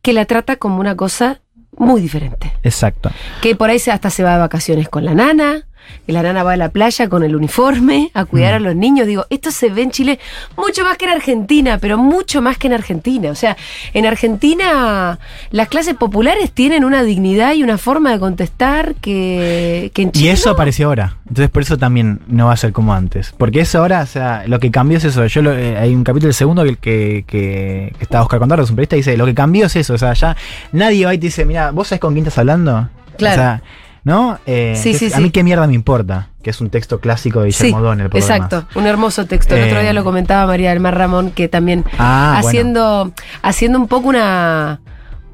que 0.02 0.14
la 0.14 0.26
trata 0.26 0.56
como 0.58 0.80
una 0.80 0.96
cosa 0.96 1.42
muy 1.78 2.02
diferente. 2.02 2.54
exacto. 2.64 3.12
Que 3.42 3.56
por 3.56 3.70
ahí 3.70 3.80
se- 3.80 3.92
hasta 3.92 4.10
se 4.10 4.24
va 4.24 4.34
de 4.34 4.40
vacaciones 4.40 4.90
con 4.90 5.06
la 5.06 5.14
nana, 5.14 5.68
que 6.06 6.14
la 6.14 6.24
nana 6.24 6.44
va 6.44 6.54
a 6.54 6.58
la 6.58 6.70
playa 6.70 7.10
con 7.10 7.24
el 7.24 7.36
uniforme 7.36 8.12
a 8.14 8.26
cuidar 8.26 8.54
Mm. 8.54 8.56
a 8.56 8.60
los 8.60 8.76
niños. 8.76 9.08
Digo, 9.08 9.26
esto 9.30 9.52
se 9.52 9.70
ve 9.70 9.84
en 9.84 9.92
Chile 9.92 10.20
mucho 10.58 10.84
más 10.84 10.98
que 10.98 11.06
en 11.06 11.12
Argentina, 11.12 11.78
pero 11.80 11.98
mucho 11.98 12.42
más 12.42 12.58
que 12.58 12.68
en 12.68 12.74
Argentina. 12.74 13.30
O 13.32 13.36
sea, 13.36 13.58
en 13.94 14.06
Argentina 14.06 15.20
las 15.52 15.68
clases 15.68 15.96
populares 15.96 16.52
tienen 16.52 16.84
una 16.86 17.04
dignidad 17.04 17.54
y 17.54 17.64
una 17.64 17.78
forma 17.78 18.12
de 18.12 18.20
contestar 18.20 18.96
que, 18.96 19.92
que 19.94 20.02
en 20.04 20.12
Chile. 20.12 20.26
Y 20.28 20.30
eso 20.30 20.50
no. 20.50 20.54
apareció 20.54 20.88
ahora. 20.88 21.18
Entonces 21.28 21.50
por 21.50 21.62
eso 21.62 21.78
también 21.78 22.20
no 22.28 22.48
va 22.48 22.54
a 22.54 22.58
ser 22.58 22.72
como 22.72 22.94
antes. 22.94 23.34
Porque 23.38 23.62
eso 23.62 23.80
ahora, 23.80 24.02
o 24.02 24.06
sea, 24.06 24.44
lo 24.48 24.60
que 24.60 24.72
cambió 24.72 24.98
es 24.98 25.04
eso. 25.04 25.26
Yo 25.26 25.42
lo- 25.42 25.54
eh, 25.58 25.78
hay 25.78 25.94
un 25.96 26.04
capítulo 26.04 26.28
del 26.28 26.34
segundo 26.34 26.64
que, 26.64 26.76
que, 26.78 27.24
que, 27.28 27.94
está 28.00 28.22
Oscar 28.22 28.40
Contardo, 28.40 28.64
es 28.64 28.70
un 28.70 28.76
periodista, 28.76 28.96
y 28.96 29.00
dice, 29.00 29.18
lo 29.18 29.26
que 29.26 29.34
cambió 29.36 29.66
es 29.66 29.76
eso. 29.76 29.94
O 29.94 29.98
sea, 29.98 30.14
ya 30.14 30.36
nadie 30.72 31.06
va 31.06 31.14
y 31.14 31.18
te 31.18 31.28
dice, 31.28 31.46
mira, 31.46 31.72
¿vos 31.72 31.88
sabés 31.88 32.00
con 32.02 32.14
quién 32.14 32.26
estás 32.26 32.40
hablando? 32.40 32.90
Claro. 33.18 33.34
O 33.34 33.44
sea, 33.44 33.62
¿no? 34.08 34.40
Eh, 34.46 34.80
Sí, 34.82 34.94
sí, 34.94 35.06
es, 35.08 35.14
A 35.14 35.18
sí. 35.18 35.24
mí 35.24 35.32
qué 35.32 35.44
mierda 35.44 35.68
me 35.68 35.74
importa, 35.76 36.30
que 36.42 36.50
es 36.50 36.62
un 36.62 36.70
texto 36.70 37.00
clásico 37.02 37.42
de 37.42 37.52
Sí, 37.52 37.66
Guillermo 37.66 37.80
O'Donnell. 37.86 38.10
por 38.10 38.20
exacto, 38.22 38.56
demás. 38.62 38.76
un 38.78 38.86
hermoso 38.88 39.26
texto. 39.26 39.54
El 39.56 39.66
otro 39.66 39.80
Eh, 39.80 39.84
día 39.84 39.92
lo 39.94 40.06
comentaba 40.06 40.48
María 40.48 40.70
del 40.70 40.80
Mar 40.80 40.98
Ramón, 40.98 41.32
que 41.32 41.50
también 41.50 41.84
Ah, 42.00 42.38
haciendo, 42.40 43.12
haciendo 43.42 43.78
un 43.80 43.88
poco 43.90 44.08
una, 44.08 44.80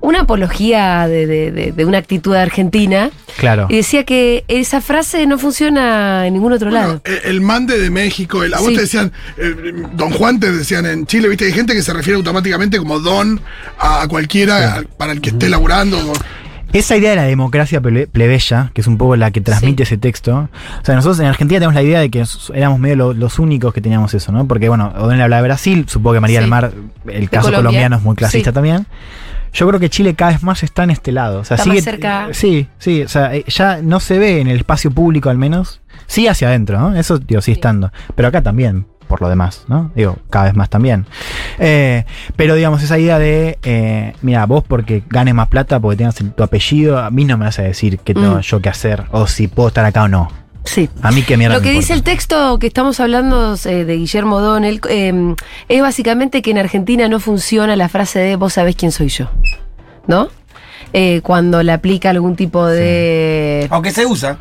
una 0.01 0.21
apología 0.21 1.07
de, 1.07 1.27
de- 1.27 1.51
de- 1.51 1.71
de 1.71 1.86
una 1.86 1.99
actitud 1.99 2.33
argentina. 2.36 3.12
Claro. 3.38 3.67
Y 3.69 3.75
decía 3.77 4.03
que 4.05 4.43
esa 4.47 4.81
frase 4.81 5.25
no 5.27 5.38
funciona 5.38 6.25
en 6.27 6.33
ningún 6.33 6.51
otro 6.51 6.71
lado. 6.71 6.99
Eh, 7.05 7.21
El 7.25 7.41
mande 7.41 7.79
de 7.79 7.89
México, 7.91 8.43
el, 8.43 8.53
a 8.55 8.57
vos 8.57 8.69
Sí. 8.69 8.75
te 8.75 8.81
decían, 8.81 9.12
eh, 9.38 9.55
Don 9.93 10.09
Juan 10.09 10.39
te 10.39 10.51
decían 10.51 10.86
en 10.88 11.05
Chile, 11.05 11.29
viste, 11.29 11.45
hay 11.45 11.53
gente 11.53 11.73
que 11.75 11.83
se 11.83 11.93
refiere 11.93 12.17
automáticamente 12.17 12.79
como 12.79 12.99
Don 12.99 13.39
a 13.79 14.07
cualquiera 14.09 14.77
a- 14.79 14.83
para 14.97 15.12
el 15.13 15.21
que 15.21 15.29
esté 15.29 15.47
laburando. 15.47 15.97
o- 15.99 16.13
Esa 16.73 16.97
idea 16.97 17.12
de 17.12 17.15
la 17.17 17.23
democracia 17.23 17.81
ple- 17.81 18.07
plebeya, 18.07 18.71
que 18.73 18.81
es 18.81 18.88
un 18.88 18.97
poco 18.97 19.15
la 19.15 19.29
que 19.31 19.41
transmite 19.41 19.83
ese 19.83 19.97
texto. 19.97 20.49
O 20.81 20.86
sea, 20.86 20.95
nosotros 20.95 21.19
en 21.19 21.27
Argentina 21.27 21.59
tenemos 21.59 21.75
la 21.75 21.83
idea 21.83 21.99
de 21.99 22.09
que 22.09 22.23
éramos 22.53 22.79
medio 22.79 22.95
lo- 22.95 23.13
los 23.13 23.38
únicos 23.39 23.73
que 23.73 23.79
teníamos 23.81 24.13
eso, 24.15 24.31
¿no? 24.31 24.47
Porque, 24.47 24.69
bueno, 24.69 24.91
O'Donnell 24.97 25.21
habla 25.21 25.38
de 25.38 25.43
Brasil, 25.43 25.86
supongo 25.88 26.15
que 26.15 26.19
María 26.19 26.39
Sí. 26.39 26.41
del 26.41 26.49
Mar, 26.49 26.71
el 27.07 27.29
caso 27.29 27.43
Colombia. 27.47 27.57
colombiano 27.59 27.95
es 27.97 28.01
muy 28.03 28.15
clasista 28.15 28.49
Sí. 28.49 28.53
también. 28.55 28.88
Yo 29.53 29.67
creo 29.67 29.79
que 29.79 29.88
Chile 29.91 30.15
cada 30.15 30.31
vez 30.31 30.41
más 30.41 30.63
está 30.63 30.83
en 30.83 30.89
este 30.89 31.12
lado. 31.12 31.41
O 31.41 31.43
sea, 31.45 31.55
Está 31.55 31.63
sigue, 31.65 31.75
más 31.75 31.83
cerca. 31.83 32.27
Sí, 32.31 32.67
sí. 32.79 33.03
O 33.03 33.07
sea, 33.07 33.36
eh, 33.36 33.45
ya 33.47 33.81
no 33.83 33.99
se 33.99 34.17
ve 34.17 34.41
en 34.41 34.47
el 34.47 34.57
espacio 34.57 34.89
público 34.89 35.29
al 35.29 35.38
menos. 35.38 35.79
Sí 36.07 36.27
hacia 36.27 36.47
adentro, 36.47 36.79
¿no? 36.79 36.95
Eso, 36.95 37.19
digo, 37.19 37.39
sí, 37.39 37.51
estando. 37.51 37.91
Pero 38.15 38.27
acá 38.29 38.41
también, 38.41 38.88
por 39.13 39.21
lo 39.21 39.30
demás, 39.30 39.65
¿no? 39.67 39.91
Digo, 39.93 40.17
cada 40.32 40.45
vez 40.45 40.56
más 40.56 40.71
también. 40.71 41.06
Eh, 41.60 42.04
pero 42.36 42.56
digamos, 42.56 42.82
esa 42.82 42.97
idea 42.97 43.19
de, 43.19 43.60
eh, 43.62 44.13
mira, 44.23 44.43
vos 44.47 44.63
porque 44.67 45.04
ganes 45.08 45.36
más 45.36 45.49
plata, 45.49 45.80
porque 45.80 45.97
tengas 45.97 46.19
el- 46.19 46.32
tu 46.32 46.41
apellido, 46.41 46.97
a 46.97 47.12
mí 47.12 47.23
no 47.23 47.38
me 47.38 47.45
vas 47.45 47.60
a 47.60 47.62
decir 47.62 47.99
qué 47.99 48.15
tengo 48.15 48.38
Mm. 48.38 48.41
yo 48.41 48.60
que 48.60 48.69
hacer, 48.69 49.04
o 49.12 49.28
si 49.28 49.47
puedo 49.47 49.67
estar 49.67 49.86
acá 49.86 50.02
o 50.06 50.08
no. 50.08 50.32
Sí. 50.63 50.89
A 51.04 51.12
mí 51.12 51.21
qué 51.21 51.38
mierda 51.38 51.58
Lo 51.58 51.62
que 51.62 51.69
me 51.69 51.76
dice 51.76 51.93
el 51.93 52.02
texto 52.02 52.58
que 52.58 52.65
estamos 52.65 52.99
hablando 52.99 53.54
eh, 53.65 53.86
de 53.86 53.97
Guillermo 53.97 54.38
O'Donnell 54.38 54.82
eh, 54.89 55.36
es 55.69 55.82
básicamente 55.84 56.41
que 56.41 56.49
en 56.49 56.58
Argentina 56.58 57.08
no 57.08 57.19
funciona 57.19 57.76
la 57.76 57.88
frase 57.88 58.17
de 58.17 58.36
vos 58.36 58.54
sabés 58.54 58.76
quién 58.76 58.91
soy 58.91 59.10
yo. 59.10 59.30
¿No? 60.08 60.30
Eh, 60.93 61.21
cuando 61.21 61.62
le 61.63 61.71
aplica 61.71 62.10
algún 62.10 62.36
tipo 62.36 62.65
de. 62.65 63.67
Aunque 63.69 63.91
se 63.91 64.06
usa. 64.08 64.38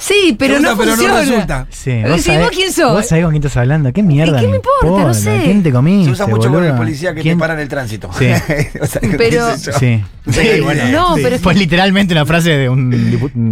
Sí, 0.00 0.34
pero 0.38 0.58
no 0.58 0.76
pero 0.76 0.90
no 0.90 0.96
funciona. 0.96 1.20
resulta. 1.20 1.66
Sí, 1.70 1.90
Pero 2.02 2.10
vos 2.14 2.20
si 2.22 2.30
sabés- 2.30 2.40
vos 2.40 2.50
quién 2.50 2.72
sos. 2.72 2.92
Vos 2.92 3.06
sabés 3.06 3.24
con 3.24 3.30
quién 3.32 3.42
estás 3.44 3.56
hablando. 3.58 3.92
¿Qué 3.92 4.02
mierda? 4.02 4.40
qué 4.40 4.48
me 4.48 4.56
importa? 4.56 5.04
No 5.06 5.14
sé. 5.14 5.40
¿Quién 5.44 5.62
te 5.62 5.70
comiste? 5.70 6.06
Se 6.06 6.10
usa 6.12 6.26
mucho 6.26 6.50
con 6.50 6.64
el 6.64 6.74
policía 6.74 7.14
que 7.14 7.20
¿Quién- 7.22 7.36
te 7.36 7.40
para 7.40 7.54
en 7.54 7.60
el 7.60 7.68
tránsito. 7.68 8.10
Sí. 8.18 8.26
O 8.80 8.86
sea, 8.86 9.00
Pero-. 9.16 9.56
Sí. 9.56 10.02
Sí, 10.30 10.60
bueno. 10.62 10.82
No, 10.90 11.16
Sí. 11.16 11.22
pero 11.22 11.38
Fue 11.38 11.54
literalmente 11.54 12.14
una 12.14 12.26
frase 12.26 12.50
de 12.50 12.68
un, 12.68 12.88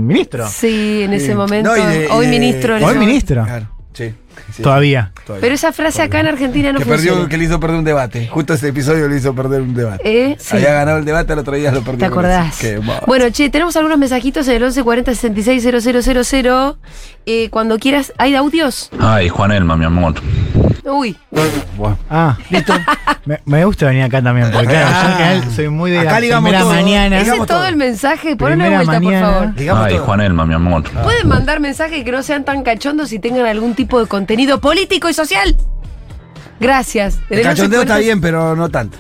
ministro. 0.07 0.49
Sí, 0.49 1.03
en 1.03 1.13
ese 1.13 1.35
momento. 1.35 1.71
No, 1.77 1.87
de- 1.87 2.09
hoy 2.09 2.27
de- 2.27 2.33
ministro. 2.33 2.75
Hoy 2.77 2.81
momento. 2.81 3.01
ministro. 3.01 3.45
Claro, 3.45 3.67
sí, 3.93 4.15
sí. 4.53 4.63
Todavía. 4.63 5.13
Todavía. 5.27 5.41
Pero 5.41 5.55
esa 5.55 5.73
frase 5.73 6.03
acá 6.03 6.21
en 6.21 6.29
Argentina 6.29 6.73
no 6.73 6.79
que 6.79 6.85
funciona. 6.85 7.17
perdió, 7.17 7.29
que 7.29 7.39
le 7.39 7.45
hizo 7.45 7.61
perder 7.61 7.79
un 7.79 7.85
debate. 7.85 8.29
Justo 8.29 8.55
ese 8.55 8.69
episodio 8.69 9.09
le 9.09 9.17
hizo 9.17 9.35
perder 9.35 9.63
un 9.63 9.75
debate. 9.75 10.03
Eh, 10.05 10.37
sí. 10.39 10.57
Había 10.57 10.73
ganado 10.73 10.99
el 10.99 11.05
debate, 11.05 11.33
al 11.33 11.41
otro 11.41 11.55
día 11.55 11.73
lo 11.73 11.83
perdió. 11.83 11.99
¿Te 11.99 12.07
acordás? 12.07 12.61
Bueno, 13.07 13.31
che, 13.31 13.51
tenemos 13.51 13.77
algunos 13.77 13.99
mensajitos 13.99 14.47
en 14.49 14.55
el 14.55 14.63
1140 14.63 15.15
66 15.15 15.63
000. 16.43 16.79
Eh, 17.27 17.51
cuando 17.51 17.79
quieras, 17.79 18.13
¿hay 18.19 18.35
audios? 18.35 18.91
Ay, 18.99 19.29
Juanelma, 19.29 19.77
mi 19.77 19.85
amor. 19.85 20.15
Uy, 20.91 21.17
Bueno. 21.77 21.99
Ah, 22.09 22.37
listo. 22.51 22.73
me, 23.27 23.41
me 23.45 23.65
gusta 23.65 23.87
venir 23.87 24.05
acá 24.05 24.23
también, 24.23 24.51
porque 24.51 24.69
claro, 24.69 24.89
yo 24.91 25.09
en 25.09 25.17
general 25.17 25.53
soy 25.55 25.69
muy 25.69 25.91
de 25.91 25.99
Acá 26.01 26.13
la 26.13 26.21
ligamos 26.21 26.45
primera 26.51 26.65
todo. 26.65 26.73
mañana. 26.75 27.21
ese 27.21 27.31
es 27.31 27.37
todo 27.37 27.47
todo. 27.47 27.67
el 27.67 27.77
mensaje. 27.77 28.37
Ponle 28.37 28.55
una 28.57 28.69
vuelta, 28.83 29.01
mañana. 29.01 29.27
por 29.27 29.35
favor. 29.37 29.55
Digamos 29.55 29.85
Ay, 29.87 29.95
todo. 29.95 30.05
Juanelma, 30.07 30.47
mi 30.47 30.55
amor. 30.55 30.83
Pueden 31.03 31.29
mandar 31.29 31.61
mensajes 31.61 32.03
que 32.05 32.11
no 32.13 32.23
sean 32.23 32.45
tan 32.45 32.63
cachondos 32.63 33.13
y 33.13 33.19
tengan 33.19 33.47
algún 33.47 33.75
tipo 33.75 34.01
de 34.01 34.07
contenido 34.07 34.61
político 34.61 35.09
y 35.09 35.15
social. 35.15 35.57
Gracias. 36.61 37.19
El 37.31 37.43
cachondeo 37.43 37.83
está 37.83 37.97
1140, 37.99 37.99
bien, 37.99 38.21
pero 38.21 38.57
no 38.57 38.69
tanto. 38.69 38.97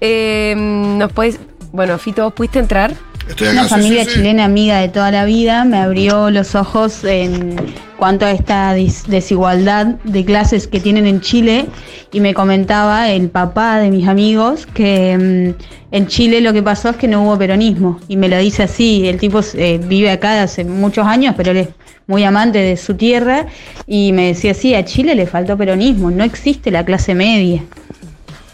Eh, 0.00 0.54
nos 0.56 1.12
podés. 1.12 1.38
Bueno, 1.72 1.98
Fito, 1.98 2.22
¿vos 2.24 2.32
pudiste 2.32 2.58
entrar? 2.58 2.94
Estoy 3.28 3.48
acá, 3.48 3.60
Una 3.60 3.64
sí, 3.64 3.70
familia 3.70 4.04
sí, 4.04 4.10
sí. 4.10 4.16
chilena 4.16 4.44
amiga 4.44 4.78
de 4.80 4.88
toda 4.88 5.10
la 5.10 5.24
vida 5.24 5.64
me 5.64 5.78
abrió 5.78 6.30
los 6.30 6.54
ojos 6.54 7.02
en 7.04 7.56
cuanto 7.96 8.24
a 8.26 8.30
esta 8.30 8.74
desigualdad 8.74 9.86
de 10.04 10.24
clases 10.24 10.68
que 10.68 10.80
tienen 10.80 11.06
en 11.06 11.20
Chile 11.20 11.66
y 12.12 12.20
me 12.20 12.34
comentaba 12.34 13.10
el 13.10 13.28
papá 13.30 13.78
de 13.78 13.90
mis 13.90 14.06
amigos 14.06 14.66
que 14.66 15.54
mm, 15.58 15.94
en 15.94 16.06
Chile 16.06 16.40
lo 16.40 16.52
que 16.52 16.62
pasó 16.62 16.90
es 16.90 16.96
que 16.96 17.08
no 17.08 17.24
hubo 17.24 17.38
peronismo 17.38 18.00
y 18.06 18.16
me 18.16 18.28
lo 18.28 18.38
dice 18.38 18.62
así, 18.64 19.08
el 19.08 19.18
tipo 19.18 19.40
eh, 19.54 19.80
vive 19.82 20.10
acá 20.10 20.42
hace 20.42 20.64
muchos 20.64 21.06
años 21.06 21.34
pero 21.36 21.50
él 21.52 21.56
es 21.56 21.68
muy 22.06 22.22
amante 22.22 22.58
de 22.58 22.76
su 22.76 22.94
tierra 22.94 23.46
y 23.86 24.12
me 24.12 24.28
decía 24.28 24.52
así, 24.52 24.74
a 24.74 24.84
Chile 24.84 25.14
le 25.14 25.26
faltó 25.26 25.56
peronismo, 25.56 26.10
no 26.10 26.22
existe 26.22 26.70
la 26.70 26.84
clase 26.84 27.14
media. 27.14 27.62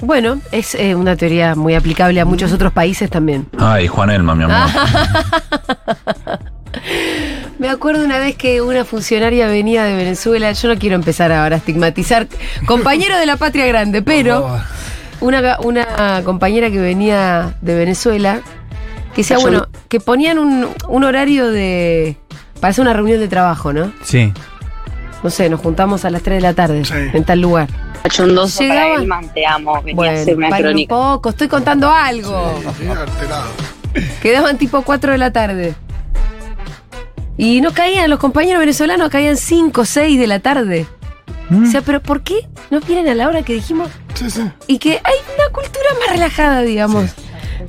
Bueno, 0.02 0.40
es 0.50 0.74
eh, 0.74 0.94
una 0.96 1.16
teoría 1.16 1.54
muy 1.54 1.74
aplicable 1.74 2.20
a 2.20 2.24
muchos 2.24 2.52
otros 2.52 2.72
países 2.72 3.08
también. 3.08 3.46
Ay, 3.58 3.86
Juanelma, 3.86 4.34
mi 4.34 4.44
amor. 4.44 4.56
Me 7.58 7.68
acuerdo 7.68 8.04
una 8.04 8.18
vez 8.18 8.34
que 8.36 8.60
una 8.60 8.84
funcionaria 8.84 9.46
venía 9.46 9.84
de 9.84 9.94
Venezuela, 9.94 10.50
yo 10.52 10.68
no 10.68 10.78
quiero 10.78 10.96
empezar 10.96 11.30
ahora 11.30 11.56
a 11.56 11.58
estigmatizar, 11.58 12.26
compañero 12.66 13.16
de 13.16 13.26
la 13.26 13.36
patria 13.36 13.66
grande, 13.66 14.02
pero 14.02 14.58
una, 15.20 15.58
una 15.60 16.22
compañera 16.24 16.70
que 16.70 16.78
venía 16.80 17.54
de 17.60 17.74
Venezuela, 17.76 18.40
que 19.14 19.20
decía, 19.22 19.38
bueno, 19.38 19.68
que 19.88 20.00
ponían 20.00 20.38
un, 20.38 20.66
un 20.88 21.04
horario 21.04 21.48
de... 21.50 22.16
para 22.60 22.70
hacer 22.72 22.82
una 22.82 22.94
reunión 22.94 23.20
de 23.20 23.28
trabajo, 23.28 23.72
¿no? 23.72 23.92
Sí. 24.02 24.32
No 25.22 25.30
sé, 25.30 25.48
nos 25.48 25.60
juntamos 25.60 26.04
a 26.04 26.10
las 26.10 26.22
3 26.22 26.38
de 26.38 26.40
la 26.42 26.54
tarde 26.54 26.84
Sí. 26.84 26.94
en 27.12 27.22
tal 27.24 27.40
lugar. 27.40 27.68
Cachondoso 28.02 28.58
para 28.58 28.74
Llegaban- 28.74 29.00
el 29.02 29.06
man, 29.06 29.30
te 29.34 29.46
amo. 29.46 29.74
Venía 29.82 29.92
a 29.92 29.96
Bueno, 29.96 30.18
hacer 30.20 30.36
una 30.36 30.48
paren 30.50 30.66
un 30.66 30.72
crónica. 30.72 30.94
poco, 30.94 31.28
estoy 31.30 31.48
contando 31.48 31.90
algo. 31.90 32.60
Sí. 32.78 34.00
Quedaban 34.20 34.58
tipo 34.58 34.82
4 34.82 35.12
de 35.12 35.18
la 35.18 35.32
tarde. 35.32 35.74
Y 37.36 37.60
no 37.60 37.72
caían, 37.72 38.10
los 38.10 38.18
compañeros 38.18 38.60
venezolanos 38.60 39.08
caían 39.10 39.36
5, 39.36 39.84
6 39.84 40.18
de 40.18 40.26
la 40.26 40.38
tarde. 40.40 40.86
Mm. 41.48 41.64
O 41.66 41.70
sea, 41.70 41.80
pero 41.82 42.00
¿por 42.02 42.22
qué 42.22 42.48
no 42.70 42.80
vienen 42.80 43.08
a 43.08 43.14
la 43.14 43.28
hora 43.28 43.42
que 43.42 43.52
dijimos? 43.54 43.88
Sí, 44.14 44.30
sí. 44.30 44.42
Y 44.66 44.78
que 44.78 45.00
hay 45.02 45.14
una 45.36 45.52
cultura 45.52 45.86
más 46.00 46.10
relajada, 46.14 46.62
digamos, 46.62 47.10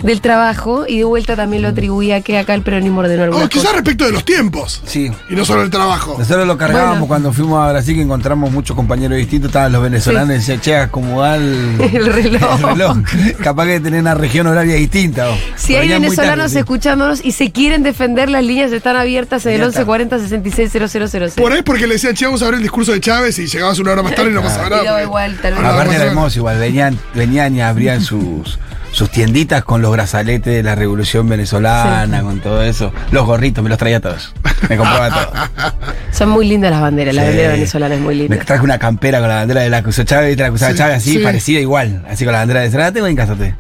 del 0.01 0.21
trabajo. 0.21 0.85
Y 0.87 0.97
de 0.99 1.03
vuelta 1.03 1.35
también 1.35 1.61
lo 1.61 1.69
atribuía 1.69 2.21
que 2.21 2.37
acá 2.37 2.53
el 2.53 2.61
peronismo 2.61 2.99
ordenó 3.01 3.35
Oh, 3.37 3.47
quizás 3.49 3.73
respecto 3.73 4.05
de 4.05 4.11
los 4.11 4.23
tiempos. 4.25 4.81
Sí. 4.85 5.11
Y 5.29 5.35
no 5.35 5.45
solo 5.45 5.61
el 5.63 5.69
trabajo. 5.69 6.15
Nosotros 6.17 6.47
lo 6.47 6.57
cargábamos 6.57 6.93
Bueno. 6.93 7.07
cuando 7.07 7.33
fuimos 7.33 7.63
a 7.67 7.71
Brasil, 7.71 7.95
que 7.95 8.01
encontramos 8.01 8.51
muchos 8.51 8.75
compañeros 8.75 9.17
distintos. 9.17 9.49
Estaban 9.49 9.71
los 9.71 9.81
venezolanos 9.83 10.29
y 10.31 10.33
decían, 10.39 10.61
che, 10.61 10.75
acomodar 10.77 11.39
el, 11.39 11.79
El 11.93 12.05
reloj. 12.13 12.59
el 12.59 12.63
reloj. 12.63 12.97
Capaz 13.41 13.65
que 13.65 13.79
tener 13.79 13.99
una 14.01 14.13
región 14.15 14.47
horaria 14.47 14.75
distinta. 14.75 15.29
o- 15.29 15.37
Si 15.55 15.75
hay 15.75 15.87
venezolanos 15.89 16.37
tarde, 16.37 16.49
sí. 16.49 16.57
escuchándonos 16.59 17.23
y 17.23 17.31
se 17.33 17.51
quieren 17.51 17.83
defender, 17.83 18.29
las 18.29 18.43
líneas 18.43 18.71
están 18.71 18.95
abiertas 18.95 19.45
en 19.45 19.53
el 19.53 19.59
Ya 19.61 19.67
está. 19.67 19.79
1140 19.85 20.19
66 20.19 21.35
Por 21.35 21.51
ahí 21.53 21.61
porque 21.61 21.87
le 21.87 21.93
decían, 21.93 22.13
che, 22.15 22.25
vamos 22.25 22.41
a 22.41 22.45
ver 22.45 22.55
el 22.55 22.61
discurso 22.61 22.91
de 22.91 22.99
Chávez 23.01 23.37
y 23.39 23.47
llegabas 23.47 23.79
una 23.79 23.91
hora 23.91 24.03
más 24.03 24.15
tarde 24.15 24.31
y 24.31 24.33
no 24.33 24.41
pasaba 24.41 24.69
nada. 24.69 25.03
igual, 25.03 25.37
tal 25.41 25.53
vez. 25.55 25.63
Aparte 25.63 25.95
era 25.95 26.05
hermoso, 26.05 26.39
igual. 26.39 26.57
Venían, 26.59 26.97
venían 27.13 27.55
y 27.55 27.61
abrían 27.61 28.01
sus, 28.01 28.57
sus 28.93 29.09
tienditas 29.09 29.63
con 29.63 29.81
los 29.81 29.91
brazaletes 29.91 30.53
de 30.53 30.63
la 30.63 30.75
revolución 30.75 31.27
venezolana, 31.27 32.21
con 32.21 32.39
todo 32.39 32.61
eso. 32.63 32.93
Los 33.11 33.25
gorritos, 33.25 33.63
me 33.63 33.69
los 33.69 33.77
traía 33.79 33.99
todos. 33.99 34.33
Me 34.69 34.77
compraba 34.77 35.09
todo. 35.09 35.73
Son 36.11 36.29
muy 36.29 36.47
lindas 36.47 36.71
las 36.71 36.79
banderas, 36.79 37.13
la 37.15 37.23
Sí. 37.23 37.27
bandera 37.29 37.51
venezolana 37.53 37.95
es 37.95 38.01
muy 38.01 38.15
linda. 38.15 38.35
Me 38.37 38.45
traje 38.45 38.63
una 38.63 38.77
campera 38.77 39.19
con 39.19 39.27
la 39.29 39.35
bandera 39.35 39.61
de 39.61 39.69
la 39.71 39.81
que 39.81 39.89
usó 39.89 40.03
Chávez, 40.03 40.27
¿viste? 40.29 40.43
la 40.43 40.49
que 40.49 40.55
usaba 40.55 40.71
Sí, 40.71 40.77
Chávez 40.77 40.97
así, 40.97 41.11
sí. 41.13 41.19
parecida 41.19 41.59
igual. 41.59 42.05
Así 42.07 42.23
con 42.23 42.33
la 42.33 42.39
bandera 42.39 42.61
de 42.61 42.69
Cerrada, 42.69 42.91
tengo 42.91 43.07
en. 43.07 43.55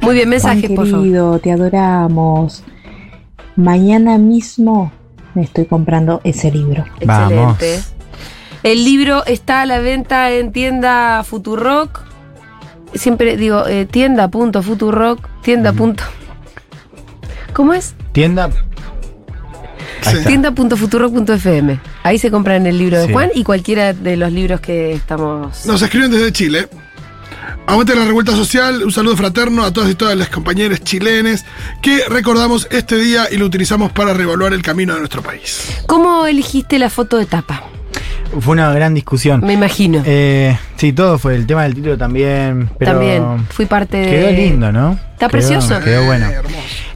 Muy 0.00 0.14
bien, 0.14 0.24
Juan 0.24 0.30
mensajes, 0.30 0.70
por 0.70 0.86
favor. 0.88 1.40
te 1.40 1.52
adoramos. 1.52 2.64
Mañana 3.56 4.18
mismo 4.18 4.90
me 5.34 5.42
estoy 5.42 5.66
comprando 5.66 6.20
ese 6.24 6.50
libro. 6.50 6.84
Vamos. 7.04 7.52
Excelente. 7.60 7.80
El 8.62 8.84
libro 8.84 9.24
está 9.26 9.60
a 9.62 9.66
la 9.66 9.78
venta 9.80 10.30
en 10.32 10.50
tienda 10.52 11.22
Futurock. 11.24 12.07
Siempre 12.94 13.36
digo 13.36 13.66
eh, 13.66 13.86
tienda.futurock, 13.86 15.26
tienda. 15.42 15.72
punto- 15.72 16.04
¿Cómo 17.52 17.74
es? 17.74 17.94
Tienda. 18.12 18.50
Ahí 20.04 20.16
está. 20.16 20.28
Tienda.futurock.fm. 20.28 21.80
Ahí 22.02 22.18
se 22.18 22.30
compran 22.30 22.66
el 22.66 22.78
libro 22.78 22.98
de 22.98 23.06
Sí. 23.06 23.12
Juan 23.12 23.30
y 23.34 23.44
cualquiera 23.44 23.92
de 23.92 24.16
los 24.16 24.32
libros 24.32 24.60
que 24.60 24.92
estamos. 24.92 25.66
Nos 25.66 25.82
escriben 25.82 26.10
desde 26.10 26.32
Chile. 26.32 26.68
Aguante 27.66 27.94
la 27.94 28.04
revuelta 28.06 28.32
social, 28.32 28.82
un 28.82 28.90
saludo 28.92 29.16
fraterno 29.16 29.62
a 29.62 29.72
todas 29.72 29.90
y 29.90 29.94
todas 29.94 30.16
las 30.16 30.30
compañeras 30.30 30.82
chilenes 30.82 31.44
que 31.82 32.02
recordamos 32.08 32.66
este 32.70 32.96
día 32.96 33.26
y 33.30 33.36
lo 33.36 33.44
utilizamos 33.44 33.92
para 33.92 34.14
revaluar 34.14 34.54
el 34.54 34.62
camino 34.62 34.94
de 34.94 35.00
nuestro 35.00 35.20
país. 35.22 35.82
¿Cómo 35.86 36.26
elegiste 36.26 36.78
la 36.78 36.88
foto 36.88 37.18
de 37.18 37.26
tapa? 37.26 37.62
Fue 38.40 38.52
una 38.52 38.72
gran 38.72 38.94
discusión. 38.94 39.40
Me 39.44 39.54
imagino. 39.54 40.02
Eh, 40.04 40.56
sí, 40.76 40.92
todo 40.92 41.18
fue 41.18 41.34
el 41.34 41.46
tema 41.46 41.62
del 41.64 41.74
título 41.74 41.96
también. 41.98 42.70
Pero 42.78 42.92
También 42.92 43.46
fui 43.50 43.66
parte 43.66 43.96
de. 43.98 44.10
Quedó 44.10 44.30
lindo, 44.30 44.72
¿no? 44.72 44.92
Está 44.92 45.26
Quedó- 45.26 45.30
precioso. 45.30 45.80
Quedó 45.80 46.04
bueno. 46.06 46.26
Eh. 46.28 46.36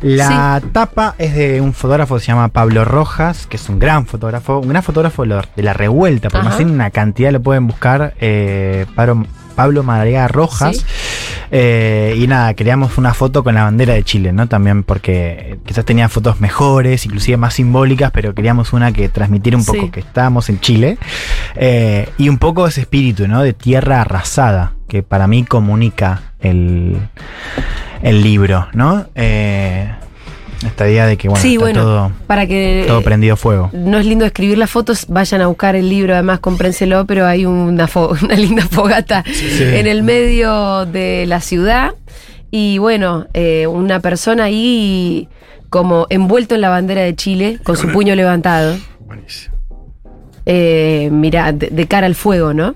La 0.02 0.60
tapa 0.72 1.14
es 1.18 1.34
de 1.34 1.60
un 1.60 1.72
fotógrafo 1.72 2.16
que 2.16 2.20
se 2.22 2.26
llama 2.28 2.48
Pablo 2.48 2.84
Rojas, 2.84 3.46
que 3.46 3.56
es 3.56 3.68
un 3.68 3.78
gran 3.78 4.06
fotógrafo, 4.06 4.58
un 4.58 4.68
gran 4.68 4.82
fotógrafo 4.82 5.24
de 5.24 5.62
la- 5.62 5.72
revuelta, 5.72 6.28
Ajá. 6.28 6.42
más 6.42 6.56
tiene 6.56 6.72
una 6.72 6.90
cantidad, 6.90 7.30
lo 7.30 7.40
pueden 7.40 7.66
buscar, 7.68 8.14
eh, 8.20 8.86
Pablo, 8.96 9.26
Pablo 9.52 9.82
Madariaga 9.82 10.28
Rojas. 10.28 10.76
Sí. 10.78 10.84
Eh, 11.54 12.16
y 12.18 12.26
nada, 12.26 12.54
queríamos 12.54 12.96
una 12.96 13.12
foto 13.12 13.44
con 13.44 13.54
la 13.54 13.64
bandera 13.64 13.92
de 13.94 14.02
Chile, 14.04 14.32
¿no? 14.32 14.48
También 14.48 14.82
porque 14.84 15.58
quizás 15.66 15.84
tenía 15.84 16.08
fotos 16.08 16.40
mejores, 16.40 17.04
inclusive 17.04 17.36
más 17.36 17.54
simbólicas, 17.54 18.10
pero 18.10 18.34
queríamos 18.34 18.72
una 18.72 18.90
que 18.92 19.08
transmitiera 19.10 19.58
un 19.58 19.64
poco 19.64 19.82
Sí. 19.82 19.90
que 19.90 20.00
estábamos 20.00 20.48
en 20.48 20.60
Chile. 20.60 20.98
Eh, 21.56 22.08
y 22.18 22.28
un 22.30 22.38
poco 22.38 22.66
ese 22.66 22.80
espíritu, 22.82 23.28
¿no? 23.28 23.42
De 23.42 23.52
tierra 23.52 24.00
arrasada, 24.00 24.72
que 24.88 25.02
para 25.02 25.26
mí 25.26 25.44
comunica 25.44 26.22
el, 26.40 26.96
el 28.02 28.22
libro, 28.22 28.68
¿no? 28.72 29.06
Eh, 29.14 29.90
esta 30.64 30.88
idea 30.88 31.06
de 31.06 31.16
que, 31.16 31.28
bueno, 31.28 31.42
sí, 31.42 31.52
está 31.54 31.64
bueno, 31.64 31.80
todo, 31.82 32.12
para 32.26 32.46
que 32.46 32.84
todo 32.86 33.02
prendido 33.02 33.36
fuego. 33.36 33.70
no 33.72 33.98
es 33.98 34.06
lindo 34.06 34.24
escribir 34.24 34.58
las 34.58 34.70
fotos, 34.70 35.06
vayan 35.08 35.40
a 35.40 35.46
buscar 35.48 35.74
el 35.76 35.88
libro, 35.88 36.14
además 36.14 36.40
comprénselo, 36.40 37.06
pero 37.06 37.26
hay 37.26 37.44
una, 37.46 37.88
fo- 37.88 38.16
una 38.24 38.34
linda 38.34 38.66
fogata 38.70 39.24
en 39.58 39.86
el 39.86 40.02
medio 40.02 40.86
de 40.86 41.24
la 41.26 41.40
ciudad 41.40 41.94
y 42.50 42.78
bueno, 42.78 43.26
eh, 43.34 43.66
una 43.66 44.00
persona 44.00 44.44
ahí 44.44 45.28
como 45.70 46.06
envuelto 46.10 46.54
en 46.54 46.60
la 46.60 46.68
bandera 46.68 47.00
de 47.02 47.14
Chile, 47.16 47.58
con 47.64 47.76
su 47.76 47.88
puño 47.90 48.14
levantado, 48.14 48.76
Buenísimo. 49.06 49.54
eh, 50.44 51.08
mira, 51.10 51.52
de, 51.52 51.68
de 51.68 51.86
cara 51.86 52.06
al 52.06 52.14
fuego, 52.14 52.52
¿no? 52.52 52.74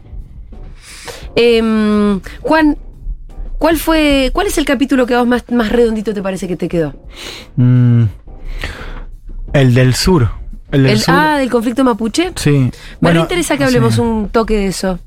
Em, 1.34 2.20
Juan, 2.40 2.78
¿cuál 3.58 3.76
fue, 3.78 4.30
cuál 4.32 4.46
es 4.46 4.58
el 4.58 4.64
capítulo 4.64 5.06
que 5.06 5.14
a 5.14 5.18
vos 5.20 5.26
más, 5.28 5.44
más 5.50 5.70
redondito 5.70 6.12
te 6.14 6.22
parece 6.22 6.46
que 6.48 6.56
te 6.56 6.68
quedó? 6.68 6.94
Mm, 7.56 8.04
el 9.52 9.74
del 9.74 9.94
sur. 9.94 10.30
El 10.72 10.82
del 10.82 10.92
El- 10.92 10.98
sur. 11.00 11.14
ah, 11.16 11.38
del 11.38 11.50
conflicto 11.50 11.84
mapuche. 11.84 12.32
sí. 12.36 12.50
Me 12.50 12.70
Bueno, 13.00 13.20
interesa 13.22 13.56
que 13.56 13.64
hablemos 13.64 13.94
sí. 13.94 14.00
un 14.00 14.28
toque 14.28 14.56
de 14.56 14.66
eso. 14.66 14.98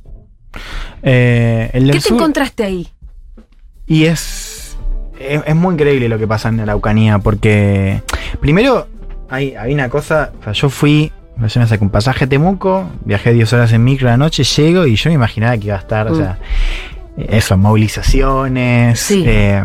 Eh, 1.04 1.70
el 1.74 1.84
del 1.86 1.92
¿Qué 1.96 2.00
te 2.02 2.08
sur- 2.10 2.18
encontraste 2.18 2.64
ahí? 2.64 2.88
Y 3.86 4.06
es, 4.06 4.78
es, 5.20 5.42
es 5.46 5.56
muy 5.56 5.74
increíble 5.74 6.10
lo 6.10 6.18
que 6.18 6.28
pasa 6.28 6.50
en 6.50 6.58
la 6.58 6.64
Araucanía, 6.64 7.20
porque 7.20 8.02
primero 8.40 8.88
hay, 9.30 9.56
hay 9.56 9.74
una 9.74 9.90
cosa, 9.90 10.32
o 10.40 10.44
sea, 10.44 10.54
yo 10.54 10.70
fui, 10.70 11.12
yo 11.48 11.60
me 11.62 11.68
saqué 11.68 11.84
un 11.84 11.90
pasaje 11.90 12.26
a 12.26 12.30
Temuco, 12.30 12.90
viajé 13.06 13.34
10 13.34 13.52
horas 13.54 13.72
en 13.74 13.84
micro 13.84 14.08
la 14.08 14.18
noche, 14.18 14.44
llego 14.44 14.86
y 14.86 14.96
yo 14.96 15.10
me 15.10 15.16
imaginaba 15.16 15.58
que 15.58 15.68
iba 15.68 15.76
a 15.76 15.80
estar, 15.80 16.08
o 16.08 16.14
Mm. 16.14 16.18
sea, 16.18 16.40
eso, 17.18 17.58
movilizaciones, 17.58 19.00
Sí. 19.00 19.24
eh, 19.26 19.64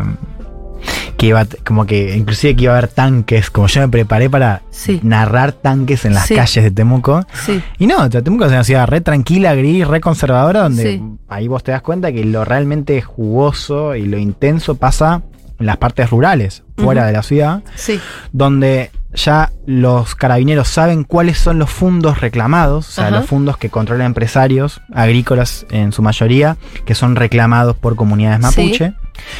que 1.17 1.27
iba, 1.27 1.45
como 1.65 1.85
que 1.85 2.15
inclusive 2.15 2.55
que 2.55 2.63
iba 2.65 2.73
a 2.73 2.77
haber 2.77 2.89
tanques, 2.91 3.49
como 3.49 3.67
yo 3.67 3.81
me 3.81 3.87
preparé 3.87 4.29
para 4.29 4.61
Sí. 4.69 4.99
narrar 5.03 5.53
tanques 5.53 6.05
en 6.05 6.13
las 6.13 6.25
Sí. 6.27 6.35
calles 6.35 6.63
de 6.63 6.71
Temuco. 6.71 7.25
Sí. 7.45 7.61
Y 7.79 7.87
no, 7.87 8.09
Temuco 8.09 8.45
es 8.45 8.51
una 8.51 8.63
ciudad 8.63 8.87
re 8.87 9.01
tranquila, 9.01 9.55
gris, 9.55 9.87
re 9.87 10.01
conservadora, 10.01 10.61
donde 10.63 11.01
ahí 11.27 11.47
vos 11.47 11.63
te 11.63 11.71
das 11.71 11.81
cuenta 11.81 12.11
que 12.11 12.23
lo 12.25 12.43
realmente 12.45 13.01
jugoso 13.01 13.95
y 13.95 14.05
lo 14.05 14.17
intenso 14.17 14.75
pasa 14.75 15.21
en 15.57 15.65
las 15.65 15.77
partes 15.77 16.09
rurales, 16.09 16.63
fuera 16.77 17.05
de 17.05 17.13
la 17.13 17.23
ciudad, 17.23 17.63
Sí. 17.75 17.99
donde 18.33 18.91
ya 19.15 19.51
los 19.65 20.15
carabineros 20.15 20.67
saben 20.67 21.03
cuáles 21.03 21.37
son 21.37 21.57
los 21.59 21.69
fundos 21.69 22.21
reclamados, 22.21 22.87
o 22.87 22.91
sea, 22.91 23.07
Ajá. 23.07 23.17
los 23.17 23.25
fundos 23.25 23.57
que 23.57 23.69
controlan 23.69 24.07
empresarios 24.07 24.81
agrícolas 24.93 25.65
en 25.71 25.91
su 25.91 26.01
mayoría, 26.01 26.57
que 26.85 26.95
son 26.95 27.15
reclamados 27.15 27.75
por 27.75 27.95
comunidades 27.95 28.39
Sí. 28.53 28.61
mapuche, 28.61 28.93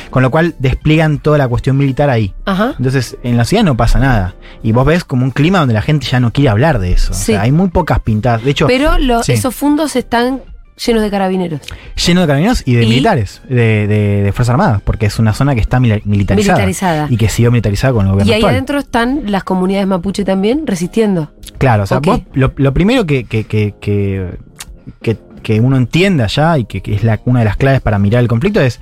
con 0.09 0.23
lo 0.23 0.32
cual 0.32 0.55
despliegan 0.59 1.19
toda 1.19 1.38
la 1.38 1.47
cuestión 1.47 1.78
militar 1.78 2.09
ahí. 2.09 2.34
Ajá. 2.45 2.73
Entonces, 2.78 3.17
en 3.23 3.38
la 3.38 3.45
ciudad 3.45 3.63
no 3.63 3.76
pasa 3.78 3.99
nada. 3.99 4.36
Y 4.63 4.71
vos 4.71 4.86
ves 4.86 5.03
como 5.03 5.23
un 5.26 5.32
clima 5.32 5.59
donde 5.59 5.73
la 5.73 5.82
gente 5.82 6.07
ya 6.07 6.19
no 6.19 6.32
quiere 6.32 6.49
hablar 6.49 6.80
de 6.80 6.91
eso. 6.93 7.13
Sí. 7.13 7.34
O 7.34 7.36
sea, 7.36 7.41
hay 7.41 7.51
muy 7.51 7.69
pocas 7.69 7.99
pintadas. 7.99 8.43
De 8.43 8.51
hecho, 8.51 8.67
Pero 8.67 8.97
lo- 8.97 9.21
sí. 9.23 9.34
esos 9.34 9.53
fundos 9.55 9.95
están 9.95 10.41
llenos 10.78 11.01
de 11.03 11.09
carabineros. 11.09 11.61
lleno 12.05 12.21
de 12.21 12.28
carabineros 12.28 12.63
y 12.65 12.76
de 12.76 12.84
Y- 12.84 12.88
militares, 12.89 13.41
de, 13.47 13.88
de- 13.88 14.23
de 14.23 14.32
Fuerzas 14.34 14.49
Armadas, 14.53 14.82
porque 14.84 15.05
es 15.05 15.19
una 15.19 15.34
zona 15.34 15.55
que 15.55 15.61
está 15.61 15.80
militarizada. 15.80 16.36
Militarizada. 16.36 17.07
Y 17.09 17.17
que 17.17 17.30
siguió 17.30 17.51
militarizada 17.51 17.93
con 17.93 18.05
el 18.05 18.11
gobierno 18.11 18.30
Y 18.32 18.34
ahí 18.34 18.39
actual. 18.41 18.53
adentro 18.55 18.80
están 18.80 19.32
las 19.32 19.43
comunidades 19.43 19.88
mapuche 19.88 20.26
también 20.26 20.67
resistiendo. 20.67 21.32
Claro, 21.57 21.84
o 21.84 21.86
sea, 21.86 21.99
vos- 21.99 22.21
lo, 22.34 22.51
lo 22.57 22.73
primero 22.73 23.05
que, 23.05 23.23
que, 23.23 23.45
que, 23.45 23.73
que, 23.80 24.38
que- 25.01 25.59
uno 25.61 25.78
entienda 25.78 26.26
ya 26.28 26.57
y 26.57 26.65
que, 26.65 26.82
es 26.93 27.03
la, 27.03 27.19
una 27.26 27.39
de 27.39 27.45
las 27.45 27.55
claves 27.55 27.80
para 27.82 27.99
mirar 27.99 28.21
el 28.21 28.28
conflicto 28.28 28.59
es 28.61 28.82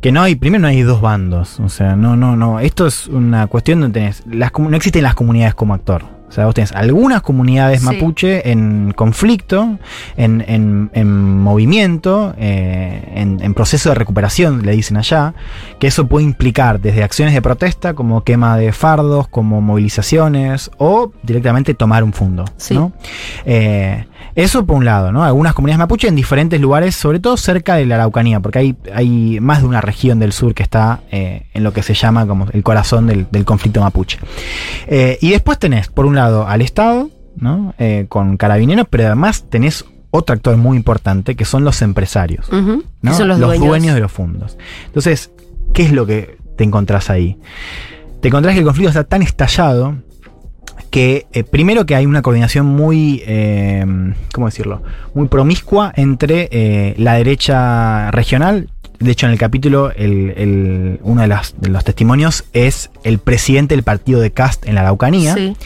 que 0.00 0.10
no 0.10 0.20
hay, 0.20 0.34
primero 0.34 0.60
no 0.62 0.66
hay 0.66 0.82
dos 0.82 1.00
bandos. 1.00 1.60
O 1.60 1.68
sea, 1.68 1.94
no, 1.94 2.16
no, 2.16 2.34
no. 2.36 2.58
Esto 2.58 2.88
es 2.88 3.06
una 3.06 3.46
cuestión 3.46 3.80
donde 3.80 4.00
tenés. 4.00 4.24
Las, 4.28 4.50
no 4.58 4.76
existen 4.76 5.04
las 5.04 5.14
comunidades 5.14 5.54
como 5.54 5.72
actor. 5.74 6.02
O 6.32 6.34
sea, 6.34 6.46
vos 6.46 6.54
tenés 6.54 6.72
algunas 6.72 7.20
comunidades 7.20 7.80
Sí. 7.80 7.86
mapuche 7.86 8.50
en 8.50 8.92
conflicto, 8.96 9.76
en, 10.16 10.42
en- 10.48 10.90
en 10.94 11.38
movimiento, 11.40 12.34
eh, 12.38 13.02
en, 13.14 13.38
en 13.42 13.52
proceso 13.52 13.90
de 13.90 13.96
recuperación, 13.96 14.62
le 14.64 14.72
dicen 14.72 14.96
allá, 14.96 15.34
que 15.78 15.88
eso 15.88 16.06
puede 16.06 16.24
implicar 16.24 16.80
desde 16.80 17.02
acciones 17.04 17.34
de 17.34 17.42
protesta, 17.42 17.92
como 17.92 18.24
quema 18.24 18.56
de 18.56 18.72
fardos, 18.72 19.28
como 19.28 19.60
movilizaciones, 19.60 20.70
o 20.78 21.12
directamente 21.22 21.74
tomar 21.74 22.02
un 22.02 22.14
fondo. 22.14 22.46
Sí. 22.56 22.72
¿no? 22.74 22.92
Eh, 23.44 24.06
eso 24.34 24.64
por 24.64 24.76
un 24.76 24.86
lado, 24.86 25.12
¿no? 25.12 25.24
Algunas 25.24 25.52
comunidades 25.52 25.80
mapuche 25.80 26.08
en 26.08 26.14
diferentes 26.16 26.58
lugares, 26.58 26.96
sobre 26.96 27.20
todo 27.20 27.36
cerca 27.36 27.74
de 27.74 27.84
la 27.84 27.96
Araucanía, 27.96 28.40
porque 28.40 28.60
hay, 28.60 28.76
hay 28.94 29.38
más 29.40 29.60
de 29.60 29.66
una 29.68 29.82
región 29.82 30.18
del 30.18 30.32
sur 30.32 30.54
que 30.54 30.62
está 30.62 31.00
eh, 31.10 31.42
en 31.52 31.62
lo 31.62 31.74
que 31.74 31.82
se 31.82 31.92
llama 31.92 32.26
como 32.26 32.46
el 32.50 32.62
corazón 32.62 33.06
del, 33.06 33.26
del 33.30 33.44
conflicto 33.44 33.82
mapuche. 33.82 34.18
Y 35.20 35.30
después 35.30 35.58
tenés, 35.58 35.88
por 35.88 36.06
un 36.06 36.14
lado, 36.14 36.21
al 36.26 36.62
Estado, 36.62 37.10
¿no? 37.36 37.74
Eh, 37.78 38.06
con 38.08 38.36
carabineros, 38.36 38.86
pero 38.90 39.06
además 39.06 39.44
tenés 39.48 39.84
otro 40.10 40.34
actor 40.34 40.56
muy 40.56 40.76
importante, 40.76 41.34
que 41.36 41.44
son 41.44 41.64
los 41.64 41.80
empresarios. 41.82 42.46
¿no? 42.50 43.14
Son 43.14 43.28
los, 43.28 43.38
dueños. 43.38 43.94
de 43.94 44.00
los 44.00 44.12
fondos. 44.12 44.58
Entonces, 44.86 45.30
¿qué 45.72 45.84
es 45.84 45.92
lo 45.92 46.04
que 46.06 46.36
te 46.56 46.64
encontrás 46.64 47.08
ahí? 47.10 47.38
Te 48.20 48.28
encontrás 48.28 48.52
que 48.54 48.60
el 48.60 48.66
conflicto 48.66 48.90
está 48.90 49.04
tan 49.04 49.22
estallado 49.22 49.96
que 50.90 51.26
eh, 51.32 51.42
primero 51.44 51.86
que 51.86 51.94
hay 51.94 52.04
una 52.04 52.20
coordinación 52.20 52.66
muy, 52.66 53.22
eh, 53.26 53.84
¿cómo 54.34 54.46
decirlo? 54.46 54.82
Muy 55.14 55.28
promiscua 55.28 55.92
entre 55.96 56.48
eh, 56.52 56.94
la 56.98 57.14
derecha 57.14 58.10
regional. 58.10 58.68
De 58.98 59.10
hecho, 59.10 59.26
en 59.26 59.32
el 59.32 59.38
capítulo, 59.38 59.90
el- 59.92 60.34
el- 60.36 61.00
uno 61.02 61.22
de, 61.22 61.28
las- 61.28 61.54
de 61.58 61.70
los 61.70 61.82
testimonios 61.84 62.44
es 62.52 62.90
el 63.04 63.18
presidente 63.18 63.74
del 63.74 63.82
partido 63.82 64.20
de 64.20 64.30
Cast 64.32 64.66
en 64.68 64.74
la 64.74 64.82
Araucanía 64.82 65.34
Sí. 65.34 65.56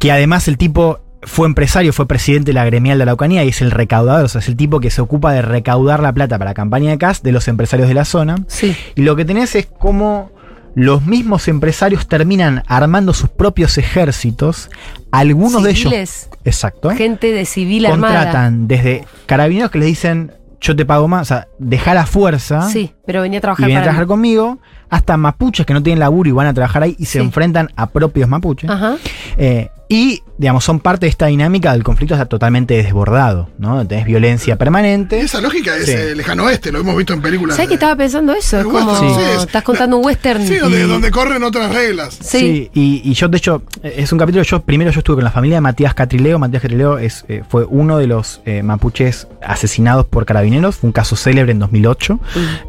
Que 0.00 0.10
además 0.10 0.48
el 0.48 0.58
tipo 0.58 0.98
fue 1.22 1.46
empresario, 1.46 1.92
fue 1.92 2.06
presidente 2.08 2.46
de 2.48 2.54
la 2.54 2.64
gremial 2.64 2.98
de 2.98 3.04
la 3.04 3.10
Araucanía 3.12 3.44
y 3.44 3.48
es 3.50 3.60
el 3.60 3.70
recaudador, 3.70 4.24
o 4.24 4.28
sea, 4.28 4.40
es 4.40 4.48
el 4.48 4.56
tipo 4.56 4.80
que 4.80 4.90
se 4.90 5.00
ocupa 5.02 5.32
de 5.32 5.42
recaudar 5.42 6.00
la 6.00 6.12
plata 6.12 6.38
para 6.38 6.50
la 6.50 6.54
campaña 6.54 6.90
de 6.90 6.98
CAS 6.98 7.22
de 7.22 7.30
los 7.32 7.46
empresarios 7.46 7.86
de 7.88 7.94
la 7.94 8.04
zona. 8.06 8.36
Sí. 8.48 8.74
Y 8.96 9.02
lo 9.02 9.14
que 9.14 9.24
tenés 9.26 9.54
es 9.54 9.66
como 9.66 10.32
los 10.74 11.04
mismos 11.04 11.46
empresarios 11.48 12.08
terminan 12.08 12.62
armando 12.66 13.12
sus 13.12 13.28
propios 13.28 13.76
ejércitos, 13.76 14.70
algunos 15.10 15.62
de 15.62 15.70
ellos... 15.70 15.82
Civiles, 15.92 16.30
Exacto. 16.44 16.88
Gente 16.90 17.32
de 17.32 17.44
civil 17.44 17.84
armada. 17.86 18.14
Contratan 18.24 18.66
desde 18.66 19.04
carabineros 19.26 19.70
que 19.70 19.78
les 19.80 19.88
dicen, 19.88 20.32
yo 20.60 20.74
te 20.74 20.86
pago 20.86 21.06
más, 21.08 21.22
o 21.22 21.24
sea, 21.34 21.48
deja 21.58 21.92
la 21.92 22.06
fuerza 22.06 22.62
Sí, 22.70 22.92
pero 23.04 23.20
venía 23.20 23.38
a 23.38 23.40
y 23.40 23.42
trabajar 23.42 23.66
ven 23.66 23.76
a 23.76 23.80
para 23.80 23.84
trabajar 23.84 24.06
mí. 24.06 24.08
conmigo, 24.08 24.58
hasta 24.88 25.16
mapuches 25.18 25.66
que 25.66 25.74
no 25.74 25.82
tienen 25.82 25.98
laburo 26.00 26.30
y 26.30 26.32
van 26.32 26.46
a 26.46 26.54
trabajar 26.54 26.84
ahí 26.84 26.96
y 26.98 27.04
se 27.04 27.18
Sí. 27.18 27.24
enfrentan 27.26 27.68
a 27.76 27.90
propios 27.90 28.28
mapuches. 28.28 28.70
Ajá. 28.70 28.96
Eh, 29.36 29.68
y, 29.92 30.22
digamos, 30.38 30.62
son 30.64 30.78
parte 30.78 31.06
de 31.06 31.10
esta 31.10 31.26
dinámica 31.26 31.72
del 31.72 31.82
conflicto 31.82 32.14
está 32.14 32.24
totalmente 32.26 32.74
desbordado, 32.80 33.48
¿no? 33.58 33.84
Tenés 33.84 34.06
violencia 34.06 34.54
permanente. 34.56 35.18
Esa 35.20 35.40
lógica 35.40 35.76
es 35.76 35.86
Sí. 35.86 35.90
eh, 35.92 36.14
lejano 36.14 36.44
oeste, 36.44 36.70
lo 36.70 36.78
hemos 36.78 36.96
visto 36.96 37.12
en 37.12 37.20
películas. 37.20 37.56
¿Sabes 37.56 37.68
que 37.70 37.74
estaba 37.74 37.96
pensando 37.96 38.32
eso? 38.32 38.58
Es 38.60 38.64
como 38.64 38.94
sí, 38.94 39.06
estás 39.42 39.64
contando 39.64 39.96
un 39.98 40.04
western. 40.06 40.46
Sí, 40.46 40.58
donde, 40.58 40.78
Y- 40.84 40.88
donde 40.88 41.10
corren 41.10 41.42
otras 41.42 41.74
reglas. 41.74 42.16
Sí. 42.22 42.70
y, 42.72 43.02
y 43.04 43.14
yo, 43.14 43.26
de 43.26 43.36
hecho, 43.38 43.64
eh, 43.82 43.94
es 43.98 44.12
un 44.12 44.18
capítulo 44.20 44.44
que 44.44 44.48
yo, 44.48 44.62
primero 44.62 44.92
yo 44.92 45.00
estuve 45.00 45.16
con 45.16 45.24
la 45.24 45.32
familia 45.32 45.56
de 45.56 45.60
Matías 45.62 45.92
Catrileo. 45.92 46.38
Matías 46.38 46.62
Catrileo 46.62 46.98
es, 46.98 47.24
eh, 47.28 47.42
fue 47.48 47.64
uno 47.68 47.98
de 47.98 48.06
los 48.06 48.42
eh, 48.46 48.62
mapuches 48.62 49.26
asesinados 49.42 50.06
por 50.06 50.24
carabineros. 50.24 50.76
Fue 50.76 50.86
un 50.86 50.92
caso 50.92 51.16
célebre 51.16 51.50
en 51.50 51.58
2008. 51.58 52.20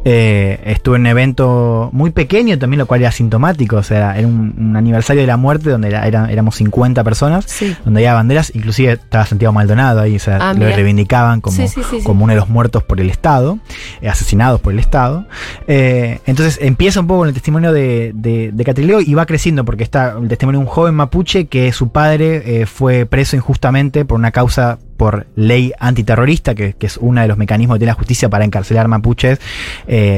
Eh, 0.04 0.60
estuve 0.66 0.96
en 0.96 1.02
un 1.02 1.06
evento 1.06 1.88
muy 1.92 2.10
pequeño 2.10 2.58
también, 2.58 2.78
lo 2.78 2.86
cual 2.86 3.00
era 3.02 3.12
sintomático. 3.12 3.76
O 3.76 3.82
sea, 3.84 4.18
era 4.18 4.26
un, 4.26 4.54
un 4.58 4.76
aniversario 4.76 5.22
de 5.22 5.28
la 5.28 5.36
muerte 5.36 5.70
donde 5.70 5.86
era- 5.86 6.04
era- 6.08 6.28
éramos 6.32 6.56
50 6.56 7.04
personas. 7.04 7.11
Sí. 7.46 7.76
donde 7.84 8.00
había 8.00 8.14
banderas, 8.14 8.52
inclusive 8.54 8.92
estaba 8.92 9.26
Santiago 9.26 9.52
Maldonado 9.52 10.00
ahí, 10.00 10.16
o 10.16 10.18
sea, 10.18 10.38
Ah, 10.50 10.54
lo 10.54 10.66
reivindicaban 10.66 11.40
como, 11.40 11.56
Sí, 11.56 11.68
sí, 11.68 11.82
sí, 11.88 11.98
sí. 11.98 12.04
como 12.04 12.24
uno 12.24 12.32
de 12.32 12.38
los 12.40 12.48
muertos 12.48 12.82
por 12.82 13.00
el 13.00 13.10
Estado, 13.10 13.58
eh, 14.00 14.08
asesinados 14.08 14.60
por 14.60 14.72
el 14.72 14.78
Estado. 14.78 15.26
Eh, 15.66 16.20
entonces 16.26 16.58
empieza 16.62 17.00
un 17.00 17.06
poco 17.06 17.20
con 17.20 17.28
el 17.28 17.34
testimonio 17.34 17.72
de, 17.72 18.12
de, 18.14 18.50
de 18.52 18.64
Catrileo 18.64 19.00
y 19.00 19.14
va 19.14 19.26
creciendo 19.26 19.64
porque 19.64 19.84
está 19.84 20.16
el 20.20 20.28
testimonio 20.28 20.60
de 20.60 20.66
un 20.66 20.70
joven 20.72 20.94
mapuche 20.94 21.46
que 21.46 21.72
su 21.72 21.90
padre 21.90 22.42
eh, 22.62 22.66
fue 22.66 23.06
preso 23.06 23.36
injustamente 23.36 24.04
por 24.04 24.18
una 24.18 24.30
causa 24.30 24.78
por 24.96 25.26
ley 25.34 25.72
antiterrorista, 25.80 26.54
que, 26.54 26.74
que 26.74 26.86
es 26.86 26.96
uno 26.96 27.20
de 27.22 27.26
los 27.28 27.36
mecanismos 27.36 27.78
de 27.80 27.86
la 27.86 27.94
justicia 27.94 28.28
para 28.28 28.44
encarcelar 28.44 28.86
mapuches 28.86 29.40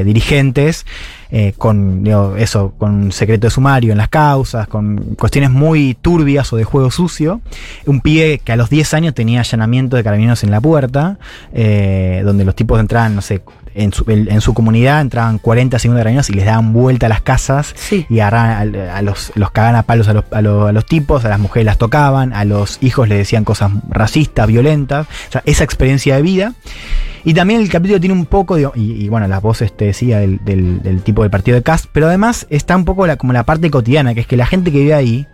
dirigentes. 0.04 0.84
Eh, 1.36 1.52
con 1.58 2.04
digo, 2.04 2.36
eso, 2.36 2.74
con 2.78 3.10
secreto 3.10 3.48
de 3.48 3.50
sumario 3.50 3.90
en 3.90 3.98
las 3.98 4.08
causas, 4.08 4.68
con 4.68 5.16
cuestiones 5.18 5.50
muy 5.50 5.96
turbias 6.00 6.52
o 6.52 6.56
de 6.56 6.62
juego 6.62 6.92
sucio. 6.92 7.40
Un 7.86 8.00
pibe 8.00 8.38
que 8.38 8.52
a 8.52 8.56
los 8.56 8.70
10 8.70 8.94
años 8.94 9.14
tenía 9.14 9.40
allanamiento 9.40 9.96
de 9.96 10.04
carabineros 10.04 10.44
en 10.44 10.52
la 10.52 10.60
puerta, 10.60 11.18
eh, 11.52 12.22
donde 12.24 12.44
los 12.44 12.54
tipos 12.54 12.78
entraban, 12.78 13.16
no 13.16 13.20
sé, 13.20 13.42
en 13.74 13.92
su, 13.92 14.04
en 14.08 14.40
su 14.40 14.54
comunidad 14.54 15.00
entraban 15.00 15.38
40, 15.38 15.76
50 15.80 15.98
carabineros 15.98 16.30
y 16.30 16.34
les 16.34 16.44
daban 16.44 16.72
vuelta 16.72 17.06
a 17.06 17.08
las 17.08 17.22
casas 17.22 17.74
Sí. 17.76 18.06
y 18.08 18.20
agarraban 18.20 18.76
a, 18.76 18.96
a 18.98 19.02
los, 19.02 19.32
los 19.34 19.50
cagaban 19.50 19.74
a 19.74 19.82
palos 19.82 20.06
a 20.06 20.12
los, 20.12 20.24
a, 20.30 20.40
los, 20.40 20.68
a 20.68 20.72
los 20.72 20.86
tipos, 20.86 21.24
a 21.24 21.28
las 21.30 21.40
mujeres 21.40 21.66
las 21.66 21.78
tocaban, 21.78 22.32
a 22.32 22.44
los 22.44 22.78
hijos 22.80 23.08
les 23.08 23.18
decían 23.18 23.42
cosas 23.42 23.72
racistas, 23.88 24.46
violentas, 24.46 25.08
o 25.30 25.32
sea, 25.32 25.42
esa 25.46 25.64
experiencia 25.64 26.14
de 26.14 26.22
vida. 26.22 26.52
Y 27.24 27.32
también 27.34 27.60
el 27.60 27.68
capítulo 27.70 27.98
tiene 28.00 28.12
un 28.14 28.26
poco, 28.26 28.56
digo, 28.56 28.72
y, 28.74 28.92
y 29.04 29.08
bueno, 29.08 29.26
la 29.28 29.40
voz 29.40 29.62
este, 29.62 29.86
decía 29.86 30.18
del, 30.18 30.44
del- 30.44 30.82
del 30.82 31.02
tipo 31.02 31.22
del 31.22 31.30
partido 31.30 31.56
de 31.56 31.62
Cast, 31.62 31.86
pero 31.92 32.06
además 32.08 32.46
está 32.50 32.76
un 32.76 32.84
poco 32.84 33.06
la, 33.06 33.16
como 33.16 33.32
la 33.32 33.44
parte 33.44 33.70
cotidiana, 33.70 34.12
que 34.14 34.20
es 34.20 34.26
que 34.26 34.36
la 34.36 34.46
gente 34.46 34.70
que 34.70 34.78
vive 34.80 34.94
ahí 34.94 35.26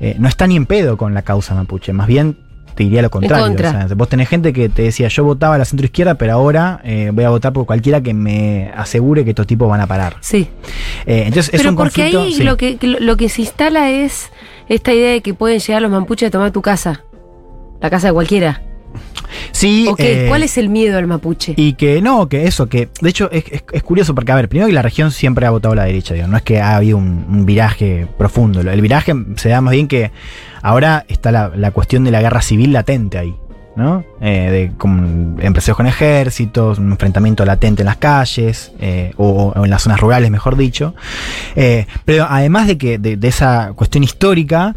eh, 0.00 0.14
no 0.18 0.28
está 0.28 0.46
ni 0.46 0.56
en 0.56 0.66
pedo 0.66 0.96
con 0.96 1.12
la 1.14 1.22
causa 1.22 1.54
mapuche, 1.54 1.92
más 1.92 2.06
bien 2.06 2.38
te 2.76 2.82
diría 2.84 3.02
lo 3.02 3.10
contrario. 3.10 3.46
contra. 3.46 3.84
o 3.84 3.88
sea, 3.88 3.96
vos 3.96 4.08
tenés 4.08 4.28
gente 4.28 4.52
que 4.52 4.68
te 4.68 4.82
decía, 4.82 5.06
yo 5.08 5.22
votaba 5.24 5.54
a 5.54 5.58
la 5.58 5.64
centro 5.64 5.84
izquierda, 5.84 6.14
pero 6.16 6.32
ahora 6.34 6.80
eh, 6.84 7.10
voy 7.12 7.22
a 7.24 7.30
votar 7.30 7.52
por 7.52 7.66
cualquiera 7.66 8.00
que 8.00 8.12
me 8.14 8.70
asegure 8.76 9.22
que 9.24 9.30
estos 9.30 9.46
tipos 9.46 9.68
van 9.68 9.80
a 9.80 9.86
parar. 9.86 10.16
Sí. 10.20 10.48
Eh, 11.06 11.22
entonces 11.26 11.52
es 11.54 11.60
Pero 11.60 11.70
un 11.70 11.76
porque 11.76 12.02
conflicto. 12.02 12.20
ahí 12.22 12.32
sí. 12.34 12.42
lo, 12.42 12.56
que, 12.56 12.76
lo 12.80 13.16
que 13.16 13.28
se 13.28 13.42
instala 13.42 13.90
es 13.90 14.30
esta 14.68 14.92
idea 14.92 15.12
de 15.12 15.20
que 15.20 15.34
pueden 15.34 15.60
llegar 15.60 15.82
los 15.82 15.90
mapuches 15.90 16.28
a 16.28 16.30
tomar 16.32 16.50
tu 16.50 16.62
casa. 16.62 17.02
La 17.80 17.90
casa 17.90 18.08
de 18.08 18.12
cualquiera. 18.12 18.60
Sí, 19.52 19.86
Ok, 19.88 20.00
eh, 20.00 20.24
¿cuál 20.28 20.42
es 20.42 20.58
el 20.58 20.68
miedo 20.68 20.98
al 20.98 21.06
mapuche? 21.06 21.54
Y 21.56 21.74
que 21.74 22.00
no, 22.02 22.28
que 22.28 22.46
eso, 22.46 22.68
que 22.68 22.88
de 23.00 23.10
hecho 23.10 23.30
es, 23.30 23.44
es- 23.50 23.64
es 23.72 23.82
curioso 23.82 24.14
porque, 24.14 24.32
a 24.32 24.34
ver, 24.36 24.48
primero 24.48 24.66
que 24.68 24.72
la 24.74 24.82
región 24.82 25.10
siempre 25.10 25.46
ha 25.46 25.50
votado 25.50 25.72
a 25.72 25.76
la 25.76 25.84
derecha, 25.84 26.14
digo, 26.14 26.26
no 26.26 26.36
es 26.36 26.42
que 26.42 26.60
ha 26.60 26.76
habido 26.76 26.98
un, 26.98 27.26
un 27.28 27.46
viraje 27.46 28.06
profundo. 28.18 28.60
El 28.60 28.80
viraje 28.80 29.12
se 29.36 29.48
da 29.48 29.60
más 29.60 29.72
bien 29.72 29.88
que 29.88 30.10
ahora 30.62 31.04
está 31.08 31.32
la, 31.32 31.50
la 31.54 31.70
cuestión 31.70 32.04
de 32.04 32.10
la 32.10 32.20
guerra 32.20 32.42
civil 32.42 32.72
latente 32.72 33.18
ahí, 33.18 33.34
¿no? 33.76 34.04
Eh, 34.20 34.50
de 34.50 34.72
con 34.78 35.36
empresarios 35.40 35.76
con 35.76 35.86
ejércitos, 35.86 36.78
un 36.78 36.92
enfrentamiento 36.92 37.44
latente 37.44 37.82
en 37.82 37.86
las 37.86 37.96
calles, 37.96 38.72
eh, 38.80 39.12
o, 39.16 39.52
o 39.56 39.64
en 39.64 39.70
las 39.70 39.82
zonas 39.82 40.00
rurales, 40.00 40.30
mejor 40.30 40.56
dicho. 40.56 40.94
Eh, 41.56 41.86
pero 42.04 42.26
además 42.28 42.66
de 42.66 42.78
que 42.78 42.98
de, 42.98 43.16
de 43.16 43.28
esa 43.28 43.72
cuestión 43.74 44.04
histórica, 44.04 44.74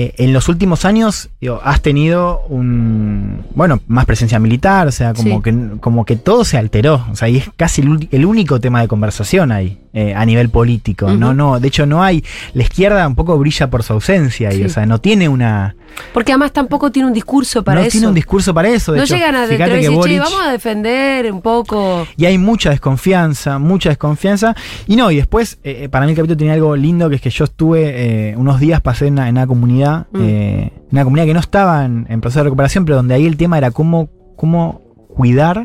eh, 0.00 0.14
en 0.18 0.32
los 0.32 0.48
últimos 0.48 0.84
años 0.84 1.28
digo, 1.40 1.60
has 1.64 1.82
tenido 1.82 2.42
un 2.48 3.44
bueno 3.54 3.80
más 3.88 4.04
presencia 4.06 4.38
militar, 4.38 4.86
o 4.86 4.92
sea, 4.92 5.12
como 5.14 5.36
Sí. 5.38 5.42
que 5.42 5.56
como 5.80 6.04
que 6.04 6.14
todo 6.16 6.44
se 6.44 6.56
alteró, 6.56 7.04
o 7.10 7.16
sea, 7.16 7.28
y 7.28 7.38
es 7.38 7.50
casi 7.56 7.82
el, 7.82 8.08
el 8.12 8.24
único 8.24 8.60
tema 8.60 8.80
de 8.80 8.86
conversación 8.88 9.50
ahí 9.50 9.78
eh, 10.00 10.14
a 10.14 10.24
nivel 10.24 10.48
político. 10.50 11.10
No, 11.10 11.32
no, 11.34 11.58
de 11.60 11.68
hecho 11.68 11.86
no 11.86 12.02
hay 12.02 12.22
la 12.54 12.62
izquierda 12.62 13.06
un 13.06 13.14
poco 13.14 13.36
brilla 13.38 13.68
por 13.70 13.82
su 13.82 13.92
ausencia 13.94 14.52
y 14.54 14.62
o 14.64 14.68
sea, 14.68 14.86
no 14.86 15.00
tiene 15.00 15.28
una 15.28 15.74
Porque 16.12 16.32
además 16.32 16.52
tampoco 16.52 16.92
tiene 16.92 17.08
un 17.08 17.14
discurso 17.14 17.64
para 17.64 17.80
no 17.80 17.86
eso. 17.86 17.92
tiene 17.92 18.06
un 18.08 18.14
discurso 18.14 18.52
para 18.54 18.68
eso, 18.68 18.92
de 18.92 18.98
no 18.98 19.04
hecho, 19.04 19.14
llegan 19.16 19.34
a 19.34 19.46
fíjate 19.46 19.80
que 19.80 19.90
Boric- 19.90 20.20
vamos 20.20 20.40
a 20.46 20.52
defender 20.52 21.32
un 21.32 21.40
poco. 21.42 22.06
y 22.16 22.24
hay 22.26 22.38
mucha 22.38 22.70
desconfianza, 22.70 23.58
mucha 23.58 23.88
desconfianza. 23.88 24.54
Y 24.86 24.96
no, 24.96 25.10
y 25.10 25.16
después, 25.16 25.58
eh, 25.64 25.84
eh, 25.84 25.88
para 25.88 26.06
mí 26.06 26.12
el 26.12 26.16
capítulo 26.16 26.36
tenía 26.36 26.52
algo 26.54 26.76
lindo, 26.76 27.08
que 27.08 27.16
es 27.16 27.20
que 27.20 27.30
yo 27.30 27.44
estuve 27.44 28.30
eh, 28.30 28.36
unos 28.36 28.60
días, 28.60 28.80
pasé 28.80 29.06
en 29.08 29.14
una, 29.14 29.28
en 29.28 29.34
una 29.36 29.46
comunidad, 29.46 30.06
Mm. 30.12 30.18
eh, 30.22 30.72
una 30.92 31.04
comunidad 31.04 31.26
que 31.26 31.34
no 31.34 31.40
estaba 31.40 31.84
en, 31.84 32.06
en 32.08 32.20
proceso 32.20 32.40
de 32.40 32.44
recuperación, 32.44 32.84
pero 32.84 32.96
donde 32.96 33.14
ahí 33.14 33.26
el 33.26 33.36
tema 33.36 33.58
era 33.58 33.70
cómo, 33.70 34.08
cómo 34.36 34.80
cuidar 35.14 35.62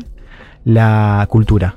la 0.64 1.26
cultura. 1.30 1.74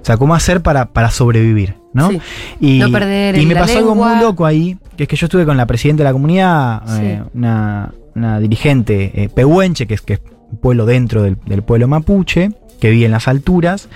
O 0.00 0.04
sea, 0.06 0.16
cómo 0.16 0.34
hacer 0.34 0.62
para, 0.62 0.92
para 0.92 1.10
sobrevivir, 1.10 1.76
¿no? 1.96 2.10
Sí. 2.10 2.20
Y, 2.60 2.78
No 2.78 2.90
perder 2.92 3.36
y 3.38 3.46
me 3.46 3.54
la 3.54 3.60
pasó 3.62 3.78
algo 3.78 3.94
muy 3.94 4.20
loco 4.20 4.46
ahí, 4.46 4.76
que 4.96 5.02
es 5.04 5.08
que 5.08 5.16
yo 5.16 5.26
estuve 5.26 5.44
con 5.44 5.56
la 5.56 5.66
presidenta 5.66 6.02
de 6.02 6.08
la 6.08 6.12
comunidad, 6.12 6.82
Sí. 6.86 7.02
eh, 7.02 7.22
una, 7.34 7.92
una 8.14 8.38
dirigente 8.38 9.10
eh, 9.24 9.28
pehuenche, 9.28 9.86
que 9.86 9.94
es, 9.94 10.02
que 10.02 10.14
es 10.14 10.20
un 10.52 10.58
pueblo 10.58 10.86
dentro 10.86 11.22
del, 11.22 11.36
del 11.46 11.62
pueblo 11.62 11.88
mapuche, 11.88 12.50
que 12.80 12.90
vive 12.90 13.06
en 13.06 13.12
las 13.12 13.28
alturas, 13.28 13.88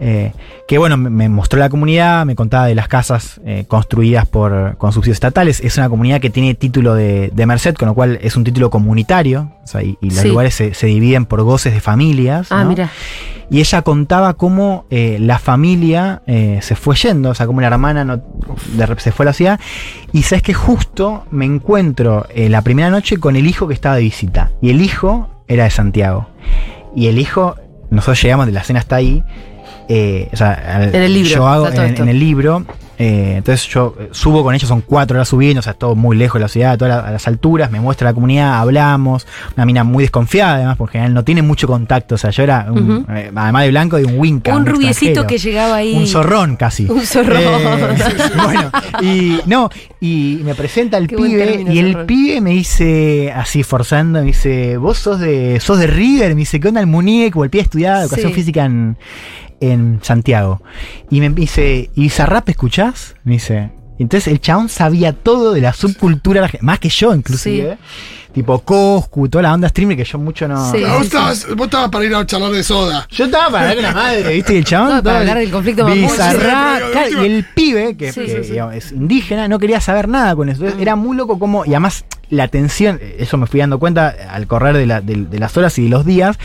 eh, 0.00 0.32
que 0.66 0.78
bueno, 0.78 0.96
me, 0.96 1.28
mostró 1.28 1.58
la 1.60 1.68
comunidad, 1.68 2.26
me 2.26 2.34
contaba 2.34 2.66
de 2.66 2.74
las 2.74 2.88
casas 2.88 3.40
eh, 3.44 3.64
construidas 3.68 4.26
por, 4.26 4.76
con 4.76 4.92
subsidios 4.92 5.16
estatales. 5.16 5.60
Es 5.60 5.76
una 5.76 5.88
comunidad 5.88 6.20
que 6.20 6.30
tiene 6.30 6.54
título 6.54 6.94
de, 6.94 7.30
de 7.32 7.46
Merced, 7.46 7.74
con 7.74 7.88
lo 7.88 7.94
cual 7.94 8.18
es 8.22 8.36
un 8.36 8.44
título 8.44 8.70
comunitario, 8.70 9.52
o 9.62 9.66
sea, 9.66 9.82
y, 9.82 9.96
y 10.00 10.10
los 10.10 10.18
Sí. 10.18 10.28
lugares 10.28 10.54
se, 10.54 10.74
se 10.74 10.86
dividen 10.86 11.26
por 11.26 11.42
goces 11.42 11.74
de 11.74 11.80
familias. 11.80 12.48
Ah, 12.50 12.64
¿no? 12.64 12.70
mira. 12.70 12.90
Y 13.50 13.60
ella 13.60 13.82
contaba 13.82 14.34
cómo 14.34 14.86
eh, 14.90 15.18
la 15.20 15.38
familia 15.38 16.22
se 16.26 16.74
fue 16.76 16.96
yendo, 16.96 17.28
o 17.30 17.34
sea, 17.34 17.46
cómo 17.46 17.60
la 17.60 17.66
hermana 17.66 18.02
no, 18.02 18.16
de 18.16 18.94
se 18.98 19.12
fue 19.12 19.24
a 19.24 19.28
la 19.28 19.32
ciudad. 19.34 19.60
Y 20.12 20.22
sabes 20.22 20.42
que 20.42 20.54
justo 20.54 21.26
me 21.30 21.44
encuentro 21.44 22.26
la 22.34 22.62
primera 22.62 22.88
noche 22.88 23.18
con 23.18 23.36
el 23.36 23.46
hijo 23.46 23.68
que 23.68 23.74
estaba 23.74 23.96
de 23.96 24.02
visita. 24.02 24.50
Y 24.62 24.70
el 24.70 24.80
hijo 24.80 25.28
era 25.46 25.64
de 25.64 25.70
Santiago. 25.70 26.26
Y 26.96 27.08
el 27.08 27.18
hijo, 27.18 27.56
nosotros 27.94 28.20
llegamos 28.22 28.46
de 28.46 28.52
la 28.52 28.62
cena 28.62 28.80
hasta 28.80 28.96
ahí. 28.96 29.22
eh, 29.88 30.28
o 30.32 30.36
sea, 30.36 30.88
En 30.92 30.94
el 30.94 31.14
libro, 31.14 31.30
Yo 31.30 31.46
hago 31.46 31.68
está 31.68 31.86
en 31.86 32.08
el 32.08 32.18
libro. 32.18 32.64
Eh, 32.98 33.34
entonces 33.38 33.66
yo 33.68 33.94
eh, 33.98 34.08
subo 34.12 34.42
con 34.42 34.54
ellos, 34.54 34.68
son 34.68 34.80
cuatro 34.80 35.16
horas 35.16 35.28
subiendo, 35.28 35.60
o 35.60 35.62
sea, 35.62 35.74
todo 35.74 35.94
muy 35.94 36.16
lejos 36.16 36.38
de 36.38 36.44
la 36.44 36.48
ciudad, 36.48 36.72
a 36.72 36.76
todas 36.78 36.96
las, 36.96 37.06
a 37.06 37.10
las 37.10 37.26
alturas, 37.28 37.70
me 37.70 37.80
muestra 37.80 38.08
la 38.10 38.14
comunidad, 38.14 38.54
hablamos, 38.60 39.26
una 39.56 39.66
mina 39.66 39.84
muy 39.84 40.04
desconfiada 40.04 40.54
además, 40.56 40.76
porque 40.76 40.98
en 40.98 41.02
general 41.04 41.14
no 41.14 41.24
tiene 41.24 41.42
mucho 41.42 41.66
contacto, 41.66 42.14
o 42.14 42.18
sea, 42.18 42.30
yo 42.30 42.42
era, 42.42 42.66
un, 42.70 43.06
eh, 43.10 43.30
además 43.34 43.62
de 43.64 43.70
blanco, 43.70 43.96
de 43.96 44.04
un 44.04 44.18
winca. 44.18 44.54
un 44.56 44.66
rubiecito 44.66 45.26
que 45.26 45.38
llegaba 45.38 45.76
ahí. 45.76 45.94
Un 45.94 46.06
zorrón 46.06 46.56
casi. 46.56 46.86
Un 46.86 47.00
zorrón. 47.04 47.42
Eh, 47.42 47.96
bueno, 48.44 48.70
y 49.02 49.40
no, 49.46 49.70
y 50.00 50.40
me 50.44 50.54
presenta 50.54 50.98
el 50.98 51.06
Qué 51.08 51.16
pibe, 51.16 51.64
y 51.68 51.78
el 51.78 51.92
zorrón. 51.92 52.06
pibe 52.06 52.40
me 52.40 52.50
dice, 52.50 53.32
así 53.34 53.62
forzando, 53.62 54.20
me 54.20 54.26
dice, 54.26 54.76
vos 54.76 54.98
sos 54.98 55.18
de, 55.20 55.58
sos 55.60 55.78
de 55.78 55.86
River, 55.86 56.30
me 56.34 56.40
dice, 56.40 56.60
¿qué 56.60 56.68
onda 56.68 56.80
el 56.80 56.86
muñeco? 56.86 57.44
El 57.44 57.50
pibe 57.50 57.62
estudiaba 57.64 58.02
educación 58.02 58.30
Sí. 58.30 58.34
física 58.34 58.64
en, 58.64 58.96
en 59.70 60.00
Santiago. 60.02 60.62
Y 61.10 61.20
me 61.20 61.28
dice, 61.30 61.90
¿y 61.94 62.00
Bizarrap 62.02 62.48
escuchás? 62.48 63.14
Me 63.24 63.34
dice. 63.34 63.70
Entonces 63.98 64.26
el 64.32 64.40
chabón 64.40 64.68
sabía 64.68 65.12
todo 65.12 65.52
de 65.52 65.60
la 65.60 65.72
subcultura, 65.72 66.50
más 66.62 66.78
que 66.80 66.88
yo 66.88 67.14
inclusive. 67.14 67.78
Tipo 68.32 68.58
Coscu, 68.58 69.28
toda 69.28 69.42
la 69.42 69.54
onda 69.54 69.68
streamer 69.68 69.96
que 69.96 70.02
yo 70.02 70.18
mucho 70.18 70.48
no... 70.48 70.72
Sí. 70.72 70.82
Ah, 70.84 70.94
vos, 70.94 71.04
estabas, 71.04 71.46
vos 71.54 71.66
estabas 71.66 71.88
para 71.90 72.04
ir 72.04 72.12
a 72.16 72.26
charlar 72.26 72.50
de 72.50 72.64
soda. 72.64 73.06
Yo 73.08 73.26
estaba 73.26 73.44
para 73.48 73.60
hablar 73.70 73.74
con 73.76 73.82
la 73.84 73.92
madre, 73.94 74.34
¿viste? 74.34 74.54
Y 74.54 74.56
el 74.56 74.64
chabón. 74.64 74.96
No, 74.96 75.02
para 75.04 75.20
hablar 75.20 75.38
del 75.38 75.52
conflicto 75.52 75.88
Sí, 75.88 76.06
claro, 76.40 76.86
Y 77.22 77.24
el 77.26 77.44
pibe, 77.54 77.96
que, 77.96 78.12
Sí, 78.12 78.22
que, 78.22 78.28
sí, 78.38 78.44
sí. 78.44 78.50
digamos, 78.50 78.74
es 78.74 78.90
indígena, 78.90 79.46
no 79.46 79.60
quería 79.60 79.80
saber 79.80 80.08
nada 80.08 80.34
con 80.34 80.48
eso. 80.48 80.62
Entonces, 80.64 80.82
Era 80.82 80.96
muy 80.96 81.16
loco 81.16 81.38
como. 81.38 81.64
Y 81.64 81.68
además, 81.70 82.04
la 82.28 82.48
tensión, 82.48 82.98
eso 83.18 83.36
me 83.36 83.46
fui 83.46 83.60
dando 83.60 83.78
cuenta 83.78 84.12
al 84.28 84.48
correr 84.48 84.76
de, 84.76 84.86
la- 84.86 85.00
de- 85.00 85.26
de 85.26 85.38
las 85.38 85.56
horas 85.56 85.78
y 85.78 85.84
de 85.84 85.90
los 85.90 86.04
días. 86.04 86.36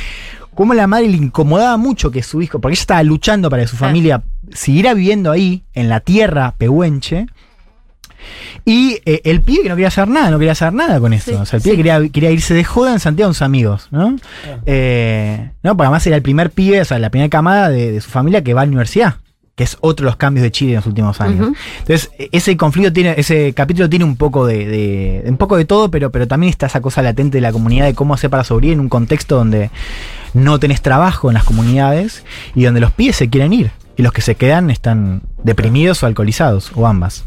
Cómo 0.60 0.74
la 0.74 0.88
madre 0.88 1.08
le 1.08 1.16
incomodaba 1.16 1.78
mucho 1.78 2.12
que 2.12 2.22
su 2.22 2.42
hijo, 2.42 2.60
porque 2.60 2.74
ella 2.74 2.82
estaba 2.82 3.02
luchando 3.04 3.50
para 3.50 3.62
que 3.62 3.70
su 3.70 3.78
Ah. 3.78 3.80
familia 3.80 4.24
siguiera 4.52 4.94
viviendo 4.94 5.32
ahí, 5.32 5.64
en 5.74 5.88
la 5.88 6.02
tierra 6.02 6.54
pehuenche, 6.58 7.28
y 8.66 9.00
eh, 9.06 9.22
el 9.24 9.40
pibe 9.40 9.64
que 9.64 9.70
no 9.70 9.76
quería 9.76 9.88
hacer 9.88 10.10
nada, 10.10 10.30
no 10.30 10.38
quería 10.38 10.52
hacer 10.52 10.74
nada 10.74 11.00
con 11.00 11.14
eso. 11.14 11.32
Sí, 11.32 11.38
o 11.38 11.46
sea, 11.46 11.56
el 11.58 11.64
pibe 11.64 11.76
sí. 11.76 11.78
quería, 11.78 12.10
quería 12.10 12.32
irse 12.32 12.54
de 12.54 12.66
joda 12.66 12.92
en 12.92 13.00
Santiago 13.00 13.30
con 13.30 13.36
sus 13.36 13.42
amigos, 13.44 13.88
¿no? 13.92 14.18
Eh, 14.66 15.52
no, 15.64 15.78
porque 15.78 15.86
además 15.88 16.06
era 16.08 16.18
el 16.18 16.22
primer 16.24 16.52
pibe, 16.52 16.82
o 16.82 16.86
sea, 16.86 17.00
la 17.00 17.10
primera 17.10 17.30
camada 17.30 17.70
de, 17.70 17.94
de 17.94 18.02
su 18.02 18.10
familia 18.10 18.44
que 18.44 18.54
va 18.54 18.64
a 18.64 18.66
la 18.66 18.70
universidad, 18.70 19.16
que 19.60 19.66
es 19.66 19.76
otro 19.82 20.06
de 20.06 20.12
los 20.12 20.16
cambios 20.16 20.42
de 20.44 20.52
Chile 20.52 20.70
en 20.72 20.76
los 20.78 20.86
últimos 20.86 21.20
años. 21.20 21.50
Entonces, 21.80 22.12
ese 22.32 22.56
conflicto 22.56 22.94
tiene, 22.94 23.14
ese 23.18 23.52
capítulo 23.54 23.90
tiene 23.90 24.06
un 24.06 24.16
poco 24.16 24.46
de, 24.46 24.66
de- 24.66 25.24
un 25.28 25.36
poco 25.36 25.58
de 25.58 25.66
todo, 25.66 25.92
pero, 25.92 26.12
pero 26.12 26.30
también 26.30 26.50
está 26.50 26.68
esa 26.68 26.80
cosa 26.80 27.02
latente 27.02 27.40
de 27.40 27.42
la 27.42 27.52
comunidad 27.52 27.86
de 27.86 27.94
cómo 27.94 28.14
hacer 28.14 28.30
para 28.30 28.46
sobrevivir 28.46 28.76
en 28.76 28.80
un 28.80 28.88
contexto 28.88 29.36
donde 29.36 29.70
no 30.34 30.60
tenés 30.60 30.82
trabajo 30.82 31.30
en 31.30 31.34
las 31.34 31.44
comunidades 31.44 32.24
y 32.56 32.64
donde 32.64 32.80
los 32.80 32.92
pibes 32.94 33.18
se 33.18 33.30
quieren 33.30 33.52
ir. 33.52 33.72
Y 33.98 34.02
los 34.02 34.14
que 34.14 34.22
se 34.22 34.36
quedan 34.36 34.70
están 34.70 35.24
deprimidos 35.44 36.04
o 36.04 36.06
alcoholizados, 36.06 36.72
o 36.76 36.86
ambas. 36.88 37.24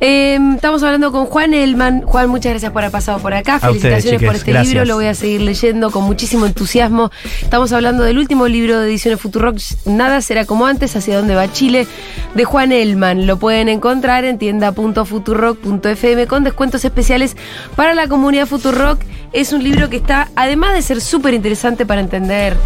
Eh, 0.00 0.38
estamos 0.54 0.82
hablando 0.82 1.12
con 1.12 1.26
Juan 1.26 1.54
Elman. 1.54 2.02
Juan, 2.02 2.28
muchas 2.28 2.50
gracias 2.50 2.72
por 2.72 2.82
haber 2.82 2.92
pasado 2.92 3.18
por 3.18 3.34
acá. 3.34 3.54
A 3.54 3.70
ustedes, 3.70 3.82
Felicitaciones 3.82 4.22
por 4.26 4.36
este 4.36 4.52
gracias. 4.52 4.74
libro. 4.74 4.84
Lo 4.84 4.94
voy 4.96 5.06
a 5.06 5.14
seguir 5.14 5.40
leyendo 5.40 5.90
con 5.90 6.04
muchísimo 6.04 6.46
entusiasmo. 6.46 7.10
Estamos 7.40 7.72
hablando 7.72 8.02
del 8.02 8.18
último 8.18 8.48
libro 8.48 8.80
de 8.80 8.88
Ediciones 8.88 9.20
Futurock, 9.20 9.58
Nada 9.86 10.20
será 10.20 10.44
como 10.44 10.66
antes, 10.66 10.94
hacia 10.96 11.16
dónde 11.16 11.34
va 11.34 11.50
Chile, 11.52 11.86
de 12.34 12.44
Juan 12.44 12.72
Elman. 12.72 13.26
Lo 13.26 13.38
pueden 13.38 13.68
encontrar 13.68 14.24
en 14.24 14.38
tienda.futurock.fm 14.38 16.26
con 16.26 16.44
descuentos 16.44 16.84
especiales 16.84 17.36
para 17.76 17.94
la 17.94 18.08
comunidad 18.08 18.46
Futurock. 18.46 19.00
Es 19.32 19.52
un 19.52 19.64
libro 19.64 19.90
que 19.90 19.96
está, 19.96 20.28
además 20.36 20.74
de 20.74 20.82
ser 20.82 21.00
súper 21.00 21.34
interesante 21.34 21.86
para 21.86 22.00
entender, 22.00 22.56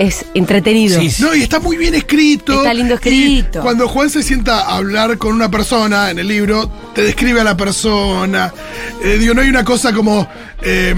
es 0.00 0.24
entretenido. 0.32 0.98
Sí, 0.98 1.10
sí. 1.10 1.22
No, 1.22 1.34
y 1.34 1.42
está 1.42 1.60
muy 1.60 1.76
bien 1.76 1.94
escrito. 1.94 2.54
Está 2.54 2.72
lindo 2.72 2.94
escrito. 2.94 3.58
Y 3.58 3.62
cuando 3.62 3.86
Juan 3.86 4.08
se 4.08 4.22
sienta 4.22 4.60
a 4.62 4.76
hablar 4.78 5.18
con 5.18 5.34
una 5.34 5.50
persona 5.50 6.10
en 6.10 6.18
el 6.18 6.26
libro, 6.26 6.70
te 6.94 7.02
describe 7.02 7.42
a 7.42 7.44
la 7.44 7.56
persona. 7.56 8.52
Eh, 9.04 9.18
digo, 9.18 9.34
no 9.34 9.42
hay 9.42 9.48
una 9.50 9.62
cosa 9.62 9.92
como. 9.92 10.26
eh, 10.62 10.94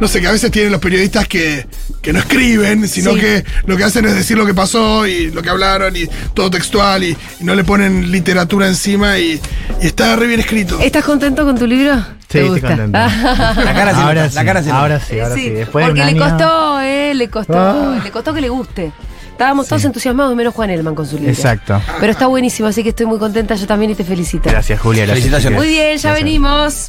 no 0.00 0.08
sé, 0.08 0.20
que 0.20 0.26
a 0.28 0.32
veces 0.32 0.50
tienen 0.50 0.72
los 0.72 0.80
periodistas 0.80 1.26
que 1.28 1.66
que 2.02 2.12
no 2.12 2.20
escriben, 2.20 2.86
sino 2.88 3.14
Sí. 3.14 3.20
que 3.20 3.44
lo 3.66 3.76
que 3.76 3.84
hacen 3.84 4.04
es 4.04 4.14
decir 4.14 4.38
lo 4.38 4.46
que 4.46 4.54
pasó 4.54 5.06
y 5.06 5.30
lo 5.30 5.42
que 5.42 5.50
hablaron 5.50 5.94
y 5.96 6.06
todo 6.34 6.48
textual 6.50 7.02
y, 7.04 7.16
y 7.40 7.44
no 7.44 7.54
le 7.54 7.64
ponen 7.64 8.10
literatura 8.12 8.68
encima 8.68 9.18
y, 9.18 9.40
y 9.82 9.86
está 9.86 10.14
re 10.16 10.26
bien 10.28 10.40
escrito. 10.40 10.78
¿Estás 10.80 11.04
contento 11.04 11.44
con 11.44 11.58
tu 11.58 11.66
libro? 11.66 11.96
Sí, 11.96 12.04
¿Te 12.28 12.38
estoy 12.40 12.48
gusta? 12.60 12.68
contento. 12.68 12.98
La 12.98 13.74
cara 13.74 13.94
se 13.94 14.00
ahora 14.00 14.28
sí, 14.28 14.34
la 14.36 14.44
cara 14.44 14.62
se 14.62 14.70
ahora 14.70 15.00
sí, 15.00 15.18
ahora 15.20 15.34
sí. 15.34 15.40
Sí, 15.42 15.50
Después 15.50 15.84
de 15.84 15.90
porque 15.90 16.00
un 16.02 16.06
le 16.18 16.24
año- 16.24 16.36
costó, 16.38 16.80
¿eh? 16.80 17.14
Le 17.14 17.28
costó. 17.28 17.58
Ah. 17.58 18.00
Le 18.04 18.10
costó 18.10 18.32
que 18.34 18.40
le 18.40 18.48
guste. 18.48 18.92
Estábamos 19.32 19.68
todos 19.68 19.84
entusiasmados, 19.84 20.34
menos 20.34 20.52
Juan 20.52 20.70
Elman 20.70 20.94
con 20.96 21.06
su 21.06 21.16
libro. 21.16 21.30
Exacto. 21.30 21.80
Pero 22.00 22.10
está 22.12 22.26
buenísimo, 22.26 22.68
así 22.68 22.82
que 22.82 22.88
estoy 22.88 23.06
muy 23.06 23.18
contenta 23.18 23.54
yo 23.54 23.66
también 23.68 23.92
y 23.92 23.94
te 23.94 24.02
felicito. 24.04 24.50
Gracias, 24.50 24.80
Julia. 24.80 25.06
Felicitaciones. 25.06 25.56
Muy 25.58 25.68
bien, 25.68 25.96
ya 25.96 26.10
Gracias. 26.10 26.14
venimos. 26.14 26.86